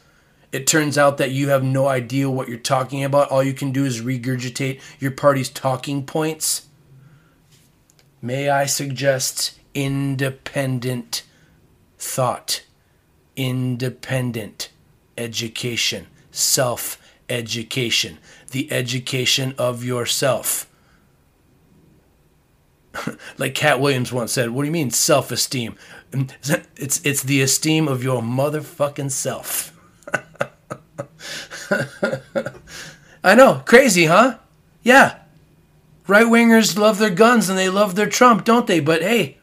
it 0.52 0.68
turns 0.68 0.98
out 0.98 1.18
that 1.18 1.32
you 1.32 1.50
have 1.50 1.64
no 1.64 1.88
idea 1.88 2.30
what 2.30 2.48
you're 2.48 2.58
talking 2.58 3.04
about. 3.04 3.30
All 3.30 3.44
you 3.44 3.54
can 3.54 3.72
do 3.72 3.86
is 3.86 4.02
regurgitate 4.02 4.82
your 5.00 5.12
party's 5.12 5.50
talking 5.50 6.06
points. 6.06 6.65
May 8.26 8.50
I 8.50 8.66
suggest 8.66 9.60
independent 9.76 11.22
thought, 12.00 12.64
independent 13.36 14.72
education, 15.16 16.08
self 16.32 17.00
education, 17.30 18.18
the 18.50 18.72
education 18.72 19.54
of 19.60 19.84
yourself. 19.84 20.68
like 23.38 23.54
Katt 23.54 23.80
Williams 23.80 24.12
once 24.12 24.32
said, 24.32 24.50
"What 24.50 24.64
do 24.64 24.66
you 24.66 24.72
mean 24.72 24.90
self-esteem? 24.90 25.76
It's 26.78 27.02
it's 27.06 27.22
the 27.22 27.42
esteem 27.44 27.88
of 27.88 28.04
your 28.04 28.24
motherfucking 28.24 29.12
self." 29.12 29.72
I 33.24 33.36
know, 33.36 33.62
crazy, 33.68 34.06
huh? 34.06 34.40
Yeah. 34.82 35.20
Right 36.08 36.26
wingers 36.26 36.78
love 36.78 37.00
their 37.00 37.10
guns 37.10 37.50
and 37.50 37.58
they 37.58 37.70
love 37.70 37.96
their 37.96 38.10
Trump, 38.10 38.46
don't 38.46 38.68
they? 38.68 38.80
But 38.80 39.02
hey, 39.02 39.38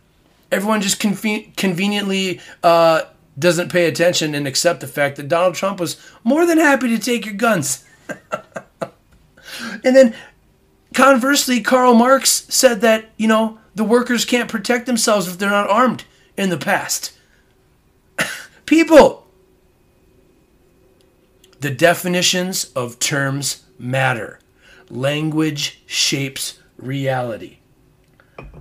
everyone 0.51 0.81
just 0.81 1.01
conven- 1.01 1.57
conveniently 1.57 2.41
uh, 2.63 3.03
doesn't 3.39 3.73
pay 3.73 3.87
attention 3.87 4.35
and 4.35 4.47
accept 4.47 4.81
the 4.81 4.87
fact 4.87 5.17
that 5.17 5.29
Donald 5.29 5.55
Trump 5.55 5.81
was 5.81 5.97
more 6.23 6.47
than 6.47 6.59
happy 6.59 6.89
to 6.89 6.99
take 6.99 7.27
your 7.27 7.35
guns. 7.35 7.85
and 9.85 9.97
then 9.97 10.15
conversely, 10.95 11.61
Karl 11.61 11.95
Marx 11.95 12.47
said 12.49 12.81
that, 12.83 13.07
you 13.17 13.27
know, 13.27 13.59
the 13.75 13.85
workers 13.85 14.25
can't 14.25 14.51
protect 14.51 14.87
themselves 14.87 15.27
if 15.27 15.39
they're 15.39 15.51
not 15.51 15.71
armed 15.71 16.05
in 16.37 16.51
the 16.51 16.59
past. 16.59 17.13
People, 18.67 19.27
the 21.61 21.71
definitions 21.71 22.67
of 22.77 22.99
terms 22.99 23.65
matter. 23.79 24.39
Language 24.93 25.81
shapes 25.87 26.59
reality. 26.77 27.61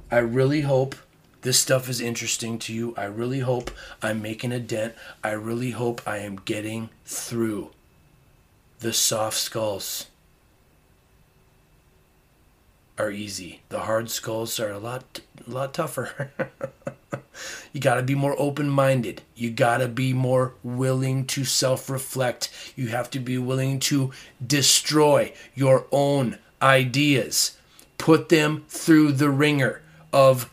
I 0.09 0.19
really 0.19 0.61
hope 0.61 0.95
this 1.41 1.59
stuff 1.59 1.89
is 1.89 1.99
interesting 1.99 2.57
to 2.59 2.73
you. 2.73 2.93
I 2.95 3.03
really 3.03 3.39
hope 3.39 3.69
I'm 4.01 4.21
making 4.21 4.53
a 4.53 4.59
dent. 4.61 4.95
I 5.25 5.32
really 5.32 5.71
hope 5.71 6.01
I 6.07 6.19
am 6.19 6.38
getting 6.38 6.89
through 7.03 7.71
the 8.79 8.93
soft 8.93 9.39
skulls 9.39 10.07
are 13.02 13.12
easy. 13.12 13.62
The 13.70 13.80
hard 13.80 14.12
skulls 14.12 14.60
are 14.60 14.72
a 14.72 14.78
lot 14.78 15.22
a 15.45 15.49
lot 15.49 15.74
tougher. 15.74 16.32
you 17.74 17.82
got 17.82 17.95
to 17.95 18.04
be 18.04 18.14
more 18.14 18.36
open-minded. 18.38 19.24
You 19.36 19.49
got 19.49 19.78
to 19.78 19.88
be 19.88 20.14
more 20.14 20.54
willing 20.64 21.26
to 21.28 21.43
self-reflect. 21.43 22.74
You 22.76 22.89
have 22.89 23.10
to 23.12 23.20
be 23.20 23.38
willing 23.39 23.80
to 23.82 24.12
destroy 24.45 25.34
your 25.56 25.88
own 25.91 26.38
ideas. 26.62 27.58
Put 27.97 28.30
them 28.30 28.66
through 28.68 29.14
the 29.14 29.32
ringer 29.32 29.82
of 30.14 30.52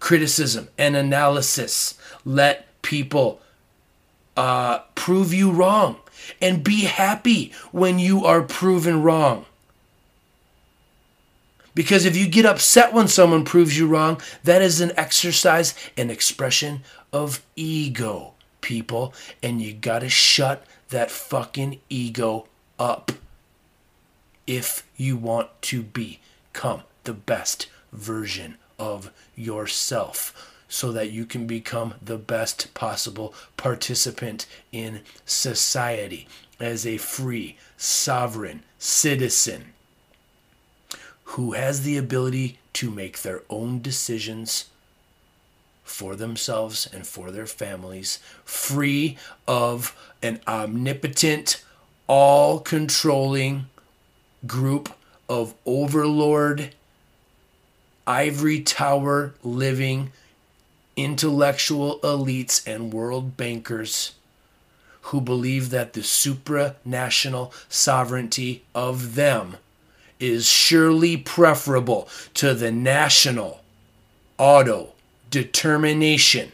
criticism 0.00 0.68
and 0.76 0.96
analysis. 0.96 1.96
Let 2.24 2.82
people 2.82 3.40
uh, 4.36 4.80
prove 4.96 5.32
you 5.32 5.52
wrong 5.52 5.96
and 6.40 6.64
be 6.64 6.82
happy 6.82 7.52
when 7.70 8.00
you 8.00 8.24
are 8.24 8.42
proven 8.42 9.02
wrong. 9.02 9.46
Because 11.74 12.04
if 12.04 12.16
you 12.16 12.28
get 12.28 12.44
upset 12.44 12.92
when 12.92 13.08
someone 13.08 13.44
proves 13.44 13.78
you 13.78 13.86
wrong, 13.86 14.20
that 14.44 14.60
is 14.60 14.80
an 14.80 14.92
exercise, 14.96 15.74
an 15.96 16.10
expression 16.10 16.82
of 17.12 17.42
ego, 17.56 18.34
people. 18.60 19.14
And 19.42 19.62
you 19.62 19.72
gotta 19.72 20.08
shut 20.08 20.66
that 20.90 21.10
fucking 21.10 21.80
ego 21.88 22.46
up 22.78 23.12
if 24.46 24.86
you 24.96 25.16
want 25.16 25.48
to 25.62 25.82
become 25.82 26.82
the 27.04 27.14
best 27.14 27.68
version 27.92 28.56
of 28.78 29.10
yourself 29.34 30.52
so 30.68 30.90
that 30.92 31.10
you 31.10 31.24
can 31.24 31.46
become 31.46 31.94
the 32.02 32.16
best 32.16 32.72
possible 32.74 33.34
participant 33.56 34.46
in 34.72 35.00
society 35.26 36.26
as 36.58 36.86
a 36.86 36.96
free, 36.96 37.56
sovereign 37.76 38.62
citizen 38.78 39.71
who 41.32 41.52
has 41.52 41.80
the 41.80 41.96
ability 41.96 42.58
to 42.74 42.90
make 42.90 43.22
their 43.22 43.42
own 43.48 43.80
decisions 43.80 44.66
for 45.82 46.14
themselves 46.14 46.86
and 46.92 47.06
for 47.06 47.30
their 47.30 47.46
families, 47.46 48.18
free 48.44 49.16
of 49.48 49.96
an 50.22 50.38
omnipotent, 50.46 51.64
all 52.06 52.60
controlling 52.60 53.64
group 54.46 54.94
of 55.26 55.54
overlord, 55.64 56.74
ivory 58.06 58.60
tower 58.60 59.32
living 59.42 60.12
intellectual 60.96 61.98
elites 62.00 62.66
and 62.66 62.92
world 62.92 63.38
bankers 63.38 64.12
who 65.06 65.20
believe 65.20 65.70
that 65.70 65.94
the 65.94 66.00
supranational 66.00 67.50
sovereignty 67.70 68.62
of 68.74 69.14
them 69.14 69.56
is 70.22 70.46
surely 70.46 71.16
preferable 71.16 72.08
to 72.32 72.54
the 72.54 72.70
national 72.70 73.60
auto 74.38 74.92
determination 75.30 76.52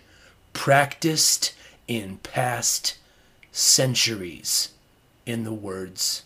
practiced 0.55 1.55
in 1.87 2.17
past 2.19 2.97
centuries, 3.53 4.71
in 5.27 5.45
the 5.45 5.53
words 5.53 6.23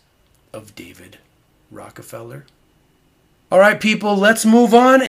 of 0.52 0.74
David 0.76 1.18
Rockefeller. 1.70 2.46
All 3.50 3.58
right, 3.58 3.80
people, 3.80 4.16
let's 4.16 4.46
move 4.46 4.72
on. 4.72 5.06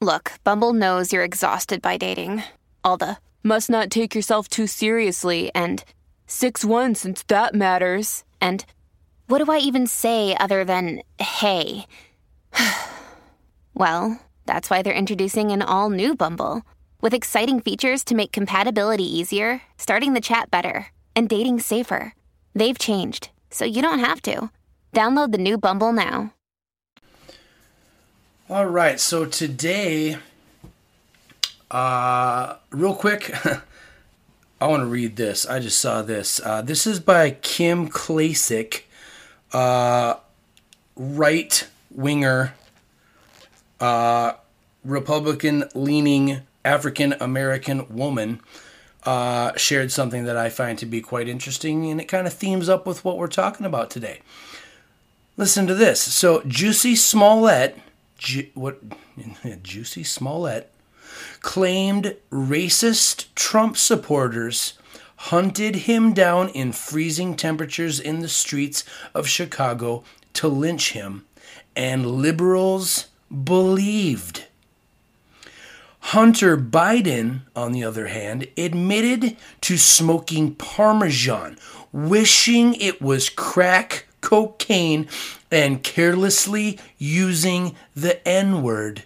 Look, 0.00 0.32
Bumble 0.44 0.72
knows 0.72 1.12
you're 1.12 1.24
exhausted 1.24 1.82
by 1.82 1.96
dating. 1.96 2.44
All 2.84 2.96
the 2.96 3.16
must 3.42 3.68
not 3.68 3.90
take 3.90 4.14
yourself 4.14 4.48
too 4.48 4.68
seriously 4.68 5.50
and 5.54 5.82
6 6.26 6.64
1 6.64 6.94
since 6.94 7.24
that 7.24 7.54
matters. 7.54 8.22
And 8.40 8.64
what 9.26 9.44
do 9.44 9.50
I 9.50 9.58
even 9.58 9.86
say 9.86 10.36
other 10.38 10.64
than 10.64 11.02
hey? 11.18 11.86
well, 13.74 14.20
that's 14.46 14.70
why 14.70 14.82
they're 14.82 14.92
introducing 14.92 15.50
an 15.50 15.62
all 15.62 15.90
new 15.90 16.14
Bumble 16.14 16.62
with 17.00 17.14
exciting 17.14 17.60
features 17.60 18.04
to 18.04 18.14
make 18.14 18.32
compatibility 18.32 19.04
easier, 19.04 19.62
starting 19.78 20.14
the 20.14 20.20
chat 20.20 20.50
better, 20.50 20.86
and 21.14 21.28
dating 21.28 21.60
safer. 21.60 22.14
They've 22.54 22.78
changed, 22.78 23.30
so 23.50 23.64
you 23.64 23.82
don't 23.82 23.98
have 23.98 24.22
to. 24.22 24.50
Download 24.94 25.32
the 25.32 25.38
new 25.38 25.58
Bumble 25.58 25.92
now. 25.92 26.32
All 28.48 28.66
right, 28.66 29.00
so 29.00 29.24
today, 29.24 30.18
uh, 31.70 32.56
real 32.70 32.94
quick, 32.94 33.34
I 34.60 34.66
want 34.66 34.82
to 34.82 34.86
read 34.86 35.16
this. 35.16 35.46
I 35.46 35.60
just 35.60 35.80
saw 35.80 36.02
this. 36.02 36.40
Uh, 36.44 36.62
this 36.62 36.86
is 36.86 37.00
by 37.00 37.32
Kim 37.32 37.88
Klacik, 37.88 38.83
uh, 39.54 40.16
right 40.96 41.66
winger, 41.90 42.54
uh, 43.80 44.32
Republican 44.84 45.64
leaning 45.74 46.42
African 46.64 47.14
American 47.20 47.88
woman. 47.88 48.40
Uh, 49.04 49.54
shared 49.54 49.92
something 49.92 50.24
that 50.24 50.36
I 50.36 50.48
find 50.48 50.78
to 50.78 50.86
be 50.86 51.02
quite 51.02 51.28
interesting, 51.28 51.90
and 51.90 52.00
it 52.00 52.06
kind 52.06 52.26
of 52.26 52.32
themes 52.32 52.70
up 52.70 52.86
with 52.86 53.04
what 53.04 53.18
we're 53.18 53.26
talking 53.26 53.66
about 53.66 53.90
today. 53.90 54.20
Listen 55.36 55.66
to 55.66 55.74
this. 55.74 56.00
So, 56.00 56.42
Juicy 56.46 56.96
Smollett, 56.96 57.78
Ju- 58.16 58.48
what? 58.54 58.80
Juicy 59.62 60.04
Smollett 60.04 60.72
claimed 61.42 62.16
racist 62.30 63.26
Trump 63.34 63.76
supporters 63.76 64.78
hunted 65.28 65.74
him 65.74 66.12
down 66.12 66.50
in 66.50 66.70
freezing 66.70 67.34
temperatures 67.34 67.98
in 67.98 68.20
the 68.20 68.28
streets 68.28 68.84
of 69.14 69.26
Chicago 69.26 70.04
to 70.34 70.46
lynch 70.46 70.92
him, 70.92 71.24
and 71.74 72.06
liberals 72.06 73.06
believed. 73.30 74.44
Hunter 76.00 76.58
Biden, 76.58 77.40
on 77.56 77.72
the 77.72 77.82
other 77.82 78.08
hand, 78.08 78.46
admitted 78.58 79.38
to 79.62 79.78
smoking 79.78 80.54
Parmesan, 80.56 81.56
wishing 81.90 82.74
it 82.74 83.00
was 83.00 83.30
crack 83.30 84.06
cocaine, 84.20 85.08
and 85.50 85.82
carelessly 85.82 86.78
using 86.98 87.74
the 87.94 88.26
N 88.28 88.62
word. 88.62 89.04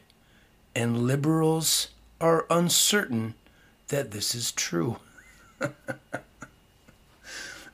And 0.75 1.07
liberals 1.07 1.89
are 2.21 2.47
uncertain 2.51 3.35
that 3.89 4.11
this 4.11 4.35
is 4.35 4.51
true. 4.51 4.99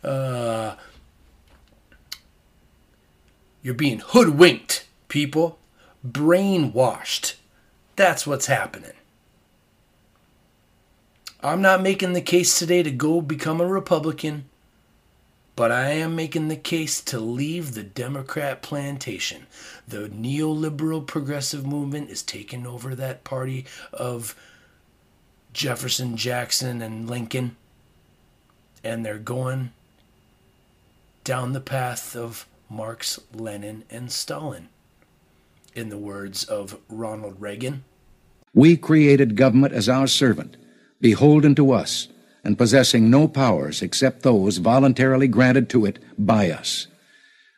uh, 0.04 0.76
you're 3.62 3.74
being 3.74 4.00
hoodwinked, 4.00 4.86
people. 5.08 5.58
Brainwashed. 6.06 7.34
That's 7.96 8.26
what's 8.26 8.46
happening. 8.46 8.92
I'm 11.42 11.60
not 11.60 11.82
making 11.82 12.14
the 12.14 12.20
case 12.20 12.58
today 12.58 12.82
to 12.82 12.90
go 12.90 13.20
become 13.20 13.60
a 13.60 13.66
Republican, 13.66 14.46
but 15.56 15.70
I 15.70 15.90
am 15.90 16.16
making 16.16 16.48
the 16.48 16.56
case 16.56 17.00
to 17.02 17.20
leave 17.20 17.74
the 17.74 17.82
Democrat 17.82 18.62
plantation. 18.62 19.46
The 19.86 20.08
neoliberal 20.08 21.06
progressive 21.06 21.66
movement 21.66 22.10
is 22.10 22.22
taking 22.22 22.66
over 22.66 22.94
that 22.94 23.24
party 23.24 23.66
of 23.92 24.34
Jefferson, 25.52 26.16
Jackson, 26.16 26.82
and 26.82 27.08
Lincoln, 27.08 27.56
and 28.84 29.04
they're 29.04 29.18
going 29.18 29.72
down 31.24 31.54
the 31.54 31.60
path 31.60 32.14
of 32.14 32.46
Marx, 32.68 33.18
Lenin, 33.32 33.84
and 33.90 34.12
Stalin. 34.12 34.68
In 35.74 35.88
the 35.88 35.98
words 35.98 36.44
of 36.44 36.78
Ronald 36.88 37.40
Reagan, 37.40 37.82
We 38.54 38.76
created 38.76 39.36
government 39.36 39.72
as 39.72 39.88
our 39.88 40.06
servant, 40.06 40.56
beholden 41.00 41.56
to 41.56 41.72
us, 41.72 42.06
and 42.44 42.58
possessing 42.58 43.10
no 43.10 43.26
powers 43.26 43.82
except 43.82 44.22
those 44.22 44.58
voluntarily 44.58 45.26
granted 45.26 45.68
to 45.70 45.86
it 45.86 45.98
by 46.16 46.50
us. 46.50 46.86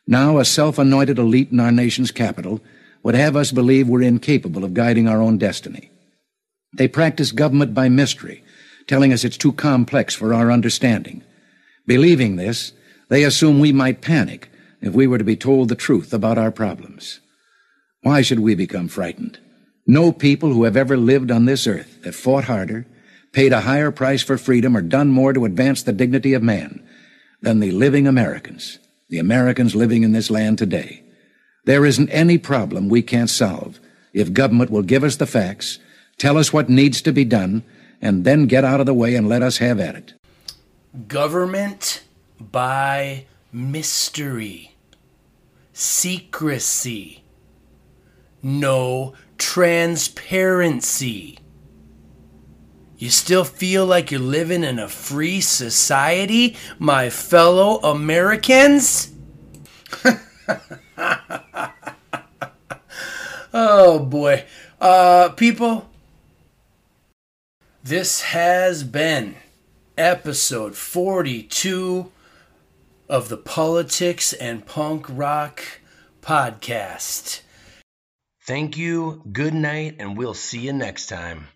Now, 0.07 0.39
a 0.39 0.45
self 0.45 0.79
anointed 0.79 1.19
elite 1.19 1.51
in 1.51 1.59
our 1.59 1.71
nation's 1.71 2.11
capital 2.11 2.61
would 3.03 3.15
have 3.15 3.35
us 3.35 3.51
believe 3.51 3.87
we're 3.87 4.01
incapable 4.01 4.63
of 4.63 4.73
guiding 4.73 5.07
our 5.07 5.21
own 5.21 5.37
destiny. 5.37 5.91
They 6.73 6.87
practice 6.87 7.31
government 7.31 7.73
by 7.73 7.89
mystery, 7.89 8.43
telling 8.87 9.13
us 9.13 9.23
it's 9.23 9.37
too 9.37 9.51
complex 9.51 10.15
for 10.15 10.33
our 10.33 10.51
understanding. 10.51 11.23
Believing 11.85 12.35
this, 12.35 12.73
they 13.09 13.23
assume 13.23 13.59
we 13.59 13.71
might 13.71 14.01
panic 14.01 14.49
if 14.81 14.93
we 14.93 15.07
were 15.07 15.17
to 15.17 15.23
be 15.23 15.35
told 15.35 15.69
the 15.69 15.75
truth 15.75 16.13
about 16.13 16.37
our 16.37 16.51
problems. 16.51 17.19
Why 18.01 18.21
should 18.21 18.39
we 18.39 18.55
become 18.55 18.87
frightened? 18.87 19.39
No 19.85 20.11
people 20.11 20.53
who 20.53 20.63
have 20.63 20.77
ever 20.77 20.97
lived 20.97 21.31
on 21.31 21.45
this 21.45 21.65
earth 21.65 21.99
have 22.03 22.15
fought 22.15 22.45
harder, 22.45 22.85
paid 23.31 23.53
a 23.53 23.61
higher 23.61 23.91
price 23.91 24.21
for 24.21 24.37
freedom, 24.37 24.75
or 24.75 24.81
done 24.81 25.09
more 25.09 25.33
to 25.33 25.45
advance 25.45 25.83
the 25.83 25.93
dignity 25.93 26.33
of 26.33 26.43
man 26.43 26.85
than 27.41 27.59
the 27.59 27.71
living 27.71 28.07
Americans, 28.07 28.79
the 29.09 29.19
Americans 29.19 29.75
living 29.75 30.03
in 30.03 30.11
this 30.11 30.29
land 30.29 30.57
today. 30.57 31.03
There 31.65 31.85
isn't 31.85 32.09
any 32.09 32.37
problem 32.37 32.89
we 32.89 33.01
can't 33.01 33.29
solve 33.29 33.79
if 34.13 34.33
government 34.33 34.71
will 34.71 34.81
give 34.81 35.03
us 35.03 35.17
the 35.17 35.25
facts, 35.25 35.79
tell 36.17 36.37
us 36.37 36.51
what 36.51 36.69
needs 36.69 37.01
to 37.03 37.11
be 37.11 37.25
done, 37.25 37.63
and 38.01 38.23
then 38.23 38.45
get 38.45 38.63
out 38.63 38.79
of 38.79 38.85
the 38.85 38.93
way 38.93 39.15
and 39.15 39.27
let 39.27 39.41
us 39.41 39.57
have 39.57 39.79
at 39.79 39.95
it. 39.95 40.13
government 41.07 42.03
by 42.39 43.25
mystery, 43.51 44.75
secrecy, 45.73 47.23
no 48.41 49.13
transparency. 49.37 51.37
You 52.97 53.09
still 53.11 53.43
feel 53.43 53.85
like 53.85 54.09
you're 54.09 54.19
living 54.19 54.63
in 54.63 54.79
a 54.79 54.87
free 54.87 55.39
society, 55.41 56.55
my 56.79 57.11
fellow 57.11 57.77
Americans? 57.79 59.11
oh 63.53 63.99
boy. 63.99 64.45
Uh, 64.81 65.29
people, 65.29 65.87
this 67.87 68.19
has 68.19 68.83
been 68.83 69.33
episode 69.97 70.75
42 70.75 72.11
of 73.07 73.29
the 73.29 73.37
Politics 73.37 74.33
and 74.33 74.65
Punk 74.65 75.05
Rock 75.07 75.63
podcast. 76.21 77.43
Thank 78.45 78.75
you, 78.75 79.23
good 79.31 79.53
night, 79.53 79.95
and 79.99 80.17
we'll 80.17 80.33
see 80.33 80.59
you 80.59 80.73
next 80.73 81.07
time. 81.07 81.47